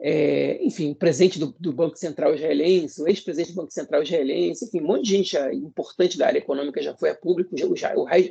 É, 0.00 0.62
enfim, 0.64 0.94
presidente 0.94 1.40
do, 1.40 1.52
do, 1.58 1.72
Banco 1.72 1.96
Central 1.96 2.32
israelense, 2.32 3.02
o 3.02 3.08
ex-presidente 3.08 3.50
do 3.50 3.56
Banco 3.56 3.72
Central 3.72 4.00
israelense, 4.04 4.64
enfim, 4.64 4.80
um 4.80 4.86
monte 4.86 5.06
de 5.06 5.16
gente 5.16 5.36
importante 5.54 6.16
da 6.16 6.28
área 6.28 6.38
econômica 6.38 6.80
já 6.80 6.96
foi 6.96 7.10
a 7.10 7.16
público, 7.16 7.52
os, 7.52 7.60
os, 7.62 7.80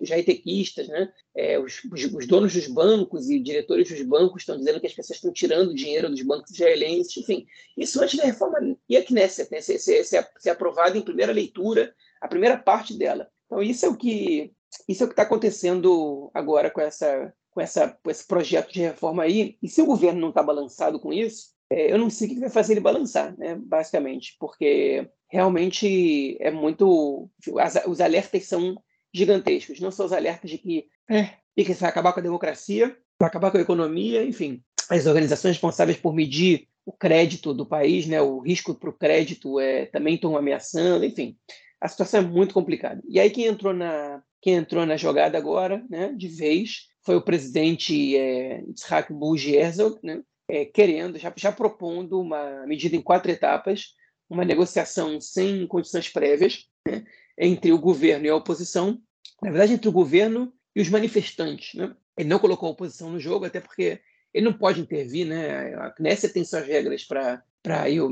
os 0.01 0.09
high-techistas, 0.09 0.87
né? 0.87 1.11
É, 1.35 1.59
os, 1.59 1.81
os, 1.83 2.25
donos 2.25 2.53
dos 2.53 2.67
bancos 2.67 3.29
e 3.29 3.37
diretores 3.37 3.89
dos 3.89 4.01
bancos 4.03 4.43
estão 4.43 4.57
dizendo 4.57 4.79
que 4.79 4.87
as 4.87 4.93
pessoas 4.93 5.17
estão 5.17 5.33
tirando 5.33 5.75
dinheiro 5.75 6.09
dos 6.09 6.21
bancos 6.21 6.51
israelenses, 6.51 7.17
enfim, 7.17 7.45
isso 7.75 8.01
antes 8.01 8.17
da 8.17 8.23
reforma 8.23 8.59
e 8.87 8.95
a 8.95 9.03
Knesset, 9.03 9.51
né? 9.51 9.59
ser, 9.59 9.77
ser, 9.77 10.05
ser 10.05 10.49
aprovada 10.49 10.97
em 10.97 11.01
primeira 11.01 11.33
leitura, 11.33 11.93
a 12.21 12.29
primeira 12.29 12.57
parte 12.57 12.97
dela. 12.97 13.27
Então, 13.45 13.61
isso 13.61 13.85
é 13.85 13.89
o 13.89 13.97
que 13.97 14.53
isso 14.87 15.03
é 15.03 15.05
o 15.05 15.07
que 15.07 15.13
está 15.13 15.23
acontecendo 15.23 16.29
agora 16.33 16.69
com, 16.69 16.81
essa, 16.81 17.33
com, 17.51 17.61
essa, 17.61 17.97
com 18.03 18.09
esse 18.09 18.25
projeto 18.25 18.71
de 18.71 18.81
reforma 18.81 19.23
aí. 19.23 19.57
E 19.61 19.67
se 19.67 19.81
o 19.81 19.85
governo 19.85 20.19
não 20.19 20.29
está 20.29 20.43
balançado 20.43 20.99
com 20.99 21.13
isso, 21.13 21.55
é, 21.69 21.91
eu 21.91 21.97
não 21.97 22.09
sei 22.09 22.27
o 22.27 22.29
que 22.31 22.39
vai 22.39 22.49
fazer 22.49 22.73
ele 22.73 22.79
balançar, 22.79 23.37
né, 23.37 23.55
basicamente, 23.55 24.35
porque 24.39 25.09
realmente 25.29 26.37
é 26.39 26.49
muito. 26.49 27.29
As, 27.59 27.75
os 27.85 27.99
alertas 27.99 28.45
são 28.45 28.81
gigantescos. 29.13 29.79
Não 29.79 29.91
são 29.91 30.05
os 30.05 30.13
alertas 30.13 30.49
de 30.49 30.57
que, 30.57 30.87
é, 31.09 31.31
que 31.55 31.73
vai 31.73 31.89
acabar 31.89 32.13
com 32.13 32.19
a 32.19 32.23
democracia, 32.23 32.97
vai 33.19 33.27
acabar 33.27 33.51
com 33.51 33.57
a 33.57 33.61
economia, 33.61 34.23
enfim. 34.23 34.63
As 34.89 35.05
organizações 35.05 35.55
responsáveis 35.55 35.97
por 35.97 36.13
medir 36.13 36.67
o 36.85 36.93
crédito 36.93 37.53
do 37.53 37.65
país, 37.65 38.07
né, 38.07 38.21
o 38.21 38.39
risco 38.39 38.73
para 38.73 38.89
o 38.89 38.93
crédito 38.93 39.59
é, 39.59 39.87
também 39.87 40.15
estão 40.15 40.37
ameaçando, 40.37 41.03
enfim. 41.03 41.35
A 41.81 41.87
situação 41.89 42.21
é 42.21 42.23
muito 42.23 42.53
complicada. 42.53 43.03
E 43.09 43.19
aí 43.19 43.29
quem 43.29 43.45
entrou 43.45 43.73
na, 43.73 44.23
quem 44.41 44.55
entrou 44.55 44.85
na 44.85 44.97
jogada 44.97 45.37
agora, 45.37 45.85
né, 45.89 46.13
de 46.13 46.27
vez, 46.27 46.87
foi 47.05 47.15
o 47.15 47.21
presidente 47.21 48.15
é, 48.15 48.61
Yitzhak 48.67 49.11
Buji 49.13 49.55
Herzog, 49.55 49.99
né, 50.03 50.21
é, 50.49 50.65
querendo, 50.65 51.17
já, 51.17 51.33
já 51.35 51.51
propondo 51.51 52.19
uma 52.19 52.65
medida 52.65 52.95
em 52.95 53.01
quatro 53.01 53.31
etapas, 53.31 53.95
uma 54.29 54.45
negociação 54.45 55.19
sem 55.19 55.65
condições 55.67 56.09
prévias 56.09 56.65
né, 56.87 57.03
entre 57.37 57.71
o 57.71 57.79
governo 57.79 58.25
e 58.25 58.29
a 58.29 58.35
oposição, 58.35 59.01
na 59.41 59.51
verdade, 59.51 59.73
entre 59.73 59.89
o 59.89 59.93
governo 59.93 60.51
e 60.75 60.81
os 60.81 60.89
manifestantes. 60.89 61.73
Né? 61.73 61.93
Ele 62.17 62.29
não 62.29 62.39
colocou 62.39 62.69
a 62.69 62.71
oposição 62.71 63.09
no 63.09 63.19
jogo, 63.19 63.45
até 63.45 63.59
porque 63.59 63.99
ele 64.33 64.45
não 64.45 64.53
pode 64.53 64.81
intervir, 64.81 65.25
né? 65.25 65.73
A 65.75 65.91
Knesset 65.91 66.33
tem 66.33 66.43
suas 66.43 66.65
regras 66.65 67.03
para, 67.03 67.43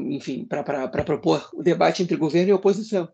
enfim, 0.08 0.46
para 0.46 0.88
propor 1.04 1.50
o 1.54 1.62
debate 1.62 2.02
entre 2.02 2.16
governo 2.16 2.50
e 2.50 2.54
oposição. 2.54 3.08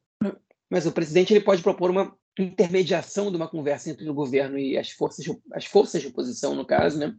Mas 0.70 0.86
o 0.86 0.92
presidente 0.92 1.34
ele 1.34 1.44
pode 1.44 1.62
propor 1.62 1.90
uma 1.90 2.16
intermediação 2.40 3.30
de 3.30 3.38
uma 3.38 3.48
conversa 3.48 3.90
entre 3.90 4.10
o 4.10 4.14
governo 4.14 4.58
e 4.58 4.78
as 4.78 4.92
forças, 4.92 5.26
as 5.54 5.66
forças 5.66 6.02
de 6.02 6.08
oposição, 6.08 6.56
no 6.56 6.66
caso, 6.66 6.98
né? 6.98 7.14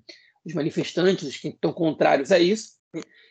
os 0.45 0.55
manifestantes, 0.55 1.29
os 1.29 1.37
que 1.37 1.49
estão 1.49 1.73
contrários 1.73 2.33
a 2.33 2.39
isso. 2.39 2.73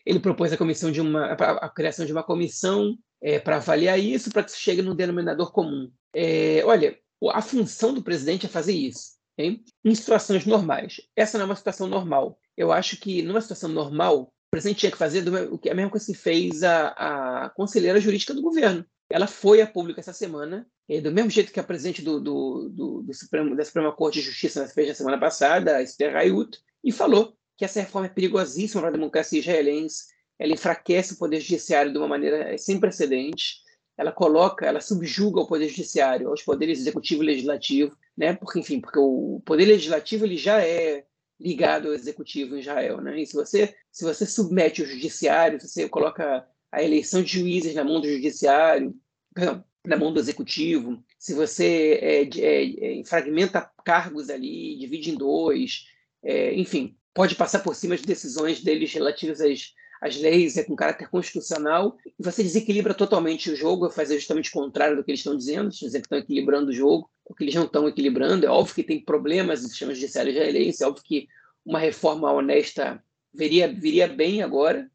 Ele 0.05 0.19
propôs 0.19 0.51
a 0.51 0.57
comissão 0.57 0.91
de 0.91 1.01
uma 1.01 1.34
a, 1.34 1.69
criação 1.69 2.05
de 2.05 2.11
uma 2.11 2.23
comissão 2.23 2.97
é, 3.21 3.39
para 3.39 3.57
avaliar 3.57 3.99
isso, 3.99 4.32
para 4.32 4.43
que 4.43 4.51
se 4.51 4.59
chegue 4.59 4.82
num 4.82 4.95
denominador 4.95 5.51
comum. 5.51 5.91
É, 6.13 6.63
olha, 6.65 6.97
a 7.29 7.41
função 7.41 7.93
do 7.93 8.01
presidente 8.01 8.45
é 8.45 8.49
fazer 8.49 8.73
isso. 8.73 9.19
Okay? 9.34 9.61
Em 9.84 9.95
situações 9.95 10.45
normais. 10.45 11.01
Essa 11.15 11.38
não 11.38 11.43
é 11.43 11.49
uma 11.49 11.55
situação 11.55 11.88
normal. 11.88 12.39
Eu 12.57 12.71
acho 12.71 12.97
que 12.97 13.21
numa 13.21 13.41
situação 13.41 13.69
normal, 13.69 14.34
o 14.52 14.58
presidente 14.58 14.80
tinha 14.80 14.91
que 14.91 14.97
fazer 14.97 15.24
o 15.49 15.58
que 15.58 15.70
a 15.70 15.74
mesma 15.74 15.89
coisa 15.89 16.06
que 16.06 16.14
fez 16.14 16.62
a, 16.62 17.45
a 17.45 17.49
conselheira 17.52 18.02
jurídica 18.02 18.34
do 18.34 18.41
governo. 18.41 18.86
Ela 19.10 19.26
foi 19.26 19.62
a 19.62 19.68
público 19.68 20.02
essa 20.02 20.12
semana, 20.12 20.68
do 21.02 21.10
mesmo 21.10 21.30
jeito 21.30 21.54
que 21.54 21.60
a 21.60 21.64
presidente 21.64 22.02
do, 22.02 22.20
do, 22.20 22.70
do, 22.70 23.02
do 23.02 23.14
Supremo, 23.14 23.56
da 23.56 23.64
Suprema 23.64 23.93
Corte 23.93 24.20
de 24.20 24.26
Justiça 24.26 24.68
fez 24.68 24.89
na 24.89 24.93
semana 24.93 25.18
passada, 25.18 25.78
a 25.78 25.82
Esther 25.82 26.18
Hayut, 26.18 26.60
e 26.84 26.91
falou 26.91 27.34
que 27.58 27.64
essa 27.64 27.80
reforma 27.80 28.08
é 28.08 28.10
perigosíssima 28.10 28.82
para 28.82 28.89
a 28.89 28.93
democracia 28.93 29.39
israelense, 29.39 30.08
ela 30.38 30.52
enfraquece 30.52 31.14
o 31.14 31.18
poder 31.18 31.39
judiciário 31.39 31.93
de 31.93 31.97
uma 31.97 32.10
maneira 32.10 32.58
sem 32.58 32.78
precedentes, 32.78 33.62
ela 33.97 34.12
coloca, 34.12 34.66
ela 34.66 34.82
subjuga 34.82 35.39
o 35.39 35.47
poder 35.47 35.70
judiciário 35.70 36.28
aos 36.28 36.41
poderes 36.41 36.78
executivo 36.80 37.24
e 37.24 37.28
legislativo, 37.28 37.95
né? 38.18 38.34
Porque 38.34 38.60
enfim, 38.60 38.82
porque 38.82 38.99
o 38.99 39.41
poder 39.45 39.66
legislativo 39.66 40.26
ele 40.26 40.36
já 40.36 40.62
é 40.62 41.06
ligado 41.42 41.88
ao 41.88 41.94
executivo 41.94 42.56
em 42.56 42.60
Israel, 42.60 43.02
né? 43.02 43.22
E 43.22 43.26
se 43.26 43.34
você 43.34 43.76
se 43.92 44.04
você 44.04 44.26
submete 44.26 44.82
o 44.82 44.86
judiciário, 44.86 45.60
se 45.60 45.68
você 45.68 45.89
coloca 45.89 46.48
a 46.72 46.84
eleição 46.84 47.22
de 47.22 47.39
juízes 47.39 47.76
na 47.76 47.84
mão 47.84 48.00
do 48.00 48.08
judiciário, 48.08 48.96
perdão, 49.34 49.64
na 49.86 49.98
mão 49.98 50.14
do 50.14 50.20
executivo, 50.20 51.04
se 51.18 51.34
você 51.34 52.00
é, 52.02 52.39
é, 52.39 53.00
é, 53.00 53.04
fragmenta 53.04 53.70
cargos 53.84 54.30
ali, 54.30 54.78
divide 54.78 55.12
em 55.12 55.16
dois, 55.16 55.88
é, 56.24 56.54
enfim, 56.54 56.96
pode 57.14 57.36
passar 57.36 57.60
por 57.60 57.76
cima 57.76 57.96
as 57.96 58.02
decisões 58.02 58.64
deles 58.64 58.94
relativas 58.94 59.42
às, 59.42 59.74
às 60.02 60.18
leis, 60.18 60.58
é 60.58 60.64
com 60.64 60.76
caráter 60.76 61.08
constitucional, 61.10 61.95
você 62.18 62.41
desequilibra 62.41 62.91
totalmente 62.91 63.52
o 63.52 63.56
jogo, 63.56 63.91
fazer 63.91 64.16
justamente 64.16 64.49
o 64.49 64.54
contrário 64.54 64.97
do 64.97 65.04
que 65.04 65.12
eles 65.12 65.20
estão 65.20 65.38
dizendo, 65.38 65.70
dizendo 65.70 65.91
que 65.91 65.97
estão 66.08 66.18
equilibrando 66.18 66.72
o 66.72 66.74
jogo, 66.74 67.08
o 67.24 67.36
que 67.36 67.43
eles 67.43 67.54
não 67.54 67.66
estão 67.66 67.88
equilibrando. 67.88 68.45
É 68.45 68.49
óbvio 68.49 68.74
que 68.74 68.84
tem 68.84 68.99
problemas 68.99 69.62
no 69.62 69.70
sistema 69.70 69.93
judiciário 69.93 70.32
israelense, 70.32 70.84
é 70.84 70.88
óbvio 70.88 71.04
que 71.06 71.28
uma 71.64 71.78
reforma 71.78 72.32
honesta 72.34 73.02
viria, 73.32 73.72
viria 73.72 74.08
bem 74.08 74.41
agora, 74.41 74.89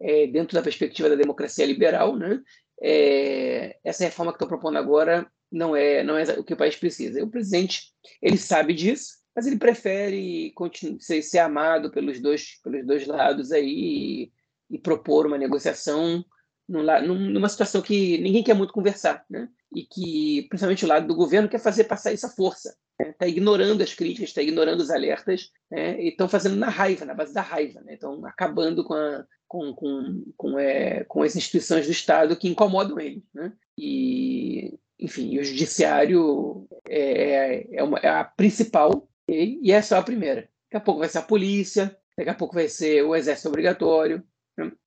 é, 0.00 0.26
dentro 0.26 0.54
da 0.54 0.62
perspectiva 0.62 1.10
da 1.10 1.16
democracia 1.16 1.66
liberal, 1.66 2.16
né? 2.16 2.40
É, 2.80 3.76
essa 3.84 4.04
reforma 4.04 4.32
que 4.32 4.36
estou 4.36 4.48
propondo 4.48 4.76
agora 4.76 5.30
não 5.50 5.74
é 5.74 6.02
não 6.02 6.18
é 6.18 6.24
o 6.38 6.44
que 6.44 6.54
o 6.54 6.56
país 6.56 6.76
precisa. 6.76 7.22
O 7.22 7.30
presidente 7.30 7.92
ele 8.20 8.36
sabe 8.36 8.74
disso, 8.74 9.16
mas 9.34 9.46
ele 9.46 9.56
prefere 9.56 10.52
ser, 11.00 11.22
ser 11.22 11.38
amado 11.38 11.90
pelos 11.90 12.20
dois 12.20 12.60
pelos 12.62 12.86
dois 12.86 13.06
lados 13.06 13.52
aí 13.52 14.30
e, 14.70 14.78
propor 14.78 15.26
uma 15.26 15.38
negociação 15.38 16.24
numa 16.68 17.48
situação 17.48 17.80
que 17.80 18.18
ninguém 18.18 18.42
quer 18.42 18.54
muito 18.54 18.72
conversar, 18.72 19.24
né? 19.30 19.48
E 19.72 19.84
que 19.84 20.46
principalmente 20.48 20.84
o 20.84 20.88
lado 20.88 21.06
do 21.06 21.14
governo 21.14 21.48
quer 21.48 21.60
fazer 21.60 21.84
passar 21.84 22.12
essa 22.12 22.28
força 22.28 22.76
está 22.98 23.26
ignorando 23.26 23.82
as 23.82 23.94
críticas, 23.94 24.30
está 24.30 24.42
ignorando 24.42 24.80
os 24.80 24.90
alertas, 24.90 25.50
né? 25.70 26.00
e 26.00 26.08
estão 26.08 26.28
fazendo 26.28 26.56
na 26.56 26.68
raiva, 26.68 27.04
na 27.04 27.14
base 27.14 27.32
da 27.32 27.42
raiva, 27.42 27.82
estão 27.88 28.20
né? 28.20 28.28
acabando 28.28 28.84
com, 28.84 28.94
a, 28.94 29.24
com, 29.46 29.74
com, 29.74 30.24
com, 30.36 30.58
é, 30.58 31.04
com, 31.04 31.22
as 31.22 31.36
instituições 31.36 31.86
do 31.86 31.92
Estado 31.92 32.36
que 32.36 32.48
incomodam 32.48 32.98
ele. 32.98 33.22
Né? 33.34 33.52
E, 33.76 34.78
enfim, 34.98 35.38
o 35.38 35.44
judiciário 35.44 36.66
é, 36.88 37.76
é, 37.76 37.82
uma, 37.82 37.98
é 37.98 38.08
a 38.08 38.24
principal 38.24 39.08
e, 39.28 39.60
e 39.62 39.72
é 39.72 39.78
a 39.78 40.02
primeira. 40.02 40.48
Daqui 40.64 40.76
a 40.76 40.80
pouco 40.80 41.00
vai 41.00 41.08
ser 41.08 41.18
a 41.18 41.22
polícia, 41.22 41.96
daqui 42.16 42.30
a 42.30 42.34
pouco 42.34 42.54
vai 42.54 42.68
ser 42.68 43.02
o 43.02 43.14
exército 43.14 43.48
obrigatório, 43.48 44.18
né? 44.18 44.24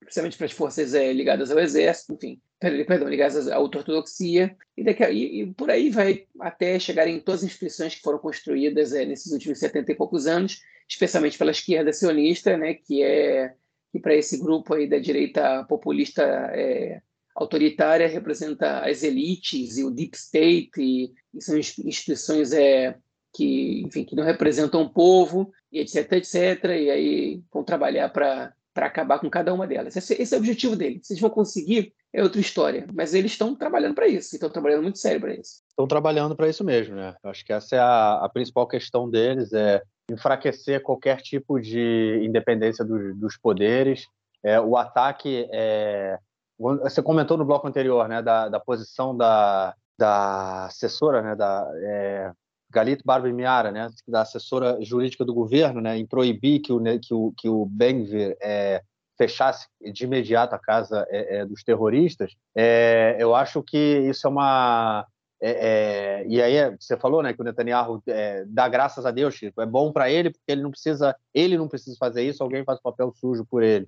Principalmente 0.00 0.36
para 0.36 0.46
as 0.46 0.52
forças 0.52 0.94
é, 0.94 1.12
ligadas 1.12 1.50
ao 1.50 1.58
exército, 1.58 2.14
enfim 2.14 2.40
perdão, 2.60 3.08
ligadas 3.08 3.48
à 3.48 3.58
ortodoxia, 3.58 4.54
e, 4.76 4.84
daqui, 4.84 5.04
e, 5.04 5.42
e, 5.42 5.54
por 5.54 5.70
aí 5.70 5.88
vai 5.88 6.26
até 6.38 6.78
chegar 6.78 7.08
em 7.08 7.18
todas 7.18 7.40
as 7.40 7.46
instituições 7.46 7.94
que 7.94 8.02
foram 8.02 8.18
construídas 8.18 8.92
é, 8.92 9.06
nesses 9.06 9.32
últimos 9.32 9.58
70 9.58 9.92
e 9.92 9.94
poucos 9.94 10.26
anos, 10.26 10.60
especialmente 10.86 11.38
pela 11.38 11.52
esquerda 11.52 11.92
sionista, 11.92 12.56
né, 12.56 12.74
que 12.74 13.02
é 13.02 13.54
que 13.92 13.98
para 13.98 14.14
esse 14.14 14.38
grupo 14.38 14.74
aí 14.74 14.88
da 14.88 15.00
direita 15.00 15.64
populista 15.64 16.22
é, 16.54 17.00
autoritária 17.34 18.06
representa 18.06 18.80
as 18.80 19.02
elites 19.02 19.78
e 19.78 19.84
o 19.84 19.90
deep 19.90 20.16
state 20.16 20.70
e, 20.78 21.12
e 21.34 21.42
são 21.42 21.58
instituições 21.58 22.52
é, 22.52 22.96
que 23.34 23.82
enfim 23.84 24.04
que 24.04 24.14
não 24.14 24.22
representam 24.22 24.82
o 24.82 24.90
povo 24.90 25.50
e 25.72 25.80
etc 25.80 26.12
etc 26.12 26.64
e 26.64 26.90
aí 26.90 27.42
vão 27.52 27.64
trabalhar 27.64 28.10
para 28.10 28.54
para 28.72 28.86
acabar 28.86 29.18
com 29.18 29.28
cada 29.28 29.52
uma 29.52 29.66
delas. 29.66 29.96
Esse, 29.96 30.20
esse, 30.20 30.34
é 30.34 30.38
o 30.38 30.40
objetivo 30.40 30.76
deles. 30.76 31.06
Se 31.06 31.12
eles 31.12 31.20
vão 31.20 31.30
conseguir, 31.30 31.92
é 32.12 32.22
outra 32.22 32.40
história. 32.40 32.86
Mas 32.94 33.14
eles 33.14 33.32
estão 33.32 33.54
trabalhando 33.54 33.94
para 33.94 34.06
isso, 34.06 34.34
estão 34.34 34.50
trabalhando 34.50 34.82
muito 34.82 34.98
sério 34.98 35.20
para 35.20 35.34
isso. 35.34 35.62
Estão 35.68 35.86
trabalhando 35.86 36.36
para 36.36 36.48
isso 36.48 36.64
mesmo, 36.64 36.94
né? 36.94 37.14
Acho 37.22 37.44
que 37.44 37.52
essa 37.52 37.76
é 37.76 37.78
a, 37.78 38.24
a, 38.24 38.28
principal 38.28 38.66
questão 38.66 39.08
deles, 39.08 39.52
é 39.52 39.82
enfraquecer 40.10 40.82
qualquer 40.82 41.20
tipo 41.20 41.60
de 41.60 42.20
independência 42.24 42.84
dos, 42.84 43.16
dos 43.16 43.36
poderes. 43.36 44.06
É, 44.42 44.60
o 44.60 44.76
ataque, 44.76 45.48
é... 45.52 46.18
você 46.58 47.02
comentou 47.02 47.36
no 47.36 47.44
bloco 47.44 47.66
anterior, 47.66 48.08
né, 48.08 48.22
da, 48.22 48.48
da 48.48 48.58
posição 48.58 49.16
da, 49.16 49.74
da 49.98 50.66
assessora, 50.66 51.22
né, 51.22 51.36
da 51.36 51.70
é... 51.76 52.32
Galito 52.70 53.02
Barba 53.04 53.28
Miara, 53.28 53.70
né, 53.70 53.90
da 54.06 54.22
assessora 54.22 54.78
jurídica 54.80 55.24
do 55.24 55.34
governo, 55.34 55.80
né, 55.80 55.98
em 55.98 56.06
proibir 56.06 56.60
que 56.60 56.72
o 56.72 56.80
que 57.00 57.14
o 57.14 57.32
que 57.36 57.48
o 57.48 57.66
Benvir 57.66 58.36
é, 58.40 58.82
fechasse 59.20 59.68
de 59.92 60.04
imediato 60.04 60.54
a 60.54 60.58
casa 60.58 61.06
é, 61.10 61.38
é, 61.38 61.44
dos 61.44 61.62
terroristas, 61.62 62.34
é, 62.56 63.16
eu 63.18 63.34
acho 63.34 63.62
que 63.62 63.76
isso 64.08 64.26
é 64.26 64.30
uma. 64.30 65.06
É, 65.42 65.50
é, 65.50 66.26
e 66.26 66.40
aí 66.40 66.76
você 66.78 66.96
falou, 66.96 67.22
né, 67.22 67.32
que 67.32 67.40
o 67.40 67.44
Netanyahu 67.44 68.02
dá 68.46 68.68
graças 68.68 69.04
a 69.04 69.10
Deus, 69.10 69.34
Chico. 69.34 69.60
É 69.60 69.66
bom 69.66 69.92
para 69.92 70.10
ele 70.10 70.30
porque 70.30 70.52
ele 70.52 70.62
não 70.62 70.70
precisa, 70.70 71.14
ele 71.34 71.58
não 71.58 71.68
precisa 71.68 71.96
fazer 71.98 72.22
isso. 72.22 72.42
Alguém 72.42 72.64
faz 72.64 72.78
o 72.78 72.82
papel 72.82 73.12
sujo 73.14 73.44
por 73.44 73.62
ele, 73.62 73.86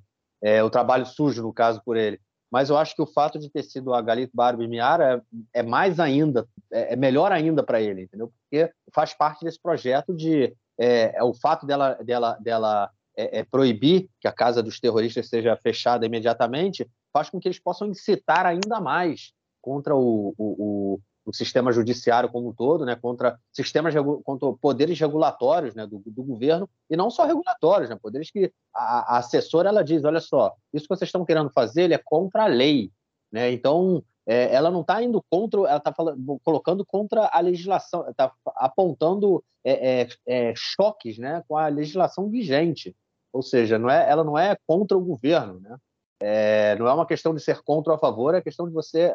o 0.65 0.71
trabalho 0.71 1.07
sujo 1.07 1.43
no 1.43 1.53
caso 1.53 1.83
por 1.85 1.97
ele. 1.97 2.19
Mas 2.51 2.69
eu 2.69 2.77
acho 2.77 2.95
que 2.95 3.01
o 3.01 3.07
fato 3.07 3.39
de 3.39 3.51
ter 3.51 3.63
sido 3.63 3.95
a 3.95 4.03
Galit 4.03 4.31
Barbie 4.35 4.69
Miara 4.69 5.23
é, 5.55 5.63
mais 5.63 5.99
ainda, 5.99 6.47
é, 6.73 6.97
melhor 6.97 7.31
ainda 7.31 7.63
para 7.63 7.81
ele, 7.81 8.03
entendeu? 8.03 8.33
Porque 8.51 8.73
faz 8.93 9.15
parte 9.15 9.45
desse 9.45 9.61
projeto 9.61 10.15
de 10.15 10.55
é, 10.79 11.23
o 11.23 11.35
fato 11.35 11.67
dela, 11.67 11.95
dela, 12.03 12.39
dela 12.41 12.91
é, 13.17 13.41
é, 13.41 13.45
proibir 13.45 14.09
que 14.21 14.27
a 14.27 14.33
casa 14.33 14.63
dos 14.63 14.81
terroristas 14.81 15.29
seja 15.29 15.57
fechada 15.57 16.07
imediatamente, 16.07 16.89
faz 17.13 17.29
com 17.29 17.39
que 17.39 17.47
eles 17.47 17.59
possam 17.59 17.89
incitar 17.89 18.47
ainda 18.47 18.81
mais 18.81 19.33
contra 19.61 19.95
o, 19.95 20.35
o, 20.39 21.01
o 21.25 21.33
sistema 21.33 21.73
judiciário 21.73 22.29
como 22.29 22.49
um 22.49 22.53
todo, 22.53 22.85
né, 22.85 22.97
contra 22.97 23.39
sistemas 23.53 23.95
contra 24.25 24.53
poderes 24.55 24.99
regulatórios, 24.99 25.75
né, 25.75 25.87
do, 25.87 26.03
do 26.05 26.23
governo 26.23 26.69
e 26.91 26.97
não 26.97 27.11
só 27.11 27.25
regulatórios, 27.25 27.91
né, 27.91 27.99
poderes 28.01 28.31
que 28.31 28.51
a, 28.75 29.15
a, 29.15 29.19
assessora 29.19 29.69
ela 29.69 29.85
diz, 29.85 30.05
olha 30.05 30.21
só, 30.21 30.55
isso 30.73 30.89
que 30.89 30.97
vocês 30.97 31.09
estão 31.09 31.25
querendo 31.25 31.51
fazer, 31.51 31.83
ele 31.83 31.95
é 31.95 32.01
contra 32.03 32.45
a 32.45 32.49
lei, 32.49 32.91
né? 33.31 33.51
Então 33.53 34.03
é, 34.27 34.55
ela 34.55 34.71
não 34.71 34.83
está 34.83 35.03
indo 35.03 35.23
contra, 35.31 35.61
ela 35.61 35.77
está 35.77 35.93
colocando 36.45 36.85
contra 36.85 37.29
a 37.33 37.41
legislação, 37.41 38.09
está 38.09 38.33
apontando 38.57 39.43
é, 39.65 40.03
é, 40.03 40.09
é, 40.27 40.53
choques, 40.57 41.19
né, 41.19 41.43
com 41.49 41.57
a 41.57 41.69
legislação 41.69 42.29
vigente. 42.29 42.95
Ou 43.33 43.43
seja, 43.43 43.79
não 43.79 43.91
é, 43.91 44.09
ela 44.09 44.23
não 44.23 44.39
é 44.39 44.57
contra 44.67 44.97
o 44.97 45.01
governo, 45.01 45.61
né? 45.61 45.77
É, 46.21 46.77
não 46.79 46.87
é 46.87 46.93
uma 46.93 47.07
questão 47.07 47.35
de 47.35 47.41
ser 47.41 47.63
contra 47.63 47.93
ou 47.93 47.97
a 47.97 47.99
favor, 47.99 48.35
é 48.35 48.41
questão 48.41 48.69
de 48.69 48.73
você 48.73 49.13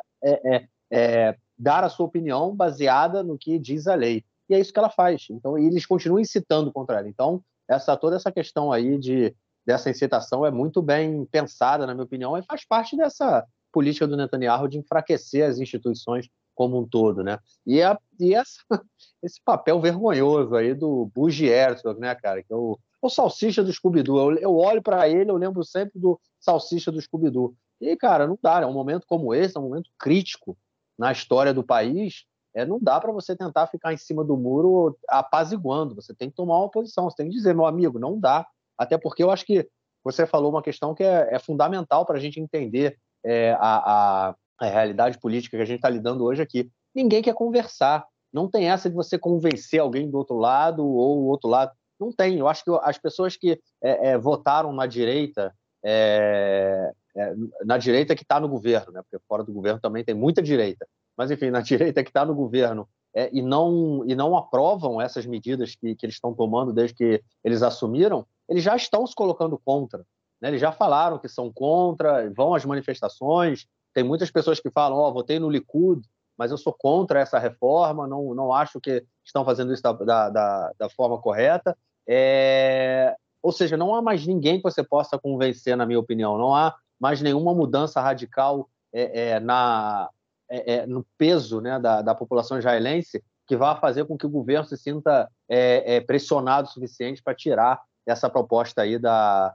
é, 0.92 1.38
dar 1.58 1.84
a 1.86 1.90
sua 1.90 2.06
opinião 2.06 2.54
baseada 2.54 3.24
no 3.24 3.38
que 3.38 3.58
diz 3.58 3.88
a 3.88 3.96
lei. 3.96 4.26
E 4.50 4.56
é 4.56 4.60
isso 4.60 4.74
que 4.74 4.80
ela 4.80 4.90
faz. 4.90 5.28
Então, 5.30 5.58
eles 5.58 5.86
continuam 5.86 6.20
incitando 6.20 6.72
contra 6.72 7.00
ela. 7.00 7.08
Então, 7.08 7.42
essa 7.70 7.96
toda 7.96 8.16
essa 8.16 8.32
questão 8.32 8.72
aí 8.72 8.98
de 8.98 9.34
dessa 9.66 9.90
incitação 9.90 10.46
é 10.46 10.52
muito 10.52 10.82
bem 10.82 11.26
pensada, 11.26 11.86
na 11.86 11.94
minha 11.94 12.06
opinião, 12.06 12.38
e 12.38 12.42
faz 12.42 12.66
parte 12.66 12.96
dessa 12.96 13.46
política 13.72 14.08
do 14.08 14.18
Netanyahu 14.18 14.68
de 14.68 14.78
enfraquecer 14.78 15.48
as 15.48 15.60
instituições 15.60 16.30
como 16.56 16.80
um 16.80 16.88
todo, 16.88 17.24
né? 17.24 17.38
E, 17.66 17.82
a, 17.82 17.98
e 18.20 18.34
essa, 18.34 18.60
esse 19.24 19.40
papel 19.44 19.80
vergonhoso 19.80 20.56
aí 20.56 20.74
do 20.74 21.10
Bougie 21.14 21.48
Herzog, 21.48 22.00
né, 22.00 22.16
cara, 22.16 22.42
que 22.42 22.52
é 22.52 22.56
o 22.56 22.80
o 23.02 23.10
Salsicha 23.10 23.64
do 23.64 23.72
Scooby-Doo. 23.72 24.32
Eu, 24.32 24.38
eu 24.38 24.56
olho 24.56 24.82
para 24.82 25.08
ele, 25.08 25.30
eu 25.30 25.38
lembro 25.38 25.64
sempre 25.64 26.00
do 26.00 26.20
Salsicha 26.40 26.92
do 26.92 27.02
Scooby-Doo. 27.02 27.56
E, 27.80 27.96
cara, 27.96 28.28
não 28.28 28.38
dá. 28.42 28.62
É 28.62 28.66
um 28.66 28.74
momento 28.74 29.06
como 29.08 29.34
esse, 29.34 29.56
é 29.56 29.60
um 29.60 29.64
momento 29.64 29.90
crítico 29.98 30.58
na 30.98 31.12
história 31.12 31.54
do 31.54 31.64
país. 31.64 32.26
É, 32.56 32.66
não 32.66 32.80
dá 32.80 33.00
para 33.00 33.12
você 33.12 33.36
tentar 33.36 33.68
ficar 33.68 33.94
em 33.94 33.98
cima 33.98 34.24
do 34.24 34.36
muro 34.36 34.98
apaziguando. 35.08 35.96
Você 35.96 36.14
tem 36.14 36.30
que 36.30 36.36
tomar 36.36 36.58
uma 36.60 36.72
posição. 36.72 37.06
Você 37.06 37.18
tem 37.18 37.30
que 37.30 37.36
dizer, 37.36 37.54
meu 37.54 37.66
amigo, 37.66 38.00
não 38.00 38.20
dá. 38.20 38.46
Até 38.78 38.98
porque 38.98 39.24
eu 39.24 39.30
acho 39.30 39.46
que 39.46 39.68
você 40.04 40.26
falou 40.26 40.52
uma 40.52 40.64
questão 40.64 40.96
que 40.96 41.04
é, 41.04 41.36
é 41.36 41.40
fundamental 41.40 42.06
para 42.06 42.18
a 42.18 42.20
gente 42.20 42.40
entender 42.40 42.98
é, 43.24 43.52
a, 43.60 44.30
a, 44.30 44.36
a 44.60 44.66
realidade 44.66 45.20
política 45.20 45.58
que 45.58 45.64
a 45.64 45.66
gente 45.66 45.78
está 45.78 45.90
lidando 45.90 46.24
hoje 46.24 46.42
aqui. 46.42 46.70
Ninguém 46.94 47.22
quer 47.22 47.34
conversar. 47.34 48.06
Não 48.32 48.50
tem 48.50 48.70
essa 48.70 48.90
de 48.90 48.96
você 48.96 49.18
convencer 49.18 49.80
alguém 49.80 50.10
do 50.10 50.18
outro 50.18 50.38
lado 50.38 50.86
ou 50.86 51.20
o 51.20 51.26
outro 51.28 51.50
lado. 51.50 51.72
Não 52.00 52.12
tem. 52.12 52.38
Eu 52.38 52.48
acho 52.48 52.64
que 52.64 52.72
as 52.82 52.98
pessoas 52.98 53.36
que 53.36 53.60
é, 53.82 54.10
é, 54.10 54.18
votaram 54.18 54.72
na 54.72 54.86
direita, 54.86 55.54
é, 55.84 56.92
é 57.16 57.34
na 57.66 57.78
direita 57.78 58.16
que 58.16 58.24
está 58.24 58.40
no 58.40 58.48
governo, 58.48 58.92
né? 58.92 59.02
porque 59.02 59.24
fora 59.28 59.44
do 59.44 59.54
governo 59.54 59.80
também 59.80 60.04
tem 60.04 60.16
muita 60.16 60.42
direita, 60.42 60.88
mas 61.18 61.32
enfim, 61.32 61.50
na 61.50 61.62
direita 61.62 62.04
que 62.04 62.10
está 62.10 62.26
no 62.26 62.36
governo 62.36 62.88
é, 63.16 63.30
e, 63.34 63.42
não, 63.42 64.04
e 64.06 64.14
não 64.14 64.38
aprovam 64.38 65.02
essas 65.02 65.26
medidas 65.26 65.76
que, 65.76 65.96
que 65.96 66.06
eles 66.06 66.16
estão 66.16 66.34
tomando 66.34 66.72
desde 66.72 66.96
que 66.96 67.24
eles 67.44 67.64
assumiram, 67.64 68.26
eles 68.48 68.64
já 68.64 68.76
estão 68.76 69.06
se 69.08 69.16
colocando 69.16 69.60
contra. 69.64 70.06
Né? 70.42 70.50
Eles 70.50 70.62
já 70.62 70.72
falaram 70.72 71.18
que 71.20 71.28
são 71.28 71.52
contra, 71.52 72.30
vão 72.32 72.54
às 72.54 72.66
manifestações. 72.66 73.66
Tem 73.94 74.04
muitas 74.04 74.32
pessoas 74.32 74.60
que 74.60 74.70
falam: 74.70 74.98
Ó, 74.98 75.10
oh, 75.10 75.14
votei 75.14 75.40
no 75.40 75.50
Likud, 75.50 76.02
mas 76.38 76.52
eu 76.52 76.58
sou 76.58 76.74
contra 76.74 77.20
essa 77.20 77.40
reforma, 77.40 78.08
não, 78.08 78.34
não 78.34 78.54
acho 78.54 78.80
que 78.80 79.04
estão 79.26 79.44
fazendo 79.44 79.74
isso 79.74 79.82
da, 79.82 80.30
da, 80.30 80.72
da 80.78 80.90
forma 80.90 81.18
correta. 81.20 81.76
É... 82.08 83.16
Ou 83.42 83.52
seja, 83.52 83.76
não 83.76 83.96
há 83.96 84.02
mais 84.02 84.26
ninguém 84.26 84.58
que 84.58 84.64
você 84.64 84.84
possa 84.84 85.18
convencer, 85.18 85.76
na 85.76 85.86
minha 85.86 86.00
opinião. 86.00 86.38
Não 86.38 86.56
há 86.56 86.76
mais 87.00 87.22
nenhuma 87.22 87.54
mudança 87.54 88.02
radical 88.02 88.70
é, 88.94 89.30
é, 89.30 89.40
na, 89.40 90.10
é, 90.50 90.74
é, 90.74 90.86
no 90.86 91.06
peso 91.18 91.62
né, 91.62 91.80
da, 91.80 92.02
da 92.02 92.16
população 92.16 92.58
israelense 92.58 93.24
que 93.46 93.56
vá 93.56 93.76
fazer 93.76 94.06
com 94.06 94.18
que 94.18 94.26
o 94.26 94.30
governo 94.30 94.66
se 94.66 94.76
sinta 94.76 95.30
é, 95.48 96.02
pressionado 96.02 96.68
o 96.68 96.72
suficiente 96.72 97.24
para 97.24 97.36
tirar 97.36 97.82
essa 98.06 98.30
proposta 98.30 98.82
aí 98.82 99.00
da, 99.00 99.54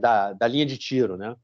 da, 0.00 0.32
da, 0.32 0.46
linha 0.46 0.66
de 0.66 0.78
tiro, 0.78 1.16
né? 1.16 1.36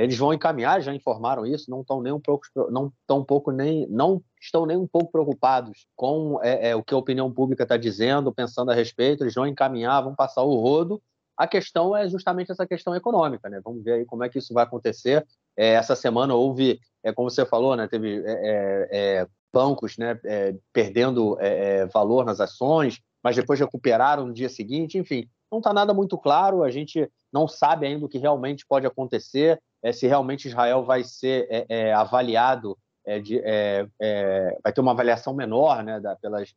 eles 0.00 0.16
vão 0.16 0.32
encaminhar, 0.32 0.80
já 0.80 0.94
informaram 0.94 1.44
isso, 1.44 1.70
não 1.70 1.80
estão 1.80 2.00
nem 2.00 2.12
um 2.12 2.20
pouco, 2.20 2.46
não 2.70 2.92
um 3.10 3.24
pouco 3.24 3.50
nem, 3.50 3.86
não 3.88 4.22
estão 4.40 4.64
nem 4.64 4.76
um 4.76 4.86
pouco 4.86 5.10
preocupados 5.10 5.86
com 5.96 6.36
o 6.36 6.82
que 6.84 6.94
a 6.94 6.98
opinião 6.98 7.32
pública 7.32 7.64
está 7.64 7.76
dizendo, 7.76 8.32
pensando 8.32 8.70
a 8.70 8.74
respeito. 8.74 9.24
Eles 9.24 9.34
vão 9.34 9.46
encaminhar, 9.46 10.04
vão 10.04 10.14
passar 10.14 10.42
o 10.42 10.54
rodo 10.54 11.02
a 11.40 11.46
questão 11.46 11.96
é 11.96 12.06
justamente 12.06 12.52
essa 12.52 12.66
questão 12.66 12.94
econômica, 12.94 13.48
né? 13.48 13.62
Vamos 13.64 13.82
ver 13.82 13.92
aí 13.94 14.04
como 14.04 14.22
é 14.22 14.28
que 14.28 14.38
isso 14.38 14.52
vai 14.52 14.62
acontecer. 14.62 15.26
É, 15.56 15.70
essa 15.72 15.96
semana 15.96 16.34
houve, 16.34 16.78
é, 17.02 17.14
como 17.14 17.30
você 17.30 17.46
falou, 17.46 17.74
né? 17.74 17.88
Teve 17.88 18.22
é, 18.26 18.32
é, 18.32 18.88
é 18.90 19.26
bancos, 19.50 19.96
né? 19.96 20.20
É, 20.22 20.54
perdendo 20.70 21.38
valor 21.94 22.26
nas 22.26 22.40
ações, 22.40 23.00
mas 23.24 23.36
depois 23.36 23.58
recuperaram 23.58 24.26
no 24.26 24.34
dia 24.34 24.50
seguinte. 24.50 24.98
Enfim, 24.98 25.30
não 25.50 25.58
está 25.58 25.72
nada 25.72 25.92
muito 25.92 26.16
claro. 26.16 26.62
A 26.62 26.70
gente 26.70 27.10
não 27.32 27.48
sabe 27.48 27.86
ainda 27.86 28.04
o 28.04 28.08
que 28.08 28.18
realmente 28.18 28.66
pode 28.66 28.86
acontecer. 28.86 29.60
se 29.92 30.06
realmente 30.06 30.48
Israel 30.48 30.84
vai 30.84 31.02
ser 31.04 31.66
avaliado, 31.94 32.76
de, 33.22 33.42
vai 34.62 34.72
ter 34.72 34.80
uma 34.80 34.92
avaliação 34.92 35.34
menor, 35.34 35.82
né? 35.82 36.00
Da, 36.00 36.16
pelas 36.16 36.52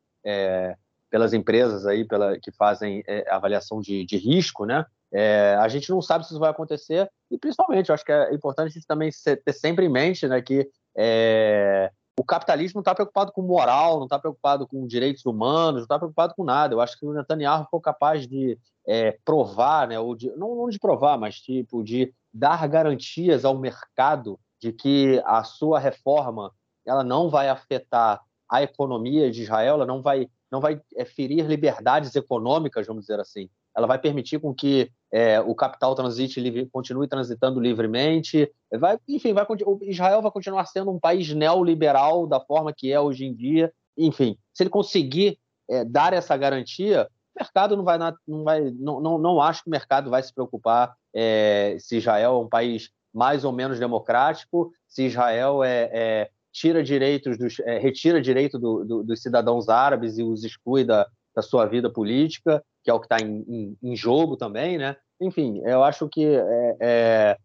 pelas 1.14 1.32
empresas 1.32 1.86
aí 1.86 2.04
pela, 2.04 2.40
que 2.40 2.52
fazem 2.52 3.04
é, 3.06 3.30
avaliação 3.30 3.80
de, 3.80 4.04
de, 4.04 4.18
risco, 4.18 4.66
né? 4.66 4.84
É, 5.14 5.56
a 5.60 5.68
gente 5.68 5.92
não 5.92 6.02
sabe 6.02 6.26
se 6.26 6.32
isso 6.32 6.40
vai 6.40 6.50
acontecer 6.50 7.08
e 7.30 7.38
principalmente 7.38 7.92
acho 7.92 8.04
que 8.04 8.12
é 8.12 8.34
importante 8.34 8.70
a 8.70 8.72
gente 8.72 8.88
também 8.88 9.12
ter 9.46 9.54
sempre 9.54 9.86
em 9.86 9.90
mente, 9.90 10.28
né, 10.28 10.42
que 10.42 10.68
é, 10.98 11.92
o 12.20 12.24
capitalismo 12.24 12.78
não 12.78 12.82
está 12.82 12.94
preocupado 12.94 13.32
com 13.32 13.42
moral, 13.42 13.98
não 13.98 14.06
está 14.06 14.20
preocupado 14.20 14.68
com 14.68 14.86
direitos 14.86 15.26
humanos, 15.26 15.76
não 15.76 15.84
está 15.84 15.98
preocupado 15.98 16.36
com 16.36 16.44
nada. 16.44 16.74
Eu 16.74 16.82
acho 16.82 16.98
que 16.98 17.06
o 17.06 17.14
Netanyahu 17.14 17.68
foi 17.72 17.80
capaz 17.82 18.28
de 18.28 18.58
é, 18.88 19.18
provar, 19.26 19.88
né, 19.88 20.00
ou 20.00 20.16
de, 20.16 20.30
não, 20.36 20.56
não 20.56 20.70
de 20.70 20.78
provar, 20.78 21.18
mas 21.18 21.40
tipo 21.40 21.84
de 21.84 22.14
dar 22.34 22.68
garantias 22.68 23.46
ao 23.46 23.58
mercado 23.58 24.40
de 24.60 24.72
que 24.72 25.22
a 25.26 25.44
sua 25.44 25.80
reforma 25.80 26.52
ela 26.86 27.04
não 27.04 27.30
vai 27.30 27.50
afetar 27.50 28.22
a 28.50 28.62
economia 28.62 29.32
de 29.32 29.44
Israel, 29.44 29.76
ela 29.76 29.86
não 29.86 30.02
vai 30.02 30.30
não 30.52 30.62
vai 30.62 30.80
é, 30.96 31.04
ferir 31.04 31.48
liberdades 31.48 32.16
econômicas, 32.16 32.86
vamos 32.86 33.06
dizer 33.06 33.20
assim. 33.20 33.50
Ela 33.76 33.88
vai 33.88 33.98
permitir 33.98 34.40
com 34.40 34.54
que 34.54 34.92
é, 35.12 35.40
o 35.40 35.56
capital 35.56 35.96
transite 35.96 36.40
livre, 36.40 36.70
continue 36.72 37.08
transitando 37.08 37.60
livremente. 37.60 38.52
Vai, 38.72 38.98
enfim, 39.08 39.34
vai, 39.34 39.46
Israel 39.82 40.22
vai 40.22 40.32
continuar 40.32 40.66
sendo 40.66 40.92
um 40.92 41.00
país 41.00 41.34
neoliberal 41.34 42.28
da 42.28 42.40
forma 42.40 42.74
que 42.76 42.92
é 42.92 43.00
hoje 43.00 43.26
em 43.26 43.34
dia. 43.34 43.72
Enfim, 43.98 44.38
se 44.54 44.64
ele 44.64 44.70
conseguir 44.70 45.38
é, 45.70 45.84
dar 45.86 46.14
essa 46.14 46.36
garantia, 46.36 47.08
o 47.36 47.40
mercado 47.40 47.76
não 47.76 47.84
vai, 47.84 47.98
não 48.28 48.44
vai, 48.44 48.62
não, 48.80 49.00
não, 49.00 49.18
não 49.18 49.42
acho 49.42 49.64
que 49.64 49.70
o 49.70 49.72
mercado 49.72 50.10
vai 50.10 50.22
se 50.22 50.34
preocupar 50.34 50.96
é, 51.14 51.78
se 51.80 51.98
Israel 51.98 52.34
é 52.34 52.40
um 52.40 52.50
país 52.50 52.90
mais 53.14 53.44
ou 53.46 53.52
menos 53.52 53.80
democrático, 53.80 54.72
se 54.88 55.06
Israel 55.06 55.64
é, 55.64 55.90
é 55.94 56.30
tira 56.52 56.84
direitos 56.84 57.38
dos, 57.38 57.60
é, 57.62 57.80
retira 57.80 58.22
direito 58.22 58.60
do, 58.60 58.86
do, 58.86 59.04
dos 59.04 59.22
cidadãos 59.22 59.70
árabes 59.70 60.18
e 60.18 60.24
os 60.24 60.44
exclui 60.44 60.84
da, 60.84 61.08
da 61.36 61.42
sua 61.42 61.66
vida 61.66 61.90
política, 61.90 62.64
que 62.84 62.92
é 62.92 62.94
o 62.94 63.00
que 63.00 63.06
está 63.06 63.18
em, 63.18 63.44
em, 63.48 63.78
em, 63.82 63.96
jogo 63.96 64.36
também, 64.36 64.78
né? 64.78 64.96
Enfim, 65.22 65.62
eu 65.66 65.84
acho 65.84 66.10
que 66.10 66.26
é, 66.26 66.78
é, 66.82 67.38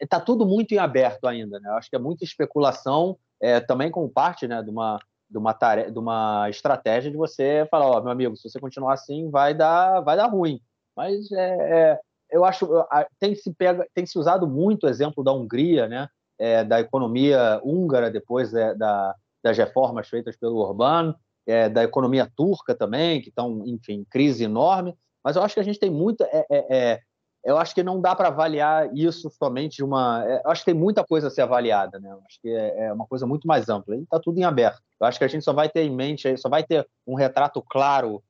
está 0.00 0.20
tudo 0.20 0.46
muito 0.46 0.72
em 0.72 0.78
aberto 0.78 1.26
ainda, 1.26 1.58
né? 1.60 1.68
Eu 1.68 1.74
acho 1.74 1.90
que 1.90 1.96
é 1.96 1.98
muita 1.98 2.24
especulação, 2.24 3.18
é, 3.40 3.60
também 3.60 3.90
como 3.90 4.08
parte, 4.08 4.46
né, 4.46 4.62
de 4.62 4.70
uma 4.70 4.98
de 5.28 5.38
uma 5.38 5.54
tarefa, 5.54 5.90
de 5.90 5.98
uma 5.98 6.50
estratégia 6.50 7.10
de 7.10 7.16
você 7.16 7.66
falar, 7.70 7.86
ó, 7.86 7.98
oh, 7.98 8.02
meu 8.02 8.12
amigo, 8.12 8.36
se 8.36 8.50
você 8.50 8.60
continuar 8.60 8.92
assim, 8.92 9.30
vai 9.30 9.54
dar, 9.54 10.00
vai 10.00 10.14
dar 10.14 10.26
ruim. 10.26 10.60
Mas 10.94 11.32
é, 11.32 11.56
é 11.70 12.00
eu 12.30 12.44
acho 12.44 12.68
tem 13.18 13.34
se 13.34 13.52
pega, 13.54 13.86
tem 13.94 14.04
se 14.04 14.18
usado 14.18 14.46
muito 14.46 14.84
o 14.84 14.88
exemplo 14.90 15.24
da 15.24 15.32
Hungria, 15.32 15.88
né? 15.88 16.06
é, 16.42 16.64
da 16.64 16.80
economia 16.80 17.60
húngara 17.62 18.10
depois 18.10 18.52
é, 18.52 18.74
da, 18.74 19.14
das 19.42 19.56
reformas 19.56 20.08
feitas 20.08 20.36
pelo 20.36 20.56
Orbán, 20.56 21.14
é, 21.46 21.68
da 21.68 21.82
economia 21.82 22.30
turca 22.36 22.74
também, 22.74 23.20
que 23.20 23.28
estão, 23.28 23.62
enfim, 23.66 24.04
crise 24.10 24.44
enorme. 24.44 24.96
Mas 25.24 25.36
eu 25.36 25.42
acho 25.42 25.54
que 25.54 25.60
a 25.60 25.64
gente 25.64 25.78
tem 25.78 25.90
muita. 25.90 26.24
É, 26.24 26.46
é, 26.50 26.76
é, 26.76 27.00
eu 27.44 27.58
acho 27.58 27.74
que 27.74 27.82
não 27.82 28.00
dá 28.00 28.14
para 28.14 28.28
avaliar 28.28 28.94
isso 28.94 29.30
somente 29.30 29.76
de 29.76 29.84
uma. 29.84 30.24
eu 30.44 30.50
acho 30.50 30.62
que 30.62 30.70
tem 30.70 30.80
muita 30.80 31.04
coisa 31.04 31.28
a 31.28 31.30
ser 31.30 31.42
avaliada, 31.42 31.98
né? 31.98 32.10
Eu 32.10 32.20
acho 32.26 32.40
que 32.40 32.48
é, 32.48 32.92
uma 32.92 33.06
coisa 33.06 33.26
muito 33.26 33.46
mais 33.46 33.68
ampla. 33.68 33.96
Está 33.96 34.20
tudo 34.20 34.38
em 34.38 34.44
aberto. 34.44 34.80
Eu 35.00 35.06
acho 35.06 35.18
que 35.18 35.24
a 35.24 35.28
gente 35.28 35.44
só 35.44 35.52
vai 35.52 35.68
ter 35.68 35.82
em 35.82 35.94
mente, 35.94 36.36
só 36.36 36.48
vai 36.48 36.62
ter 36.62 36.86
um 37.06 37.14
retrato 37.14 37.62
claro 37.62 38.22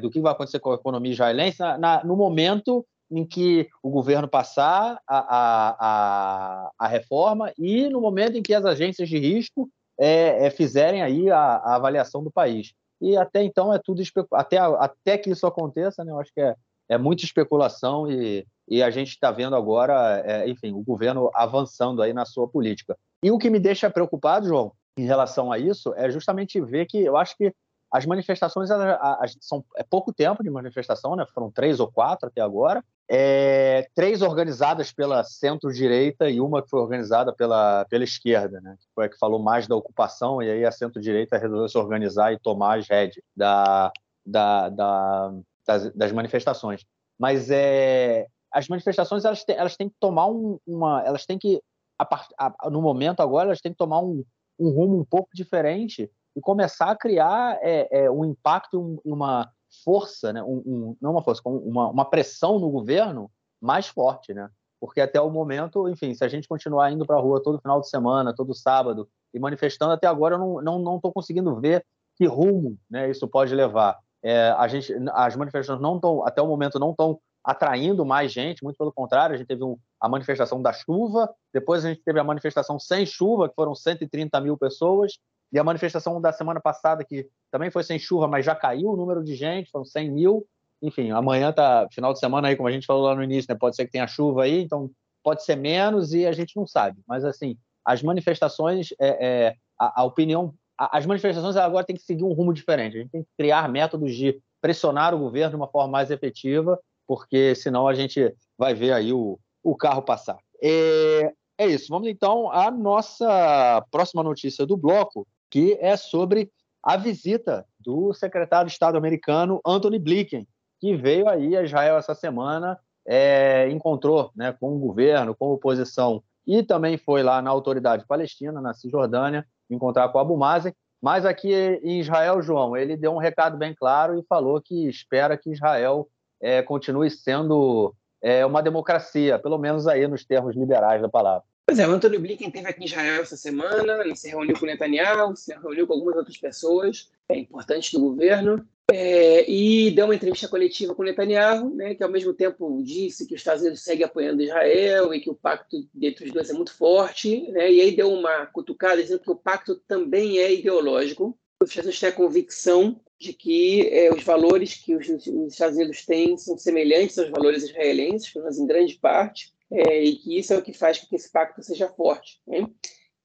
do 0.00 0.08
que 0.08 0.18
vai 0.18 0.32
acontecer 0.32 0.60
com 0.60 0.72
a 0.72 0.76
economia 0.76 1.12
israelense 1.12 1.58
na, 1.58 1.76
na, 1.76 2.02
no 2.02 2.16
momento 2.16 2.86
em 3.10 3.24
que 3.24 3.68
o 3.82 3.90
governo 3.90 4.28
passar 4.28 5.00
a, 5.06 5.18
a, 5.18 5.76
a, 5.78 6.70
a 6.78 6.88
reforma 6.88 7.52
e 7.58 7.88
no 7.88 8.00
momento 8.00 8.36
em 8.36 8.42
que 8.42 8.54
as 8.54 8.64
agências 8.64 9.08
de 9.08 9.18
risco 9.18 9.68
é, 9.98 10.46
é, 10.46 10.50
fizerem 10.50 11.02
aí 11.02 11.30
a, 11.30 11.38
a, 11.38 11.74
avaliação 11.74 12.22
do 12.22 12.30
país. 12.30 12.72
E 13.00 13.16
até 13.16 13.42
então 13.42 13.72
é 13.72 13.80
tudo 13.82 14.02
até, 14.32 14.58
até 14.58 15.18
que 15.18 15.30
isso 15.30 15.46
aconteça, 15.46 16.04
né, 16.04 16.12
eu 16.12 16.20
acho 16.20 16.32
que 16.32 16.40
é, 16.40 16.54
é 16.88 16.98
muita 16.98 17.24
especulação 17.24 18.10
e, 18.10 18.46
e 18.68 18.82
a 18.82 18.90
gente 18.90 19.10
está 19.10 19.30
vendo 19.30 19.54
agora, 19.54 20.22
é, 20.24 20.48
enfim, 20.48 20.72
o 20.72 20.82
governo 20.82 21.30
avançando 21.34 22.02
aí 22.02 22.12
na 22.12 22.24
sua 22.24 22.48
política. 22.48 22.96
E 23.22 23.30
o 23.30 23.38
que 23.38 23.50
me 23.50 23.58
deixa 23.58 23.90
preocupado, 23.90 24.46
João, 24.46 24.72
em 24.96 25.04
relação 25.04 25.52
a 25.52 25.58
isso, 25.58 25.92
é 25.96 26.10
justamente 26.10 26.60
ver 26.60 26.86
que 26.86 26.98
eu 26.98 27.16
acho 27.16 27.36
que 27.36 27.52
as 27.90 28.04
manifestações 28.04 28.70
elas, 28.70 28.98
elas, 29.00 29.36
são 29.40 29.64
é 29.76 29.82
pouco 29.82 30.12
tempo 30.12 30.42
de 30.42 30.50
manifestação, 30.50 31.16
né? 31.16 31.24
Foram 31.32 31.50
três 31.50 31.80
ou 31.80 31.90
quatro 31.90 32.28
até 32.28 32.40
agora. 32.40 32.84
É, 33.10 33.88
três 33.94 34.20
organizadas 34.20 34.92
pela 34.92 35.24
centro-direita 35.24 36.28
e 36.28 36.40
uma 36.40 36.62
que 36.62 36.68
foi 36.68 36.80
organizada 36.80 37.32
pela, 37.32 37.86
pela 37.86 38.04
esquerda, 38.04 38.60
né? 38.60 38.76
Que 38.78 38.86
foi 38.94 39.06
a 39.06 39.08
que 39.08 39.18
falou 39.18 39.38
mais 39.38 39.66
da 39.66 39.74
ocupação 39.74 40.42
e 40.42 40.50
aí 40.50 40.64
a 40.64 40.70
centro-direita 40.70 41.38
resolveu 41.38 41.68
se 41.68 41.78
organizar 41.78 42.32
e 42.32 42.38
tomar 42.38 42.78
as 42.78 42.86
rédeas 42.86 43.24
da, 43.34 43.90
da, 44.24 44.68
da, 44.68 45.32
das, 45.66 45.94
das, 45.94 46.12
manifestações. 46.12 46.84
Mas 47.18 47.50
é, 47.50 48.26
as 48.52 48.68
manifestações 48.68 49.24
elas, 49.24 49.44
têm, 49.44 49.56
elas 49.56 49.76
têm 49.76 49.88
que 49.88 49.96
tomar 49.98 50.26
um, 50.26 50.58
uma, 50.66 51.02
elas 51.06 51.24
têm 51.24 51.38
que 51.38 51.62
a, 51.98 52.06
a, 52.38 52.70
no 52.70 52.82
momento 52.82 53.20
agora 53.20 53.48
elas 53.48 53.60
têm 53.60 53.72
que 53.72 53.78
tomar 53.78 54.00
um, 54.00 54.22
um 54.58 54.68
rumo 54.68 55.00
um 55.00 55.04
pouco 55.04 55.30
diferente 55.34 56.10
e 56.36 56.40
começar 56.40 56.90
a 56.90 56.96
criar 56.96 57.58
é, 57.62 58.04
é, 58.04 58.10
um 58.10 58.24
impacto 58.24 59.00
e 59.04 59.12
uma 59.12 59.50
força, 59.84 60.32
né? 60.32 60.42
Um, 60.42 60.62
um, 60.64 60.96
não 61.00 61.12
uma 61.12 61.22
força, 61.22 61.42
uma, 61.44 61.88
uma 61.88 62.04
pressão 62.04 62.58
no 62.58 62.70
governo 62.70 63.30
mais 63.60 63.88
forte, 63.88 64.32
né? 64.32 64.48
Porque 64.80 65.00
até 65.00 65.20
o 65.20 65.30
momento, 65.30 65.88
enfim, 65.88 66.14
se 66.14 66.24
a 66.24 66.28
gente 66.28 66.46
continuar 66.46 66.92
indo 66.92 67.04
para 67.04 67.16
a 67.16 67.20
rua 67.20 67.42
todo 67.42 67.60
final 67.60 67.80
de 67.80 67.88
semana, 67.88 68.34
todo 68.34 68.54
sábado, 68.54 69.08
e 69.34 69.38
manifestando, 69.38 69.92
até 69.92 70.06
agora 70.06 70.36
eu 70.36 70.38
não 70.38 70.58
estou 70.58 70.78
não, 70.78 71.00
não 71.02 71.12
conseguindo 71.12 71.60
ver 71.60 71.84
que 72.16 72.26
rumo 72.26 72.76
né, 72.90 73.10
isso 73.10 73.26
pode 73.28 73.54
levar. 73.54 73.98
É, 74.22 74.50
a 74.50 74.66
gente, 74.66 74.92
as 75.12 75.36
manifestações 75.36 75.80
não 75.80 75.96
estão, 75.96 76.26
até 76.26 76.42
o 76.42 76.46
momento, 76.46 76.78
não 76.78 76.90
estão 76.90 77.20
atraindo 77.44 78.04
mais 78.04 78.32
gente, 78.32 78.62
muito 78.62 78.76
pelo 78.76 78.92
contrário, 78.92 79.34
a 79.34 79.38
gente 79.38 79.46
teve 79.46 79.64
um, 79.64 79.76
a 80.00 80.08
manifestação 80.08 80.60
da 80.60 80.72
chuva, 80.72 81.32
depois 81.52 81.84
a 81.84 81.88
gente 81.88 82.02
teve 82.02 82.18
a 82.18 82.24
manifestação 82.24 82.78
sem 82.78 83.06
chuva, 83.06 83.48
que 83.48 83.54
foram 83.54 83.74
130 83.74 84.40
mil 84.40 84.56
pessoas, 84.56 85.18
e 85.52 85.58
a 85.58 85.64
manifestação 85.64 86.20
da 86.20 86.32
semana 86.32 86.60
passada, 86.60 87.04
que 87.04 87.26
também 87.50 87.70
foi 87.70 87.82
sem 87.82 87.98
chuva, 87.98 88.28
mas 88.28 88.44
já 88.44 88.54
caiu 88.54 88.90
o 88.90 88.96
número 88.96 89.22
de 89.24 89.34
gente, 89.34 89.70
foram 89.70 89.84
100 89.84 90.10
mil. 90.10 90.46
Enfim, 90.82 91.10
amanhã 91.10 91.52
tá 91.52 91.88
final 91.92 92.12
de 92.12 92.18
semana 92.18 92.48
aí, 92.48 92.56
como 92.56 92.68
a 92.68 92.72
gente 92.72 92.86
falou 92.86 93.04
lá 93.04 93.14
no 93.14 93.22
início, 93.22 93.52
né? 93.52 93.58
Pode 93.58 93.74
ser 93.74 93.86
que 93.86 93.92
tenha 93.92 94.06
chuva 94.06 94.44
aí, 94.44 94.60
então 94.60 94.90
pode 95.24 95.44
ser 95.44 95.56
menos 95.56 96.12
e 96.12 96.26
a 96.26 96.32
gente 96.32 96.56
não 96.56 96.66
sabe. 96.66 97.00
Mas 97.06 97.24
assim, 97.24 97.56
as 97.84 98.02
manifestações, 98.02 98.88
é, 99.00 99.26
é 99.48 99.54
a, 99.80 100.02
a, 100.02 100.04
opinião, 100.04 100.54
a, 100.78 100.98
as 100.98 101.06
manifestações 101.06 101.56
agora 101.56 101.84
têm 101.84 101.96
que 101.96 102.02
seguir 102.02 102.24
um 102.24 102.32
rumo 102.32 102.52
diferente. 102.52 102.96
A 102.96 103.00
gente 103.00 103.10
tem 103.10 103.22
que 103.22 103.28
criar 103.36 103.68
métodos 103.68 104.14
de 104.14 104.40
pressionar 104.60 105.14
o 105.14 105.18
governo 105.18 105.50
de 105.50 105.56
uma 105.56 105.68
forma 105.68 105.88
mais 105.88 106.10
efetiva, 106.10 106.78
porque 107.06 107.54
senão 107.54 107.88
a 107.88 107.94
gente 107.94 108.34
vai 108.56 108.74
ver 108.74 108.92
aí 108.92 109.12
o, 109.12 109.38
o 109.62 109.74
carro 109.74 110.02
passar. 110.02 110.38
É, 110.62 111.32
é 111.58 111.66
isso. 111.66 111.86
Vamos 111.88 112.08
então 112.08 112.50
à 112.50 112.70
nossa 112.70 113.84
próxima 113.90 114.22
notícia 114.22 114.66
do 114.66 114.76
bloco, 114.76 115.26
que 115.50 115.78
é 115.80 115.96
sobre 115.96 116.50
a 116.82 116.96
visita 116.96 117.66
do 117.78 118.12
secretário 118.12 118.66
de 118.66 118.72
Estado 118.72 118.96
americano 118.96 119.60
Anthony 119.66 119.98
Blinken, 119.98 120.46
que 120.80 120.96
veio 120.96 121.28
aí 121.28 121.56
a 121.56 121.62
Israel 121.62 121.96
essa 121.96 122.14
semana, 122.14 122.78
é, 123.06 123.68
encontrou 123.70 124.30
né, 124.36 124.52
com 124.58 124.76
o 124.76 124.78
governo, 124.78 125.34
com 125.34 125.46
a 125.46 125.52
oposição, 125.52 126.22
e 126.46 126.62
também 126.62 126.96
foi 126.96 127.22
lá 127.22 127.42
na 127.42 127.50
autoridade 127.50 128.06
palestina, 128.06 128.60
na 128.60 128.72
Cisjordânia, 128.72 129.46
encontrar 129.68 130.08
com 130.08 130.18
Abu 130.18 130.36
Mazen. 130.36 130.74
Mas 131.00 131.24
aqui 131.24 131.52
em 131.52 132.00
Israel, 132.00 132.42
João, 132.42 132.76
ele 132.76 132.96
deu 132.96 133.12
um 133.12 133.18
recado 133.18 133.56
bem 133.56 133.74
claro 133.74 134.18
e 134.18 134.24
falou 134.26 134.60
que 134.60 134.88
espera 134.88 135.36
que 135.36 135.50
Israel 135.50 136.08
é, 136.40 136.62
continue 136.62 137.10
sendo 137.10 137.94
é, 138.22 138.44
uma 138.44 138.62
democracia, 138.62 139.38
pelo 139.38 139.58
menos 139.58 139.86
aí 139.86 140.06
nos 140.08 140.24
termos 140.24 140.56
liberais 140.56 141.00
da 141.00 141.08
palavra. 141.08 141.44
Pois 141.68 141.78
é, 141.78 141.86
o 141.86 141.90
Antônio 141.90 142.18
Blinken 142.18 142.48
esteve 142.48 142.66
aqui 142.66 142.80
em 142.80 142.86
Israel 142.86 143.20
essa 143.20 143.36
semana, 143.36 144.02
ele 144.02 144.16
se 144.16 144.26
reuniu 144.26 144.58
com 144.58 144.64
Netanyahu, 144.64 145.36
se 145.36 145.52
reuniu 145.52 145.86
com 145.86 145.92
algumas 145.92 146.16
outras 146.16 146.38
pessoas 146.38 147.10
é, 147.28 147.36
importantes 147.36 147.92
do 147.92 148.00
governo, 148.00 148.66
é, 148.90 149.44
e 149.46 149.90
deu 149.90 150.06
uma 150.06 150.14
entrevista 150.14 150.48
coletiva 150.48 150.94
com 150.94 151.02
Netanyahu, 151.02 151.74
né, 151.74 151.94
que 151.94 152.02
ao 152.02 152.10
mesmo 152.10 152.32
tempo 152.32 152.82
disse 152.82 153.26
que 153.26 153.34
os 153.34 153.40
Estados 153.42 153.60
Unidos 153.60 153.82
seguem 153.82 154.06
apoiando 154.06 154.42
Israel 154.42 155.12
e 155.12 155.20
que 155.20 155.28
o 155.28 155.34
pacto 155.34 155.76
entre 156.00 156.24
os 156.24 156.32
dois 156.32 156.48
é 156.48 156.54
muito 156.54 156.74
forte, 156.74 157.50
né, 157.50 157.70
e 157.70 157.82
aí 157.82 157.94
deu 157.94 158.10
uma 158.10 158.46
cutucada 158.46 159.02
dizendo 159.02 159.20
que 159.20 159.30
o 159.30 159.36
pacto 159.36 159.76
também 159.86 160.38
é 160.38 160.50
ideológico. 160.50 161.38
Os 161.62 161.68
Estados 161.68 161.88
Unidos 161.88 162.00
têm 162.00 162.08
a 162.08 162.12
convicção 162.12 162.98
de 163.20 163.34
que 163.34 163.86
é, 163.88 164.10
os 164.10 164.22
valores 164.22 164.72
que 164.72 164.96
os, 164.96 165.06
os, 165.06 165.52
Estados 165.52 165.76
Unidos 165.76 166.06
têm 166.06 166.34
são 166.38 166.56
semelhantes 166.56 167.18
aos 167.18 167.28
valores 167.28 167.62
israelenses, 167.64 168.32
pelo 168.32 168.44
menos 168.46 168.58
em 168.58 168.66
grande 168.66 168.94
parte, 168.94 169.52
é, 169.70 170.02
e 170.02 170.16
que 170.16 170.38
isso 170.38 170.52
é 170.52 170.58
o 170.58 170.62
que 170.62 170.72
faz 170.72 170.98
com 170.98 171.06
que 171.06 171.16
esse 171.16 171.30
pacto 171.30 171.62
seja 171.62 171.88
forte, 171.88 172.40
né? 172.46 172.66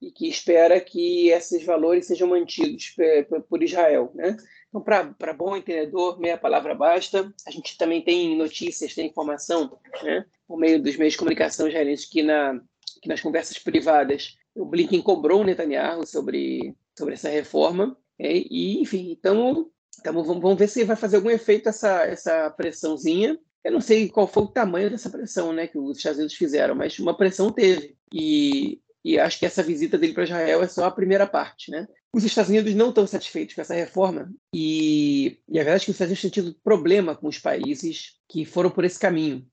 e 0.00 0.10
que 0.10 0.28
espera 0.28 0.78
que 0.80 1.30
esses 1.30 1.64
valores 1.64 2.06
sejam 2.06 2.28
mantidos 2.28 2.94
por 3.48 3.62
Israel. 3.62 4.12
Né? 4.14 4.36
Então, 4.68 4.82
para 4.82 5.32
bom 5.32 5.56
entendedor, 5.56 6.20
meia 6.20 6.36
palavra 6.36 6.74
basta. 6.74 7.32
A 7.46 7.50
gente 7.50 7.78
também 7.78 8.02
tem 8.02 8.36
notícias, 8.36 8.94
tem 8.94 9.06
informação, 9.06 9.78
né? 10.02 10.26
por 10.46 10.58
meio 10.58 10.82
dos 10.82 10.96
meios 10.96 11.14
de 11.14 11.18
comunicação 11.18 11.68
israelenses, 11.68 12.06
que, 12.06 12.22
na, 12.22 12.60
que 13.00 13.08
nas 13.08 13.20
conversas 13.20 13.58
privadas 13.58 14.36
o 14.54 14.64
Blinken 14.64 15.00
cobrou 15.00 15.40
o 15.40 15.44
Netanyahu 15.44 16.06
sobre, 16.06 16.76
sobre 16.96 17.14
essa 17.14 17.28
reforma. 17.28 17.96
É, 18.18 18.30
e, 18.36 18.80
enfim, 18.80 19.10
então, 19.10 19.70
então 19.98 20.12
vamos, 20.12 20.42
vamos 20.42 20.58
ver 20.58 20.68
se 20.68 20.84
vai 20.84 20.96
fazer 20.96 21.16
algum 21.16 21.30
efeito 21.30 21.68
essa, 21.68 22.02
essa 22.04 22.50
pressãozinha. 22.50 23.38
Eu 23.64 23.72
não 23.72 23.80
sei 23.80 24.08
qual 24.08 24.26
foi 24.26 24.42
o 24.42 24.48
tamanho 24.48 24.90
dessa 24.90 25.08
pressão 25.08 25.52
né, 25.52 25.66
que 25.66 25.78
os 25.78 25.96
Estados 25.96 26.18
Unidos 26.18 26.36
fizeram, 26.36 26.74
mas 26.74 26.98
uma 26.98 27.16
pressão 27.16 27.50
teve. 27.50 27.96
E, 28.12 28.80
e 29.04 29.18
acho 29.18 29.38
que 29.38 29.46
essa 29.46 29.62
visita 29.62 29.96
dele 29.96 30.12
para 30.12 30.24
Israel 30.24 30.62
é 30.62 30.68
só 30.68 30.84
a 30.84 30.90
primeira 30.90 31.26
parte. 31.26 31.70
Né? 31.70 31.86
Os 32.14 32.24
Estados 32.24 32.50
Unidos 32.50 32.74
não 32.74 32.90
estão 32.90 33.06
satisfeitos 33.06 33.54
com 33.54 33.60
essa 33.62 33.74
reforma 33.74 34.30
e, 34.54 35.38
e 35.48 35.58
a 35.58 35.64
verdade 35.64 35.82
é 35.82 35.84
que 35.86 35.90
os 35.90 35.96
Estados 35.96 36.10
Unidos 36.10 36.22
têm 36.22 36.30
tido 36.30 36.56
problema 36.62 37.16
com 37.16 37.26
os 37.26 37.38
países 37.38 38.18
que 38.28 38.44
foram 38.44 38.70
por 38.70 38.84
esse 38.84 38.98
caminho. 38.98 39.46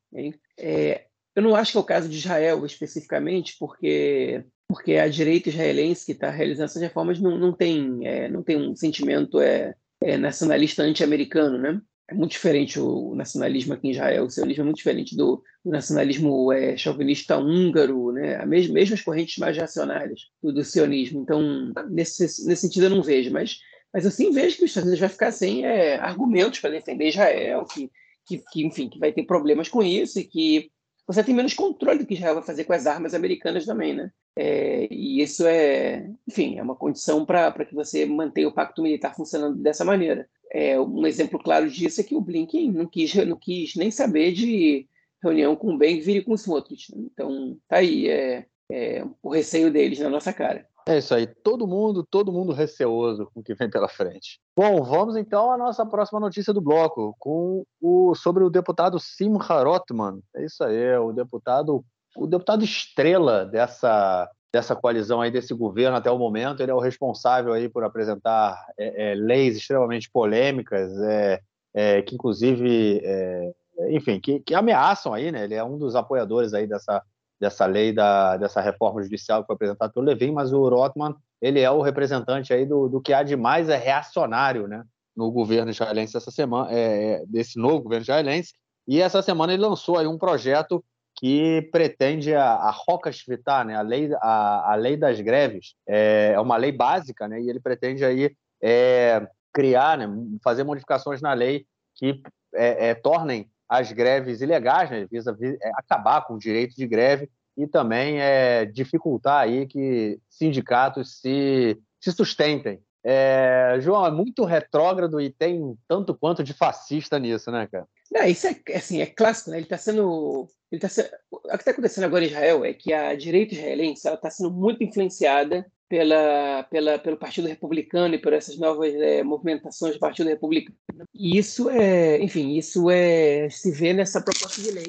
É, 0.60 1.06
eu 1.36 1.42
não 1.42 1.56
acho 1.56 1.72
que 1.72 1.78
é 1.78 1.82
o 1.82 1.86
caso 1.86 2.10
de 2.10 2.18
Israel 2.18 2.66
especificamente, 2.66 3.56
porque 3.58 4.44
porque 4.72 4.96
a 4.96 5.10
direita 5.10 5.50
israelense 5.50 6.06
que 6.06 6.14
está 6.14 6.30
realizando 6.30 6.64
essas 6.64 6.82
reformas 6.82 7.20
não, 7.20 7.38
não, 7.38 7.52
tem, 7.52 8.08
é, 8.08 8.30
não 8.30 8.42
tem 8.42 8.56
um 8.56 8.74
sentimento 8.74 9.42
é, 9.42 9.76
é 10.02 10.18
nacionalista 10.18 10.82
anti-americano, 10.82 11.58
né? 11.58 11.82
É 12.12 12.14
muito 12.14 12.32
diferente 12.32 12.78
o 12.78 13.16
nacionalismo 13.16 13.74
aqui 13.74 13.88
em 13.88 13.92
Israel, 13.92 14.26
o 14.26 14.30
sionismo 14.30 14.64
é 14.64 14.66
muito 14.66 14.76
diferente 14.76 15.16
do, 15.16 15.42
do 15.64 15.72
nacionalismo 15.72 16.52
é, 16.52 16.76
chauvinista 16.76 17.38
húngaro, 17.38 18.12
né? 18.12 18.36
A 18.36 18.46
mesma, 18.46 18.74
mesmo 18.74 18.96
as 18.96 19.02
correntes 19.02 19.38
mais 19.38 19.58
racionárias 19.58 20.20
do, 20.44 20.52
do 20.52 20.62
sionismo. 20.62 21.22
Então, 21.22 21.72
nesse, 21.90 22.24
nesse 22.46 22.64
sentido, 22.64 22.88
eu 22.88 22.90
não 22.90 23.02
vejo, 23.02 23.32
mas, 23.32 23.60
mas 23.94 24.04
eu 24.04 24.12
sim 24.12 24.30
vejo 24.30 24.58
que 24.58 24.66
os 24.66 24.72
Estados 24.72 24.88
Unidos 24.88 25.00
vai 25.00 25.08
ficar 25.08 25.32
sem 25.32 25.66
é, 25.66 25.96
argumentos 26.00 26.60
para 26.60 26.72
defender 26.72 27.08
Israel, 27.08 27.64
que, 27.64 27.90
que, 28.28 28.44
que, 28.52 28.66
enfim, 28.66 28.90
que 28.90 29.00
vai 29.00 29.14
ter 29.14 29.24
problemas 29.24 29.70
com 29.70 29.82
isso 29.82 30.20
e 30.20 30.26
que 30.26 30.70
você 31.08 31.24
tem 31.24 31.34
menos 31.34 31.54
controle 31.54 32.00
do 32.00 32.06
que 32.06 32.16
Israel 32.16 32.36
vai 32.36 32.44
fazer 32.44 32.66
com 32.66 32.74
as 32.74 32.86
armas 32.86 33.14
americanas 33.14 33.66
também, 33.66 33.94
né? 33.94 34.12
É, 34.36 34.86
e 34.92 35.22
isso 35.22 35.48
é, 35.48 36.10
enfim, 36.28 36.58
é 36.58 36.64
uma 36.64 36.76
condição 36.76 37.26
para 37.26 37.66
que 37.66 37.74
você 37.74 38.06
mantenha 38.06 38.50
o 38.50 38.54
pacto 38.54 38.82
militar 38.82 39.16
funcionando 39.16 39.58
dessa 39.58 39.86
maneira. 39.86 40.28
É, 40.54 40.80
um 40.80 41.08
exemplo 41.08 41.40
claro 41.40 41.70
disso 41.70 42.02
é 42.02 42.04
que 42.04 42.16
o 42.16 42.22
Blinken 42.22 42.72
não 42.72 42.86
quis, 42.86 43.14
não 43.26 43.38
quis 43.38 43.76
nem 43.76 43.90
saber 43.90 44.34
de 44.34 44.86
reunião 45.24 45.56
com 45.56 45.74
o 45.74 45.78
Ben-Gvir 45.78 46.18
e 46.18 46.22
com 46.24 46.34
o 46.34 46.36
Smotrich. 46.36 46.94
Então, 46.96 47.58
tá 47.70 47.78
aí, 47.78 48.10
é, 48.10 48.46
é, 48.72 49.06
o 49.22 49.30
receio 49.30 49.72
deles 49.72 50.00
na 50.00 50.10
nossa 50.10 50.34
cara. 50.34 50.68
É 50.88 50.98
isso 50.98 51.14
aí, 51.14 51.28
todo 51.28 51.68
mundo, 51.68 52.04
todo 52.04 52.34
mundo 52.34 52.52
receoso 52.52 53.30
com 53.34 53.40
o 53.40 53.44
que 53.44 53.54
vem 53.54 53.70
pela 53.70 53.88
frente. 53.88 54.40
Bom, 54.58 54.82
vamos 54.84 55.16
então 55.16 55.52
à 55.52 55.58
nossa 55.58 55.86
próxima 55.86 56.20
notícia 56.20 56.52
do 56.52 56.60
bloco, 56.60 57.16
com 57.20 57.64
o 57.80 58.16
sobre 58.16 58.44
o 58.44 58.50
deputado 58.50 59.00
Simcha 59.00 59.64
Rotman. 59.64 60.20
É 60.36 60.44
isso 60.44 60.64
aí, 60.64 60.98
o 60.98 61.14
deputado, 61.14 61.86
o 62.18 62.26
deputado 62.26 62.64
estrela 62.64 63.46
dessa 63.46 64.28
dessa 64.52 64.76
coalizão 64.76 65.22
aí, 65.22 65.32
desse 65.32 65.54
governo 65.54 65.96
até 65.96 66.12
o 66.12 66.18
momento. 66.18 66.62
Ele 66.62 66.72
é 66.72 66.76
o 66.76 66.80
responsável 66.80 67.54
aí 67.54 67.70
por 67.70 67.84
apresentar 67.84 68.66
é, 68.78 69.12
é, 69.12 69.16
leis 69.16 69.56
extremamente 69.56 70.10
polêmicas, 70.12 70.92
é, 71.02 71.42
é 71.74 72.02
que 72.02 72.16
inclusive, 72.16 73.02
é, 73.04 73.52
enfim, 73.90 74.20
que, 74.20 74.40
que, 74.42 74.54
ameaçam 74.54 75.14
aí, 75.14 75.32
né? 75.32 75.46
Ele 75.46 75.56
é 75.56 75.64
um 75.64 75.78
dos 75.78 75.96
apoiadores 75.96 76.54
aí 76.54 76.68
dessa, 76.68 77.02
dessa 77.40 77.66
lei, 77.66 77.94
da, 77.94 78.36
dessa 78.38 78.60
reforma 78.60 79.02
judicial 79.02 79.42
que 79.42 79.48
foi 79.48 79.56
apresentada 79.56 79.92
pelo 79.92 80.06
Levin, 80.06 80.32
mas 80.32 80.52
o 80.52 80.68
Rotman, 80.68 81.16
ele 81.42 81.62
é 81.62 81.72
o 81.72 81.82
representante 81.82 82.54
aí 82.54 82.66
do, 82.66 82.90
do 82.90 83.02
que 83.02 83.14
há 83.14 83.24
de 83.24 83.38
mais 83.38 83.70
é 83.70 83.78
reacionário, 83.78 84.68
né? 84.68 84.84
No 85.16 85.32
governo 85.32 85.72
israelense 85.72 86.16
essa 86.16 86.32
semana, 86.32 86.70
é, 86.72 87.24
desse 87.26 87.58
novo 87.58 87.84
governo 87.84 88.04
israelense. 88.04 88.54
E 88.88 89.02
essa 89.02 89.22
semana 89.22 89.54
ele 89.54 89.62
lançou 89.62 89.98
aí 89.98 90.08
um 90.08 90.18
projeto 90.18 90.84
que 91.22 91.70
pretende 91.72 92.34
a, 92.34 92.54
a 92.54 92.72
Roca 92.72 93.12
Shvitá, 93.12 93.64
né, 93.64 93.76
a, 93.76 93.82
lei, 93.84 94.10
a, 94.16 94.72
a 94.72 94.76
lei 94.76 94.98
das 94.98 95.22
greves, 95.22 95.76
é, 95.88 96.32
é 96.34 96.40
uma 96.40 96.58
lei 96.58 96.72
básica, 96.72 97.28
né, 97.28 97.40
e 97.40 97.48
ele 97.48 97.60
pretende 97.60 98.04
aí 98.04 98.36
é, 98.60 99.28
criar, 99.54 100.00
né, 100.00 100.08
fazer 100.44 100.64
modificações 100.64 101.22
na 101.22 101.34
lei 101.34 101.68
que 101.96 102.24
é, 102.56 102.90
é 102.90 102.96
tornem 102.96 103.48
as 103.70 103.92
greves 103.92 104.42
ilegais, 104.42 104.90
né, 104.90 105.06
visa, 105.12 105.38
é, 105.40 105.72
acabar 105.76 106.26
com 106.26 106.34
o 106.34 106.40
direito 106.40 106.76
de 106.76 106.88
greve 106.88 107.30
e 107.56 107.68
também 107.68 108.20
é, 108.20 108.66
dificultar 108.66 109.42
aí 109.44 109.68
que 109.68 110.20
sindicatos 110.28 111.20
se, 111.20 111.80
se 112.00 112.12
sustentem. 112.12 112.82
É, 113.04 113.78
João, 113.80 114.06
é 114.08 114.12
muito 114.12 114.44
retrógrado 114.44 115.22
e 115.22 115.30
tem 115.30 115.78
tanto 115.88 116.16
quanto 116.16 116.44
de 116.44 116.54
fascista 116.54 117.20
nisso, 117.20 117.52
né, 117.52 117.68
cara? 117.72 117.88
Não, 118.12 118.26
isso 118.26 118.48
é, 118.48 118.56
assim, 118.76 119.02
é 119.02 119.06
clássico, 119.06 119.52
né? 119.52 119.58
Ele 119.58 119.66
está 119.66 119.78
sendo 119.78 120.48
tá 120.80 120.90
se... 120.90 121.02
O 121.30 121.40
que 121.40 121.56
está 121.56 121.72
acontecendo 121.72 122.06
agora 122.06 122.24
em 122.24 122.28
Israel 122.28 122.64
é 122.64 122.74
que 122.74 122.94
a 122.94 123.16
direita 123.16 123.54
israelense 123.54 124.08
está 124.08 124.30
sendo 124.30 124.52
muito 124.52 124.84
influenciada 124.84 125.66
pela, 125.90 126.64
pela, 126.64 126.98
pelo 126.98 127.18
Partido 127.18 127.50
Republicano 127.50 128.16
e 128.16 128.18
por 128.18 128.32
essas 128.32 128.58
novas 128.58 128.94
é, 128.94 129.22
movimentações 129.24 129.96
do 129.96 130.00
Partido 130.00 130.28
Republicano. 130.28 130.78
E 131.14 131.38
isso 131.38 131.70
é, 131.70 132.18
enfim, 132.24 132.56
isso 132.56 132.90
é 132.90 133.50
se 133.50 133.72
vê 133.72 133.92
nessa 133.92 134.22
proposta 134.22 134.62
de 134.62 134.72
lei 134.72 134.88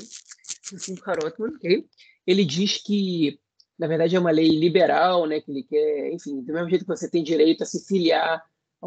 do 0.71 0.79
Simcha 0.79 1.13
Rotman, 1.13 1.49
okay? 1.57 1.85
Ele 2.25 2.45
diz 2.45 2.81
que, 2.81 3.41
na 3.77 3.89
verdade, 3.89 4.15
é 4.15 4.21
uma 4.21 4.31
lei 4.31 4.49
liberal, 4.49 5.27
né? 5.27 5.41
Que 5.41 5.51
ele 5.51 5.65
quer, 5.65 6.13
enfim, 6.13 6.41
do 6.41 6.53
mesmo 6.53 6.71
jeito 6.71 6.85
que 6.85 6.97
você 6.97 7.11
tem 7.11 7.25
direito 7.25 7.65
a 7.65 7.67
se 7.67 7.85
filiar 7.85 8.41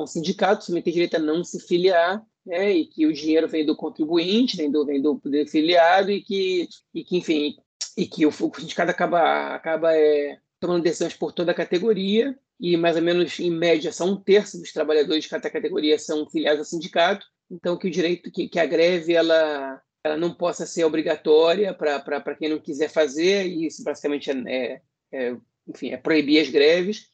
um 0.04 0.08
sindicato, 0.08 0.66
também 0.66 0.82
tem 0.82 0.94
direito 0.94 1.16
a 1.16 1.20
não 1.20 1.44
se 1.44 1.60
filiar 1.60 2.22
né, 2.46 2.72
e 2.72 2.86
que 2.86 3.06
o 3.06 3.14
dinheiro 3.14 3.48
vem 3.48 3.66
do 3.66 3.76
contribuinte, 3.76 4.58
vem 4.58 4.70
do, 4.70 4.86
vem 4.86 5.02
do 5.02 5.20
filiado 5.48 6.12
e 6.12 6.22
que, 6.22 6.68
e 6.94 7.04
que 7.04 7.18
enfim, 7.18 7.56
e 7.98 8.06
que 8.06 8.26
o, 8.26 8.30
o 8.30 8.60
sindicato 8.60 8.92
acaba, 8.92 9.56
acaba 9.56 9.96
é, 9.96 10.38
tomando 10.60 10.84
decisões 10.84 11.14
por 11.14 11.32
toda 11.32 11.52
a 11.52 11.56
categoria 11.56 12.38
e 12.60 12.78
mais 12.78 12.96
ou 12.96 13.02
menos, 13.02 13.40
em 13.40 13.52
média, 13.52 13.92
só 13.92 14.06
um 14.06 14.16
terço 14.16 14.58
dos 14.58 14.72
trabalhadores 14.72 15.24
de 15.24 15.30
cada 15.30 15.50
categoria 15.50 16.00
são 16.00 16.30
filiados 16.30 16.60
ao 16.60 16.66
sindicato, 16.66 17.26
então 17.52 17.78
que 17.78 17.88
o 17.88 17.92
direito, 17.92 18.32
que, 18.32 18.48
que 18.48 18.60
a 18.60 18.66
greve, 18.66 19.14
ela, 19.14 19.82
ela 20.04 20.18
não 20.18 20.34
possa 20.34 20.66
ser 20.66 20.86
obrigatória 20.86 21.74
para 21.74 22.36
quem 22.36 22.50
não 22.50 22.60
quiser 22.60 22.90
fazer, 22.90 23.46
e 23.46 23.68
isso 23.68 23.84
basicamente 23.84 24.32
é, 24.32 24.34
é, 24.48 24.82
é, 25.12 25.38
enfim, 25.68 25.90
é 25.90 25.98
proibir 25.98 26.40
as 26.40 26.50
greves. 26.50 27.08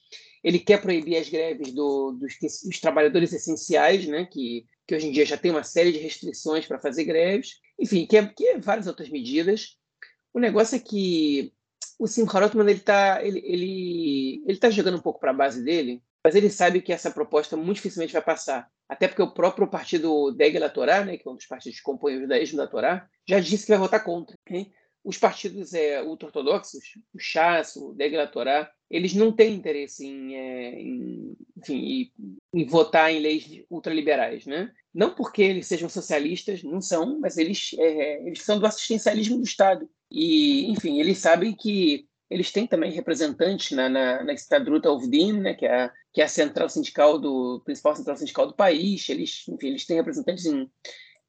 Ele 0.44 0.60
quer 0.60 0.82
proibir 0.82 1.18
as 1.18 1.30
greves 1.30 1.72
do, 1.74 2.14
dos, 2.14 2.36
dos 2.40 2.80
trabalhadores 2.80 3.32
essenciais, 3.32 4.08
né, 4.08 4.26
que 4.26 4.66
que 4.92 4.96
hoje 4.96 5.08
em 5.08 5.12
dia 5.12 5.26
já 5.26 5.38
tem 5.38 5.52
uma 5.52 5.64
série 5.64 5.94
de 5.94 6.00
restrições 6.00 6.66
para 6.66 6.78
fazer 6.78 7.06
greves, 7.06 7.62
enfim, 7.80 8.06
que 8.06 8.18
é, 8.18 8.26
que 8.26 8.46
é 8.46 8.60
várias 8.60 8.88
outras 8.88 9.10
medidas. 9.10 9.78
O 10.34 10.40
negócio 10.40 10.76
é 10.76 10.80
que 10.80 11.54
o 11.98 12.08
Simcha 12.08 12.40
Rotman 12.40 12.70
ele 12.70 12.80
está 12.80 13.24
ele, 13.24 13.40
ele, 13.40 14.44
ele 14.46 14.58
tá 14.58 14.70
jogando 14.70 14.98
um 14.98 15.02
pouco 15.02 15.20
para 15.20 15.32
a 15.32 15.34
base 15.34 15.64
dele, 15.64 16.02
mas 16.22 16.36
ele 16.36 16.50
sabe 16.50 16.82
que 16.82 16.92
essa 16.92 17.10
proposta 17.10 17.56
muito 17.56 17.78
dificilmente 17.78 18.12
vai 18.12 18.22
passar. 18.22 18.70
Até 18.90 19.08
porque 19.08 19.22
o 19.22 19.34
próprio 19.34 19.66
partido 19.66 20.32
Degla 20.32 20.70
Torá, 20.70 21.06
né, 21.06 21.16
que 21.16 21.26
é 21.26 21.32
um 21.32 21.36
dos 21.36 21.46
partidos 21.46 21.78
que 21.78 21.84
compõem 21.84 22.18
o 22.18 22.22
judaísmo 22.22 22.58
da 22.58 22.68
Torá, 22.68 23.08
já 23.26 23.40
disse 23.40 23.66
que 23.66 23.72
vai 23.72 23.80
votar 23.80 24.04
contra. 24.04 24.36
Okay? 24.46 24.74
Os 25.04 25.18
partidos 25.18 25.74
é, 25.74 26.02
ultra-ortodoxos, 26.04 26.84
o 27.14 27.20
Chas, 27.20 27.76
o 27.76 27.94
Degla 27.94 28.28
Torá, 28.28 28.72
eles 28.90 29.14
não 29.14 29.32
têm 29.32 29.56
interesse 29.56 30.06
em, 30.06 30.36
é, 30.36 30.80
em, 30.80 31.36
enfim, 31.58 32.12
em, 32.54 32.62
em, 32.62 32.66
votar 32.66 33.12
em 33.12 33.20
leis 33.20 33.64
ultraliberais, 33.70 34.46
né? 34.46 34.72
Não 34.94 35.16
porque 35.16 35.42
eles 35.42 35.66
sejam 35.66 35.90
socialistas, 35.90 36.62
não 36.62 36.82
são, 36.82 37.20
mas 37.20 37.38
eles, 37.38 37.72
é, 37.78 38.28
eles 38.28 38.42
são 38.42 38.60
do 38.60 38.66
assistencialismo 38.66 39.38
do 39.38 39.44
Estado. 39.44 39.90
E, 40.12 40.70
enfim, 40.70 41.00
eles 41.00 41.18
sabem 41.18 41.54
que 41.54 42.06
eles 42.30 42.52
têm 42.52 42.68
também 42.68 42.92
representantes 42.92 43.72
na, 43.72 43.90
na, 43.90 44.24
na 44.24 44.34
Estadruta 44.34 44.90
né, 45.42 45.54
que, 45.54 45.66
é 45.66 45.84
a, 45.84 45.94
que 46.14 46.22
é 46.22 46.26
a 46.26 46.30
central 46.30 46.70
sindical 46.70 47.18
do 47.18 47.62
principal 47.66 47.96
central 47.96 48.18
sindical 48.18 48.48
do 48.48 48.54
país. 48.54 49.08
Eles, 49.10 49.46
enfim, 49.48 49.68
eles 49.68 49.86
têm 49.86 49.98
representantes, 49.98 50.46
em, 50.46 50.70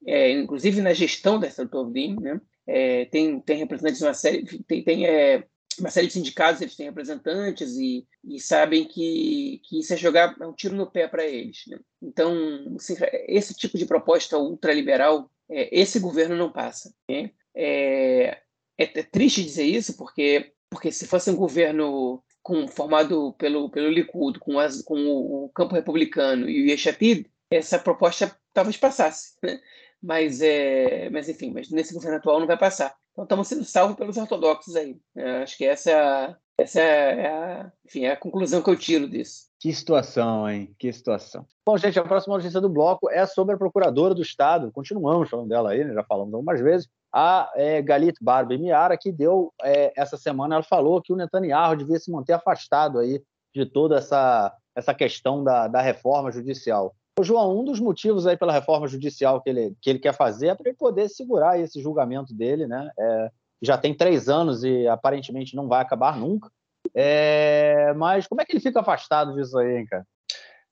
é, 0.06 0.32
inclusive 0.32 0.80
na 0.80 0.92
gestão 0.92 1.40
da 1.40 1.46
Estadruta 1.46 1.78
Ovdin, 1.78 2.16
né? 2.20 2.40
É, 2.66 3.06
tem, 3.06 3.40
tem 3.40 3.58
representantes 3.58 3.98
de 3.98 4.04
uma 4.04 4.14
série, 4.14 4.44
tem, 4.66 4.84
tem 4.84 5.06
é, 5.06 5.44
uma 5.78 5.90
série 5.90 6.06
de 6.06 6.12
sindicatos, 6.12 6.60
eles 6.60 6.76
têm 6.76 6.86
representantes 6.86 7.76
e, 7.76 8.06
e 8.24 8.38
sabem 8.38 8.84
que, 8.86 9.60
que 9.64 9.80
isso 9.80 9.92
é 9.92 9.96
jogar 9.96 10.36
é 10.40 10.46
um 10.46 10.52
tiro 10.52 10.74
no 10.74 10.90
pé 10.90 11.08
para 11.08 11.26
eles. 11.26 11.64
Né? 11.66 11.78
Então, 12.00 12.34
assim, 12.76 12.94
esse 13.26 13.54
tipo 13.54 13.78
de 13.78 13.86
proposta 13.86 14.38
ultraliberal, 14.38 15.30
é, 15.50 15.68
esse 15.80 15.98
governo 15.98 16.36
não 16.36 16.52
passa. 16.52 16.94
Né? 17.08 17.30
É, 17.54 18.42
é, 18.78 18.98
é, 18.98 19.02
triste 19.02 19.42
dizer 19.42 19.64
isso, 19.64 19.96
porque, 19.96 20.52
porque 20.70 20.90
se 20.90 21.06
fosse 21.06 21.30
um 21.30 21.36
governo 21.36 22.22
com, 22.42 22.66
formado 22.68 23.32
pelo, 23.34 23.70
pelo 23.70 23.90
Likud, 23.90 24.38
com, 24.38 24.58
as, 24.58 24.82
com 24.82 24.98
o, 24.98 25.44
o 25.44 25.48
campo 25.50 25.74
republicano 25.74 26.48
e 26.48 26.62
o 26.62 26.70
Yeshatid, 26.70 27.26
essa 27.50 27.78
proposta 27.78 28.36
talvez 28.52 28.76
passasse. 28.76 29.34
Né? 29.42 29.60
Mas, 30.02 30.40
é, 30.42 31.08
mas 31.10 31.28
enfim, 31.28 31.52
mas 31.52 31.70
nesse 31.70 31.94
governo 31.94 32.16
atual 32.16 32.40
não 32.40 32.46
vai 32.46 32.58
passar. 32.58 32.94
Então 33.12 33.24
estamos 33.24 33.48
sendo 33.48 33.64
salvos 33.64 33.96
pelos 33.96 34.16
ortodoxos 34.16 34.74
aí. 34.74 34.98
É, 35.16 35.42
acho 35.42 35.56
que 35.56 35.64
essa 35.64 35.90
é 35.90 35.94
a, 35.94 36.36
essa 36.58 36.80
é 36.80 37.26
a, 37.26 37.72
enfim, 37.84 38.04
é 38.04 38.12
a 38.12 38.16
conclusão 38.16 38.62
que 38.62 38.70
eu 38.70 38.76
tiro 38.76 39.08
disso. 39.08 39.50
Que 39.60 39.72
situação, 39.72 40.48
hein? 40.48 40.74
Que 40.78 40.92
situação. 40.92 41.46
Bom, 41.64 41.76
gente, 41.76 41.98
a 41.98 42.04
próxima 42.04 42.36
notícia 42.36 42.60
do 42.60 42.68
bloco 42.68 43.08
é 43.10 43.24
sobre 43.26 43.54
a 43.54 43.58
procuradora 43.58 44.14
do 44.14 44.22
Estado. 44.22 44.72
Continuamos 44.72 45.30
falando 45.30 45.48
dela 45.48 45.70
aí, 45.70 45.84
né? 45.84 45.94
já 45.94 46.02
falamos 46.02 46.34
algumas 46.34 46.60
vezes. 46.60 46.88
A 47.12 47.52
é, 47.54 47.80
Galit 47.82 48.16
Barbie 48.20 48.58
Miara, 48.58 48.96
que 48.98 49.12
deu 49.12 49.52
é, 49.62 49.92
essa 49.96 50.16
semana, 50.16 50.56
ela 50.56 50.64
falou 50.64 51.00
que 51.00 51.12
o 51.12 51.16
Netanyahu 51.16 51.76
devia 51.76 51.98
se 51.98 52.10
manter 52.10 52.32
afastado 52.32 52.98
aí 52.98 53.22
de 53.54 53.66
toda 53.66 53.98
essa, 53.98 54.52
essa 54.74 54.94
questão 54.94 55.44
da, 55.44 55.68
da 55.68 55.80
reforma 55.80 56.32
judicial. 56.32 56.94
O 57.18 57.22
João, 57.22 57.60
um 57.60 57.64
dos 57.64 57.78
motivos 57.78 58.26
aí 58.26 58.36
pela 58.36 58.52
reforma 58.52 58.88
judicial 58.88 59.40
que 59.40 59.50
ele, 59.50 59.76
que 59.80 59.90
ele 59.90 59.98
quer 59.98 60.14
fazer 60.14 60.48
é 60.48 60.54
para 60.54 60.68
ele 60.68 60.78
poder 60.78 61.08
segurar 61.08 61.60
esse 61.60 61.80
julgamento 61.80 62.32
dele, 62.32 62.66
né? 62.66 62.90
É, 62.98 63.30
já 63.60 63.76
tem 63.76 63.94
três 63.94 64.28
anos 64.28 64.64
e 64.64 64.88
aparentemente 64.88 65.54
não 65.54 65.68
vai 65.68 65.82
acabar 65.82 66.16
nunca. 66.16 66.50
É, 66.94 67.92
mas 67.94 68.26
como 68.26 68.40
é 68.40 68.44
que 68.44 68.52
ele 68.52 68.60
fica 68.60 68.80
afastado 68.80 69.34
disso 69.34 69.58
aí, 69.58 69.78
hein, 69.78 69.86
cara? 69.86 70.06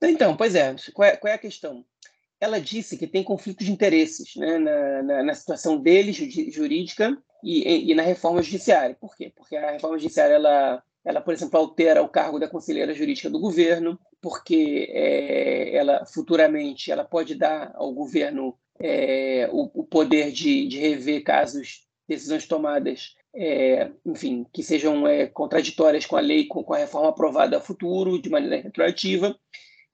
Então, 0.02 0.34
pois 0.34 0.54
é, 0.54 0.74
qual 0.94 1.08
é, 1.08 1.16
qual 1.16 1.30
é 1.30 1.34
a 1.34 1.38
questão? 1.38 1.84
Ela 2.40 2.58
disse 2.58 2.96
que 2.96 3.06
tem 3.06 3.22
conflito 3.22 3.62
de 3.62 3.70
interesses 3.70 4.34
né, 4.34 4.58
na, 4.58 5.02
na, 5.02 5.22
na 5.22 5.34
situação 5.34 5.78
dele, 5.78 6.10
jurídica, 6.50 7.16
e, 7.42 7.90
e, 7.90 7.94
na 7.94 8.02
reforma 8.02 8.42
judiciária. 8.42 8.96
Por 8.98 9.16
quê? 9.16 9.32
Porque 9.34 9.56
a 9.56 9.72
reforma 9.72 9.98
judiciária 9.98 10.34
ela 10.34 10.82
ela, 11.04 11.20
por 11.20 11.32
exemplo, 11.32 11.58
altera 11.58 12.02
o 12.02 12.08
cargo 12.08 12.38
da 12.38 12.48
conselheira 12.48 12.94
jurídica 12.94 13.30
do 13.30 13.40
governo, 13.40 13.98
porque 14.20 14.88
é, 14.90 15.74
ela 15.74 16.04
futuramente 16.04 16.90
ela 16.92 17.04
pode 17.04 17.34
dar 17.34 17.72
ao 17.74 17.92
governo 17.92 18.56
é, 18.78 19.48
o, 19.52 19.70
o, 19.80 19.84
poder 19.84 20.30
de, 20.30 20.66
de, 20.66 20.78
rever 20.78 21.22
casos, 21.22 21.86
decisões 22.08 22.46
tomadas, 22.46 23.14
é, 23.34 23.90
enfim, 24.04 24.46
que 24.52 24.62
sejam 24.62 25.06
é, 25.06 25.26
contraditórias 25.26 26.06
com 26.06 26.16
a 26.16 26.20
lei, 26.20 26.46
com, 26.46 26.62
com, 26.62 26.74
a 26.74 26.78
reforma 26.78 27.10
aprovada 27.10 27.56
a 27.56 27.60
futuro, 27.60 28.20
de 28.20 28.30
maneira 28.30 28.56
retroativa, 28.56 29.36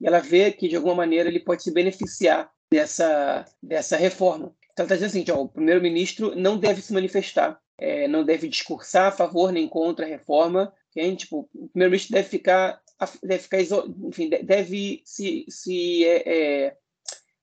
e 0.00 0.06
ela 0.06 0.20
vê 0.20 0.52
que, 0.52 0.68
de 0.68 0.76
alguma 0.76 0.94
maneira, 0.94 1.28
ele 1.28 1.40
pode 1.40 1.62
se 1.62 1.72
beneficiar 1.72 2.50
dessa, 2.70 3.44
dessa 3.62 3.96
reforma. 3.96 4.54
Então, 4.72 4.84
ela 4.84 4.94
está 4.94 5.06
dizendo 5.06 5.22
assim, 5.22 5.32
ó, 5.32 5.42
o 5.44 5.48
primeiro-ministro 5.48 6.34
não 6.36 6.58
deve 6.58 6.82
se 6.82 6.92
manifestar, 6.92 7.58
é, 7.78 8.06
não 8.06 8.24
deve 8.24 8.48
discursar 8.48 9.08
a 9.08 9.12
favor 9.12 9.52
nem 9.52 9.68
contra 9.68 10.04
a 10.04 10.08
reforma, 10.08 10.72
tipo, 11.16 11.48
o 11.54 11.68
primeiro-ministro 11.68 12.14
deve 12.14 12.28
ficar, 12.28 12.80
deve 13.22 13.42
ficar, 13.42 13.60
enfim, 13.60 14.28
deve 14.28 15.02
se, 15.04 15.44
se 15.48 16.04
é, 16.04 16.64
é, 16.66 16.76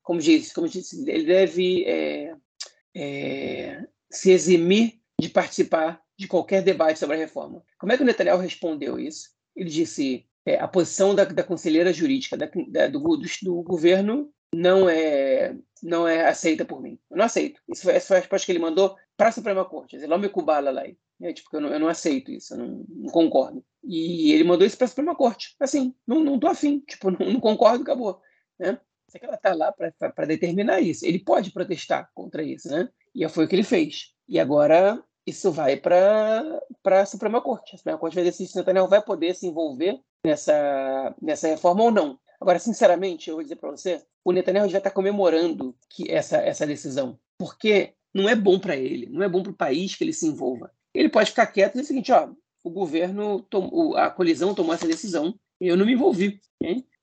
como 0.01 0.19
diz, 0.19 0.51
como 0.51 0.67
diz, 0.67 0.91
ele 1.07 1.25
deve 1.25 1.85
é, 1.85 2.35
é, 2.95 3.83
se 4.11 4.31
eximir 4.31 4.99
de 5.19 5.29
participar 5.29 6.01
de 6.17 6.27
qualquer 6.27 6.61
debate 6.61 6.99
sobre 6.99 7.15
a 7.15 7.19
reforma. 7.19 7.63
Como 7.77 7.91
é 7.91 7.97
que 7.97 8.03
o 8.03 8.05
Netanyahu 8.05 8.39
respondeu 8.39 8.99
isso? 8.99 9.29
Ele 9.55 9.69
disse 9.69 10.25
é, 10.45 10.57
a 10.59 10.67
posição 10.67 11.15
da, 11.15 11.23
da 11.23 11.43
conselheira 11.43 11.93
jurídica 11.93 12.35
da, 12.37 12.49
da, 12.67 12.87
do, 12.87 12.99
do, 12.99 13.27
do, 13.41 13.63
governo 13.63 14.31
não 14.53 14.89
é 14.89 15.55
não 15.81 16.07
é 16.07 16.27
aceita 16.27 16.63
por 16.63 16.81
mim. 16.81 16.97
Eu 17.11 17.17
não 17.17 17.25
aceito. 17.25 17.59
Isso 17.67 17.83
foi, 17.83 17.95
essa 17.95 18.07
foi 18.07 18.17
a 18.17 18.19
resposta 18.21 18.45
que 18.45 18.51
ele 18.51 18.59
mandou 18.59 18.95
para 19.17 19.29
a 19.29 19.31
Suprema 19.31 19.65
Corte. 19.65 19.97
Ele 19.97 20.17
me 20.17 20.29
cubala 20.29 20.71
lá. 20.71 20.83
É, 21.21 21.33
tipo, 21.33 21.49
eu 21.53 21.61
não, 21.61 21.69
eu 21.69 21.79
não 21.79 21.87
aceito 21.87 22.31
isso, 22.31 22.53
eu 22.53 22.57
não, 22.57 22.85
não, 22.89 23.11
concordo. 23.11 23.63
E 23.83 24.31
ele 24.33 24.43
mandou 24.43 24.65
isso 24.65 24.77
para 24.77 24.85
a 24.85 24.87
Suprema 24.87 25.15
Corte. 25.15 25.55
Assim, 25.59 25.93
não, 26.07 26.23
não 26.23 26.39
tô 26.39 26.47
afim, 26.47 26.79
tipo, 26.79 27.11
não, 27.11 27.33
não 27.33 27.39
concordo, 27.39 27.83
acabou. 27.83 28.19
Né? 28.59 28.79
Só 29.09 29.19
que 29.19 29.25
ela 29.25 29.35
está 29.35 29.53
lá 29.53 29.71
para 29.71 30.25
determinar 30.25 30.81
isso. 30.81 31.05
Ele 31.05 31.19
pode 31.19 31.51
protestar 31.51 32.09
contra 32.13 32.43
isso, 32.43 32.69
né? 32.69 32.89
E 33.13 33.27
foi 33.29 33.45
o 33.45 33.47
que 33.47 33.55
ele 33.55 33.63
fez. 33.63 34.13
E 34.27 34.39
agora 34.39 35.01
isso 35.25 35.51
vai 35.51 35.77
para 35.77 36.59
a 36.85 37.05
Suprema 37.05 37.41
Corte. 37.41 37.75
A 37.75 37.77
Suprema 37.77 37.99
Corte 37.99 38.15
vai 38.15 38.23
decidir 38.23 38.49
se 38.49 38.57
Netanyahu 38.57 38.87
vai 38.87 39.01
poder 39.01 39.35
se 39.35 39.47
envolver 39.47 39.99
nessa, 40.25 41.15
nessa 41.21 41.47
reforma 41.47 41.83
ou 41.83 41.91
não. 41.91 42.19
Agora, 42.43 42.59
sinceramente, 42.59 43.29
eu 43.29 43.35
vou 43.35 43.43
dizer 43.43 43.55
para 43.55 43.71
você, 43.71 44.03
o 44.23 44.31
Netanyahu 44.31 44.69
já 44.69 44.77
está 44.77 44.91
comemorando 44.91 45.75
que 45.89 46.11
essa, 46.11 46.37
essa 46.37 46.67
decisão, 46.67 47.17
porque 47.37 47.93
não 48.13 48.29
é 48.29 48.35
bom 48.35 48.59
para 48.59 48.75
ele, 48.75 49.07
não 49.07 49.23
é 49.23 49.29
bom 49.29 49.41
para 49.41 49.51
o 49.51 49.55
país 49.55 49.95
que 49.95 50.03
ele 50.03 50.13
se 50.13 50.27
envolva 50.27 50.71
ele 50.93 51.09
pode 51.09 51.31
ficar 51.31 51.47
quieto 51.47 51.71
e 51.71 51.73
dizer 51.73 51.83
o 51.83 51.87
seguinte, 51.87 52.11
ó, 52.11 52.29
o 52.63 52.69
governo, 52.69 53.41
tomou, 53.41 53.97
a 53.97 54.09
colisão 54.09 54.53
tomou 54.53 54.73
essa 54.73 54.87
decisão, 54.87 55.33
eu 55.59 55.75
não 55.75 55.85
me 55.85 55.93
envolvi. 55.93 56.39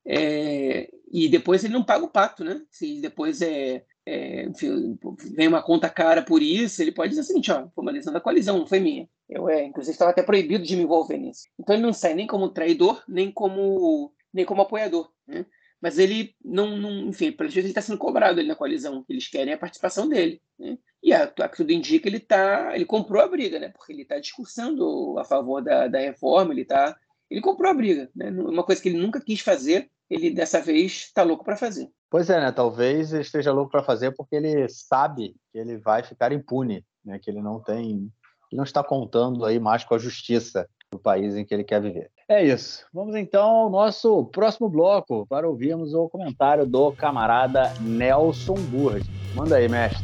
É, 0.06 0.88
e 1.12 1.28
depois 1.28 1.64
ele 1.64 1.74
não 1.74 1.84
paga 1.84 2.04
o 2.04 2.10
pacto, 2.10 2.44
né? 2.44 2.62
Se 2.70 3.00
depois 3.00 3.42
é, 3.42 3.84
é, 4.06 4.44
enfim, 4.44 4.98
vem 5.34 5.48
uma 5.48 5.62
conta 5.62 5.90
cara 5.90 6.22
por 6.22 6.40
isso, 6.40 6.80
ele 6.80 6.92
pode 6.92 7.10
dizer 7.10 7.22
o 7.22 7.24
seguinte, 7.24 7.50
ó, 7.50 7.68
foi 7.74 7.82
uma 7.82 7.92
decisão 7.92 8.12
da 8.12 8.20
colisão, 8.20 8.58
não 8.58 8.66
foi 8.66 8.80
minha. 8.80 9.08
Eu, 9.28 9.48
é, 9.48 9.64
inclusive, 9.64 9.92
estava 9.92 10.12
até 10.12 10.22
proibido 10.22 10.64
de 10.64 10.76
me 10.76 10.82
envolver 10.82 11.18
nisso. 11.18 11.42
Então 11.58 11.74
ele 11.74 11.82
não 11.82 11.92
sai 11.92 12.14
nem 12.14 12.26
como 12.26 12.48
traidor, 12.48 13.02
nem 13.08 13.30
como, 13.30 14.12
nem 14.32 14.44
como 14.44 14.62
apoiador. 14.62 15.10
Né? 15.26 15.44
Mas 15.80 15.98
ele 15.98 16.34
não, 16.44 16.76
não 16.76 17.08
enfim, 17.08 17.32
pelo 17.32 17.48
jeito 17.48 17.64
ele 17.64 17.70
está 17.70 17.80
sendo 17.80 17.98
cobrado 17.98 18.38
ali 18.38 18.48
na 18.48 18.54
coalizão. 18.54 19.04
Eles 19.08 19.28
querem 19.28 19.54
a 19.54 19.58
participação 19.58 20.08
dele. 20.08 20.40
Né? 20.58 20.76
E 21.02 21.12
a, 21.12 21.24
a, 21.24 21.48
tudo 21.48 21.72
indica 21.72 22.08
ele 22.08 22.20
tá, 22.20 22.74
ele 22.74 22.84
comprou 22.84 23.22
a 23.22 23.28
briga, 23.28 23.58
né? 23.58 23.70
Porque 23.70 23.92
ele 23.92 24.02
está 24.02 24.18
discursando 24.18 25.18
a 25.18 25.24
favor 25.24 25.62
da, 25.62 25.88
da 25.88 25.98
reforma, 25.98 26.52
ele 26.52 26.64
tá, 26.64 26.94
ele 27.30 27.40
comprou 27.40 27.70
a 27.70 27.74
briga, 27.74 28.10
né? 28.14 28.30
Uma 28.30 28.62
coisa 28.62 28.82
que 28.82 28.90
ele 28.90 28.98
nunca 28.98 29.20
quis 29.20 29.40
fazer, 29.40 29.90
ele 30.10 30.30
dessa 30.30 30.60
vez 30.60 30.92
está 31.06 31.22
louco 31.22 31.44
para 31.44 31.56
fazer. 31.56 31.88
Pois 32.10 32.28
é, 32.28 32.38
né? 32.38 32.52
Talvez 32.52 33.12
esteja 33.12 33.52
louco 33.52 33.70
para 33.70 33.82
fazer 33.82 34.10
porque 34.12 34.36
ele 34.36 34.68
sabe 34.68 35.34
que 35.50 35.58
ele 35.58 35.78
vai 35.78 36.02
ficar 36.02 36.32
impune, 36.32 36.84
né? 37.02 37.18
Que 37.18 37.30
ele 37.30 37.40
não 37.40 37.58
tem, 37.58 37.90
ele 37.90 38.58
não 38.58 38.64
está 38.64 38.84
contando 38.84 39.46
aí 39.46 39.58
mais 39.58 39.84
com 39.84 39.94
a 39.94 39.98
justiça 39.98 40.68
do 40.92 40.98
país 40.98 41.34
em 41.34 41.46
que 41.46 41.54
ele 41.54 41.64
quer 41.64 41.80
viver. 41.80 42.10
É 42.30 42.44
isso. 42.44 42.86
Vamos 42.94 43.16
então 43.16 43.42
ao 43.42 43.68
nosso 43.68 44.24
próximo 44.26 44.68
bloco 44.68 45.26
para 45.26 45.48
ouvirmos 45.48 45.94
o 45.94 46.08
comentário 46.08 46.64
do 46.64 46.92
camarada 46.92 47.74
Nelson 47.80 48.54
Burd. 48.54 49.04
Manda 49.34 49.56
aí, 49.56 49.68
mestre. 49.68 50.00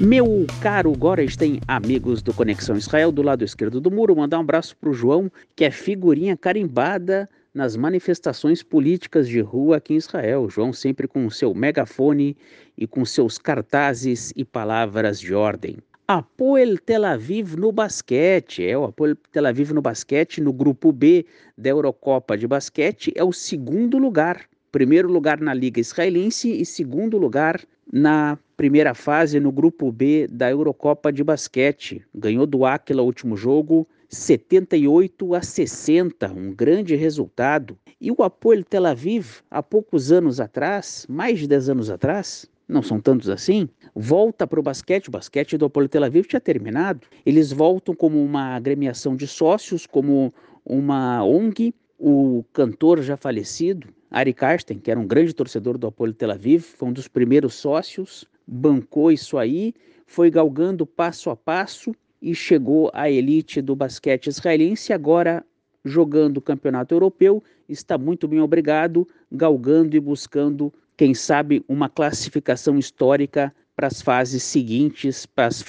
Meu 0.00 0.44
caro 0.60 0.90
Gorenstein, 0.98 1.60
amigos 1.68 2.22
do 2.22 2.34
Conexão 2.34 2.76
Israel, 2.76 3.12
do 3.12 3.22
lado 3.22 3.44
esquerdo 3.44 3.80
do 3.80 3.88
muro, 3.88 4.16
mandar 4.16 4.38
um 4.38 4.40
abraço 4.40 4.76
para 4.76 4.90
o 4.90 4.92
João, 4.92 5.30
que 5.54 5.64
é 5.64 5.70
figurinha 5.70 6.36
carimbada 6.36 7.30
nas 7.54 7.76
manifestações 7.76 8.64
políticas 8.64 9.28
de 9.28 9.40
rua 9.40 9.76
aqui 9.76 9.94
em 9.94 9.98
Israel. 9.98 10.50
João 10.50 10.72
sempre 10.72 11.06
com 11.06 11.30
seu 11.30 11.54
megafone 11.54 12.36
e 12.76 12.84
com 12.84 13.04
seus 13.04 13.38
cartazes 13.38 14.32
e 14.34 14.44
palavras 14.44 15.20
de 15.20 15.32
ordem. 15.36 15.78
Apoel 16.08 16.78
Tel 16.78 17.04
Aviv 17.04 17.56
no 17.56 17.72
basquete. 17.72 18.64
É, 18.64 18.78
o 18.78 18.84
Apoel 18.84 19.16
Tel 19.32 19.44
Aviv 19.44 19.72
no 19.72 19.82
basquete, 19.82 20.40
no 20.40 20.52
grupo 20.52 20.92
B 20.92 21.26
da 21.58 21.70
Eurocopa 21.70 22.38
de 22.38 22.46
basquete, 22.46 23.12
é 23.16 23.24
o 23.24 23.32
segundo 23.32 23.98
lugar. 23.98 24.44
Primeiro 24.70 25.10
lugar 25.10 25.40
na 25.40 25.52
Liga 25.52 25.80
Israelense 25.80 26.48
e 26.48 26.64
segundo 26.64 27.18
lugar 27.18 27.60
na 27.92 28.38
primeira 28.56 28.94
fase 28.94 29.40
no 29.40 29.50
grupo 29.50 29.90
B 29.90 30.28
da 30.30 30.48
Eurocopa 30.48 31.12
de 31.12 31.24
basquete. 31.24 32.04
Ganhou 32.14 32.46
do 32.46 32.64
Aquila 32.64 33.02
o 33.02 33.06
último 33.06 33.36
jogo, 33.36 33.84
78 34.08 35.34
a 35.34 35.42
60, 35.42 36.30
um 36.30 36.54
grande 36.54 36.94
resultado. 36.94 37.76
E 38.00 38.12
o 38.12 38.22
Apoel 38.22 38.62
Tel 38.62 38.86
Aviv, 38.86 39.40
há 39.50 39.60
poucos 39.60 40.12
anos 40.12 40.38
atrás, 40.38 41.04
mais 41.08 41.40
de 41.40 41.48
10 41.48 41.70
anos 41.70 41.90
atrás, 41.90 42.48
não 42.68 42.82
são 42.82 43.00
tantos 43.00 43.28
assim, 43.28 43.68
volta 43.94 44.46
para 44.46 44.58
o 44.58 44.62
basquete. 44.62 45.08
O 45.08 45.10
basquete 45.10 45.56
do 45.56 45.66
Apolo 45.66 45.88
Tel 45.88 46.04
Aviv 46.04 46.26
tinha 46.26 46.40
terminado. 46.40 47.06
Eles 47.24 47.52
voltam 47.52 47.94
como 47.94 48.22
uma 48.22 48.56
agremiação 48.56 49.14
de 49.14 49.26
sócios, 49.26 49.86
como 49.86 50.34
uma 50.64 51.24
ONG. 51.24 51.74
O 51.98 52.44
cantor 52.52 53.00
já 53.00 53.16
falecido, 53.16 53.88
Ari 54.10 54.34
Karsten, 54.34 54.78
que 54.78 54.90
era 54.90 55.00
um 55.00 55.06
grande 55.06 55.32
torcedor 55.32 55.78
do 55.78 55.86
Apolo 55.86 56.12
Tel 56.12 56.30
Aviv, 56.30 56.62
foi 56.62 56.88
um 56.88 56.92
dos 56.92 57.08
primeiros 57.08 57.54
sócios, 57.54 58.26
bancou 58.46 59.10
isso 59.10 59.38
aí, 59.38 59.72
foi 60.06 60.30
galgando 60.30 60.84
passo 60.84 61.30
a 61.30 61.36
passo 61.36 61.94
e 62.20 62.34
chegou 62.34 62.90
à 62.92 63.10
elite 63.10 63.62
do 63.62 63.74
basquete 63.74 64.26
israelense. 64.26 64.92
Agora, 64.92 65.42
jogando 65.84 66.36
o 66.36 66.42
campeonato 66.42 66.94
europeu, 66.94 67.42
está 67.68 67.96
muito 67.96 68.28
bem 68.28 68.40
obrigado, 68.40 69.06
galgando 69.30 69.96
e 69.96 70.00
buscando 70.00 70.72
quem 70.96 71.12
sabe, 71.14 71.64
uma 71.68 71.88
classificação 71.88 72.78
histórica 72.78 73.54
para 73.74 73.86
as 73.86 74.00
fases 74.00 74.42
seguintes, 74.42 75.26
para 75.26 75.46
as, 75.46 75.64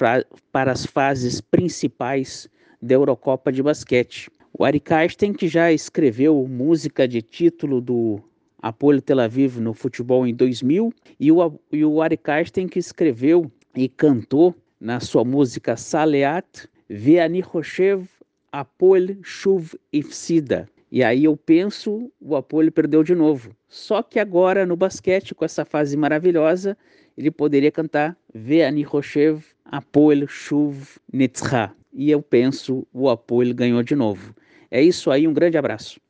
para 0.50 0.72
as 0.72 0.86
fases 0.86 1.40
principais 1.40 2.48
da 2.80 2.94
Eurocopa 2.94 3.52
de 3.52 3.62
basquete. 3.62 4.30
O 4.58 4.64
Ari 4.64 4.80
Karsten, 4.80 5.34
que 5.34 5.46
já 5.46 5.70
escreveu 5.70 6.46
música 6.48 7.06
de 7.06 7.20
título 7.20 7.80
do 7.80 8.20
Apolo 8.60 9.02
Tel 9.02 9.20
Aviv 9.20 9.58
no 9.60 9.74
futebol 9.74 10.26
em 10.26 10.34
2000, 10.34 10.92
e 11.20 11.30
o, 11.30 11.60
e 11.70 11.84
o 11.84 12.00
Ari 12.00 12.16
Karsten, 12.16 12.66
que 12.66 12.78
escreveu 12.78 13.50
e 13.76 13.88
cantou 13.88 14.54
na 14.80 15.00
sua 15.00 15.24
música 15.24 15.76
Saleat, 15.76 16.68
Ve'ani 16.88 17.40
Roshev 17.40 18.08
Apol 18.50 19.22
Shuv 19.22 19.74
Ifsida, 19.92 20.66
e 20.90 21.04
aí 21.04 21.24
eu 21.24 21.36
penso, 21.36 22.10
o 22.20 22.34
Apolo 22.34 22.72
perdeu 22.72 23.02
de 23.02 23.14
novo. 23.14 23.54
Só 23.68 24.02
que 24.02 24.18
agora 24.18 24.64
no 24.64 24.76
basquete, 24.76 25.34
com 25.34 25.44
essa 25.44 25.64
fase 25.64 25.96
maravilhosa, 25.96 26.76
ele 27.16 27.30
poderia 27.30 27.70
cantar 27.70 28.16
Ve'ani 28.32 28.82
Roshev 28.82 29.44
Apol 29.64 30.26
Shuv 30.26 30.98
Nitzcha. 31.12 31.74
E 31.92 32.10
eu 32.10 32.22
penso, 32.22 32.86
o 32.92 33.10
Apolo 33.10 33.54
ganhou 33.54 33.82
de 33.82 33.94
novo. 33.94 34.34
É 34.70 34.80
isso 34.80 35.10
aí, 35.10 35.28
um 35.28 35.32
grande 35.32 35.58
abraço. 35.58 36.00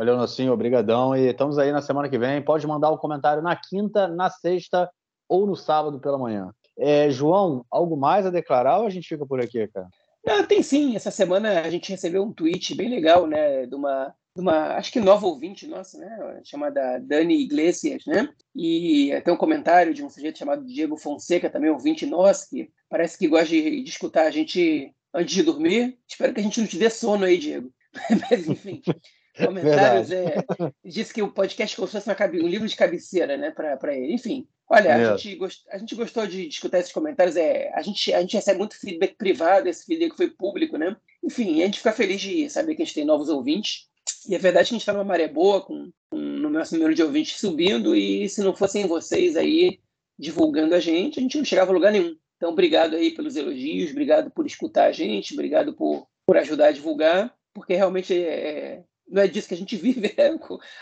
Valeu, 0.00 0.16
Nocinho, 0.16 0.52
obrigadão. 0.52 1.16
E 1.16 1.28
estamos 1.28 1.58
aí 1.58 1.72
na 1.72 1.82
semana 1.82 2.08
que 2.08 2.18
vem. 2.18 2.42
Pode 2.42 2.66
mandar 2.66 2.90
o 2.90 2.94
um 2.94 2.98
comentário 2.98 3.42
na 3.42 3.56
quinta, 3.56 4.06
na 4.06 4.30
sexta 4.30 4.88
ou 5.28 5.46
no 5.46 5.56
sábado 5.56 5.98
pela 5.98 6.18
manhã. 6.18 6.52
É, 6.78 7.10
João, 7.10 7.64
algo 7.70 7.96
mais 7.96 8.24
a 8.24 8.30
declarar 8.30 8.78
ou 8.78 8.86
a 8.86 8.90
gente 8.90 9.08
fica 9.08 9.26
por 9.26 9.40
aqui, 9.40 9.66
cara? 9.68 9.88
Ah, 10.26 10.42
tem 10.42 10.62
sim. 10.62 10.96
Essa 10.96 11.10
semana 11.10 11.60
a 11.60 11.70
gente 11.70 11.90
recebeu 11.90 12.22
um 12.22 12.32
tweet 12.32 12.74
bem 12.74 12.88
legal, 12.88 13.26
né, 13.26 13.66
de 13.66 13.74
uma 13.74 14.14
uma, 14.36 14.74
acho 14.76 14.92
que 14.92 15.00
nova 15.00 15.26
ouvinte 15.26 15.66
nossa, 15.66 15.98
né, 15.98 16.40
chamada 16.44 16.98
Dani 16.98 17.40
Iglesias, 17.40 18.04
né, 18.06 18.28
e 18.54 19.12
até 19.12 19.32
um 19.32 19.36
comentário 19.36 19.92
de 19.92 20.04
um 20.04 20.10
sujeito 20.10 20.38
chamado 20.38 20.64
Diego 20.64 20.96
Fonseca, 20.96 21.50
também 21.50 21.70
ouvinte 21.70 22.06
nosso, 22.06 22.48
que 22.48 22.70
parece 22.88 23.18
que 23.18 23.28
gosta 23.28 23.46
de, 23.46 23.82
de 23.82 23.90
escutar 23.90 24.26
a 24.26 24.30
gente 24.30 24.94
antes 25.12 25.34
de 25.34 25.42
dormir. 25.42 25.98
Espero 26.08 26.32
que 26.32 26.40
a 26.40 26.42
gente 26.42 26.60
não 26.60 26.66
te 26.66 26.78
dê 26.78 26.88
sono 26.90 27.24
aí, 27.24 27.38
Diego. 27.38 27.72
Mas, 28.30 28.48
enfim, 28.48 28.82
comentários 29.36 30.10
é, 30.10 30.36
disse 30.84 31.12
que 31.12 31.22
o 31.22 31.32
podcast 31.32 31.74
como 31.76 31.88
se 31.88 32.00
fosse 32.00 32.10
um 32.42 32.48
livro 32.48 32.68
de 32.68 32.76
cabeceira, 32.76 33.36
né, 33.36 33.50
para 33.50 33.96
ele. 33.96 34.14
Enfim, 34.14 34.46
olha, 34.68 34.94
a 34.94 35.16
gente, 35.16 35.36
gost, 35.36 35.64
a 35.70 35.78
gente 35.78 35.94
gostou 35.94 36.26
de 36.26 36.48
escutar 36.48 36.78
esses 36.78 36.92
comentários. 36.92 37.36
É, 37.36 37.72
a, 37.74 37.82
gente, 37.82 38.12
a 38.12 38.20
gente 38.20 38.36
recebe 38.36 38.58
muito 38.58 38.78
feedback 38.78 39.16
privado, 39.16 39.68
esse 39.68 39.84
feedback 39.84 40.16
foi 40.16 40.30
público, 40.30 40.76
né? 40.76 40.96
Enfim, 41.22 41.62
a 41.62 41.66
gente 41.66 41.78
fica 41.78 41.92
feliz 41.92 42.20
de 42.20 42.48
saber 42.48 42.74
que 42.74 42.82
a 42.82 42.84
gente 42.84 42.94
tem 42.94 43.04
novos 43.04 43.28
ouvintes. 43.28 43.89
E 44.28 44.34
é 44.34 44.38
verdade 44.38 44.68
que 44.68 44.74
a 44.74 44.76
gente 44.76 44.82
está 44.82 44.92
numa 44.92 45.04
maré 45.04 45.28
boa, 45.28 45.60
com, 45.60 45.90
com 46.10 46.16
o 46.16 46.50
nosso 46.50 46.74
número 46.74 46.94
de 46.94 47.02
ouvintes 47.02 47.38
subindo, 47.38 47.94
e 47.94 48.28
se 48.28 48.42
não 48.42 48.54
fossem 48.54 48.86
vocês 48.86 49.36
aí 49.36 49.80
divulgando 50.18 50.74
a 50.74 50.80
gente, 50.80 51.18
a 51.18 51.22
gente 51.22 51.38
não 51.38 51.44
chegava 51.44 51.70
a 51.70 51.74
lugar 51.74 51.92
nenhum. 51.92 52.14
Então, 52.36 52.50
obrigado 52.50 52.96
aí 52.96 53.10
pelos 53.10 53.36
elogios, 53.36 53.90
obrigado 53.90 54.30
por 54.30 54.46
escutar 54.46 54.86
a 54.86 54.92
gente, 54.92 55.34
obrigado 55.34 55.74
por, 55.74 56.06
por 56.26 56.36
ajudar 56.36 56.68
a 56.68 56.72
divulgar, 56.72 57.34
porque 57.52 57.74
realmente 57.74 58.14
é, 58.14 58.82
não 59.08 59.22
é 59.22 59.28
disso 59.28 59.48
que 59.48 59.54
a 59.54 59.56
gente 59.56 59.76
vive, 59.76 60.14
é, 60.16 60.30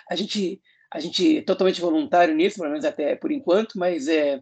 a 0.08 0.16
gente 0.16 0.60
a 0.90 1.00
gente 1.00 1.38
é 1.38 1.42
totalmente 1.42 1.82
voluntário 1.82 2.34
nisso, 2.34 2.56
pelo 2.58 2.70
menos 2.70 2.84
até 2.84 3.14
por 3.14 3.30
enquanto, 3.30 3.78
mas 3.78 4.08
é 4.08 4.40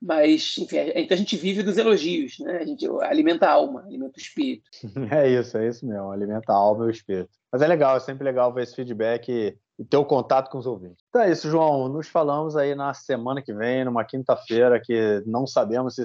mas 0.00 0.56
enfim, 0.58 0.76
então 0.94 1.14
a 1.14 1.18
gente 1.18 1.36
vive 1.36 1.62
dos 1.62 1.78
elogios, 1.78 2.38
né? 2.40 2.58
A 2.58 2.64
gente 2.64 2.86
alimenta 3.02 3.46
a 3.46 3.52
alma, 3.52 3.84
alimenta 3.86 4.18
o 4.18 4.20
espírito. 4.20 4.68
É 5.10 5.28
isso, 5.28 5.56
é 5.56 5.68
isso 5.68 5.86
mesmo, 5.86 6.10
alimenta 6.10 6.52
a 6.52 6.56
alma 6.56 6.84
e 6.84 6.88
o 6.88 6.90
espírito. 6.90 7.30
Mas 7.54 7.62
é 7.62 7.68
legal, 7.68 7.96
é 7.96 8.00
sempre 8.00 8.24
legal 8.24 8.52
ver 8.52 8.64
esse 8.64 8.74
feedback 8.74 9.28
e, 9.28 9.56
e 9.78 9.84
ter 9.84 9.96
o 9.96 10.04
contato 10.04 10.50
com 10.50 10.58
os 10.58 10.66
ouvintes. 10.66 11.04
Então 11.08 11.22
é 11.22 11.30
isso, 11.30 11.48
João. 11.48 11.88
Nos 11.88 12.08
falamos 12.08 12.56
aí 12.56 12.74
na 12.74 12.92
semana 12.92 13.40
que 13.40 13.54
vem, 13.54 13.84
numa 13.84 14.04
quinta-feira, 14.04 14.80
que 14.80 15.22
não 15.24 15.46
sabemos 15.46 15.94
se, 15.94 16.04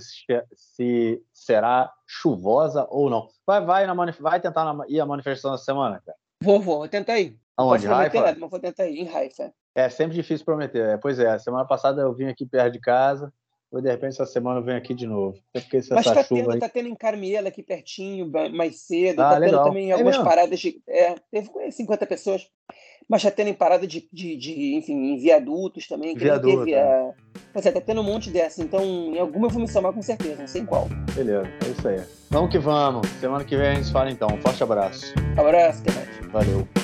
se 0.54 1.24
será 1.34 1.92
chuvosa 2.06 2.86
ou 2.92 3.10
não. 3.10 3.28
Vai, 3.48 3.66
vai, 3.66 3.88
na 3.88 3.96
vai 4.20 4.40
tentar 4.40 4.72
na, 4.72 4.86
ir 4.88 5.00
à 5.00 5.08
manifestação 5.08 5.56
essa 5.56 5.64
semana, 5.64 6.00
cara? 6.06 6.16
Vou, 6.40 6.62
vou, 6.62 6.78
vou 6.78 6.88
tentar 6.88 7.20
ir. 7.20 7.36
Aonde? 7.58 7.88
Haifa? 7.88 8.22
Nada, 8.22 8.38
mas 8.40 8.50
vou 8.52 8.60
tentar 8.60 8.86
ir 8.86 9.00
em 9.00 9.10
Haifa. 9.10 9.52
É 9.74 9.90
sempre 9.90 10.16
difícil 10.16 10.46
prometer. 10.46 10.88
É, 10.88 10.98
pois 10.98 11.18
é, 11.18 11.40
semana 11.40 11.66
passada 11.66 12.00
eu 12.00 12.14
vim 12.14 12.28
aqui 12.28 12.46
perto 12.46 12.74
de 12.74 12.80
casa, 12.80 13.34
ou 13.72 13.82
de 13.82 13.90
repente 13.90 14.14
essa 14.14 14.26
semana 14.26 14.60
eu 14.60 14.64
venho 14.64 14.78
aqui 14.78 14.94
de 14.94 15.06
novo. 15.06 15.38
Até 15.54 15.62
porque 15.62 15.82
Mas 15.92 16.06
tá 16.06 16.24
tendo, 16.24 16.52
aí... 16.52 16.60
tá 16.60 16.70
tendo 16.70 16.90
em 16.90 16.96
Carmela 16.96 17.50
aqui 17.50 17.62
pertinho, 17.62 18.32
mais 18.52 18.82
cedo. 18.82 19.20
Ah, 19.22 19.32
tá 19.32 19.38
legal. 19.38 19.64
tendo 19.64 19.68
também 19.68 19.90
é 19.90 19.94
algumas 19.94 20.16
mesmo? 20.16 20.28
paradas 20.28 20.60
de. 20.60 20.82
É, 20.88 21.16
teve 21.32 21.50
50 21.72 22.06
pessoas. 22.06 22.48
Mas 23.08 23.24
tá 23.24 23.32
tendo 23.32 23.48
em 23.48 23.56
parada 23.56 23.88
de, 23.88 24.08
de, 24.14 24.36
de 24.38 24.76
enfim, 24.76 24.94
em 24.94 25.18
viadutos 25.18 25.88
também. 25.88 26.14
Que 26.14 26.26
Viaduto. 26.26 26.60
Teve, 26.60 26.74
é. 26.76 27.12
Pois 27.52 27.66
é, 27.66 27.72
tá 27.72 27.82
tendo 27.82 28.02
um 28.02 28.04
monte 28.04 28.30
dessa. 28.30 28.62
Então, 28.62 28.84
em 28.84 29.18
alguma 29.18 29.48
eu 29.48 29.50
vou 29.50 29.62
me 29.62 29.68
somar 29.68 29.92
com 29.92 30.02
certeza, 30.02 30.42
não 30.42 30.48
sei 30.48 30.64
qual. 30.64 30.88
Beleza, 31.16 31.48
é 31.66 31.70
isso 31.70 31.88
aí. 31.88 32.02
Vamos 32.30 32.52
que 32.52 32.60
vamos. 32.60 33.08
Semana 33.20 33.44
que 33.44 33.58
vem 33.58 33.68
a 33.68 33.74
gente 33.74 33.92
fala 33.92 34.12
então. 34.12 34.28
Um 34.32 34.42
forte 34.42 34.62
abraço. 34.62 35.14
Abraço, 35.36 35.82
até 35.82 35.92
mais. 35.94 36.32
Valeu. 36.32 36.79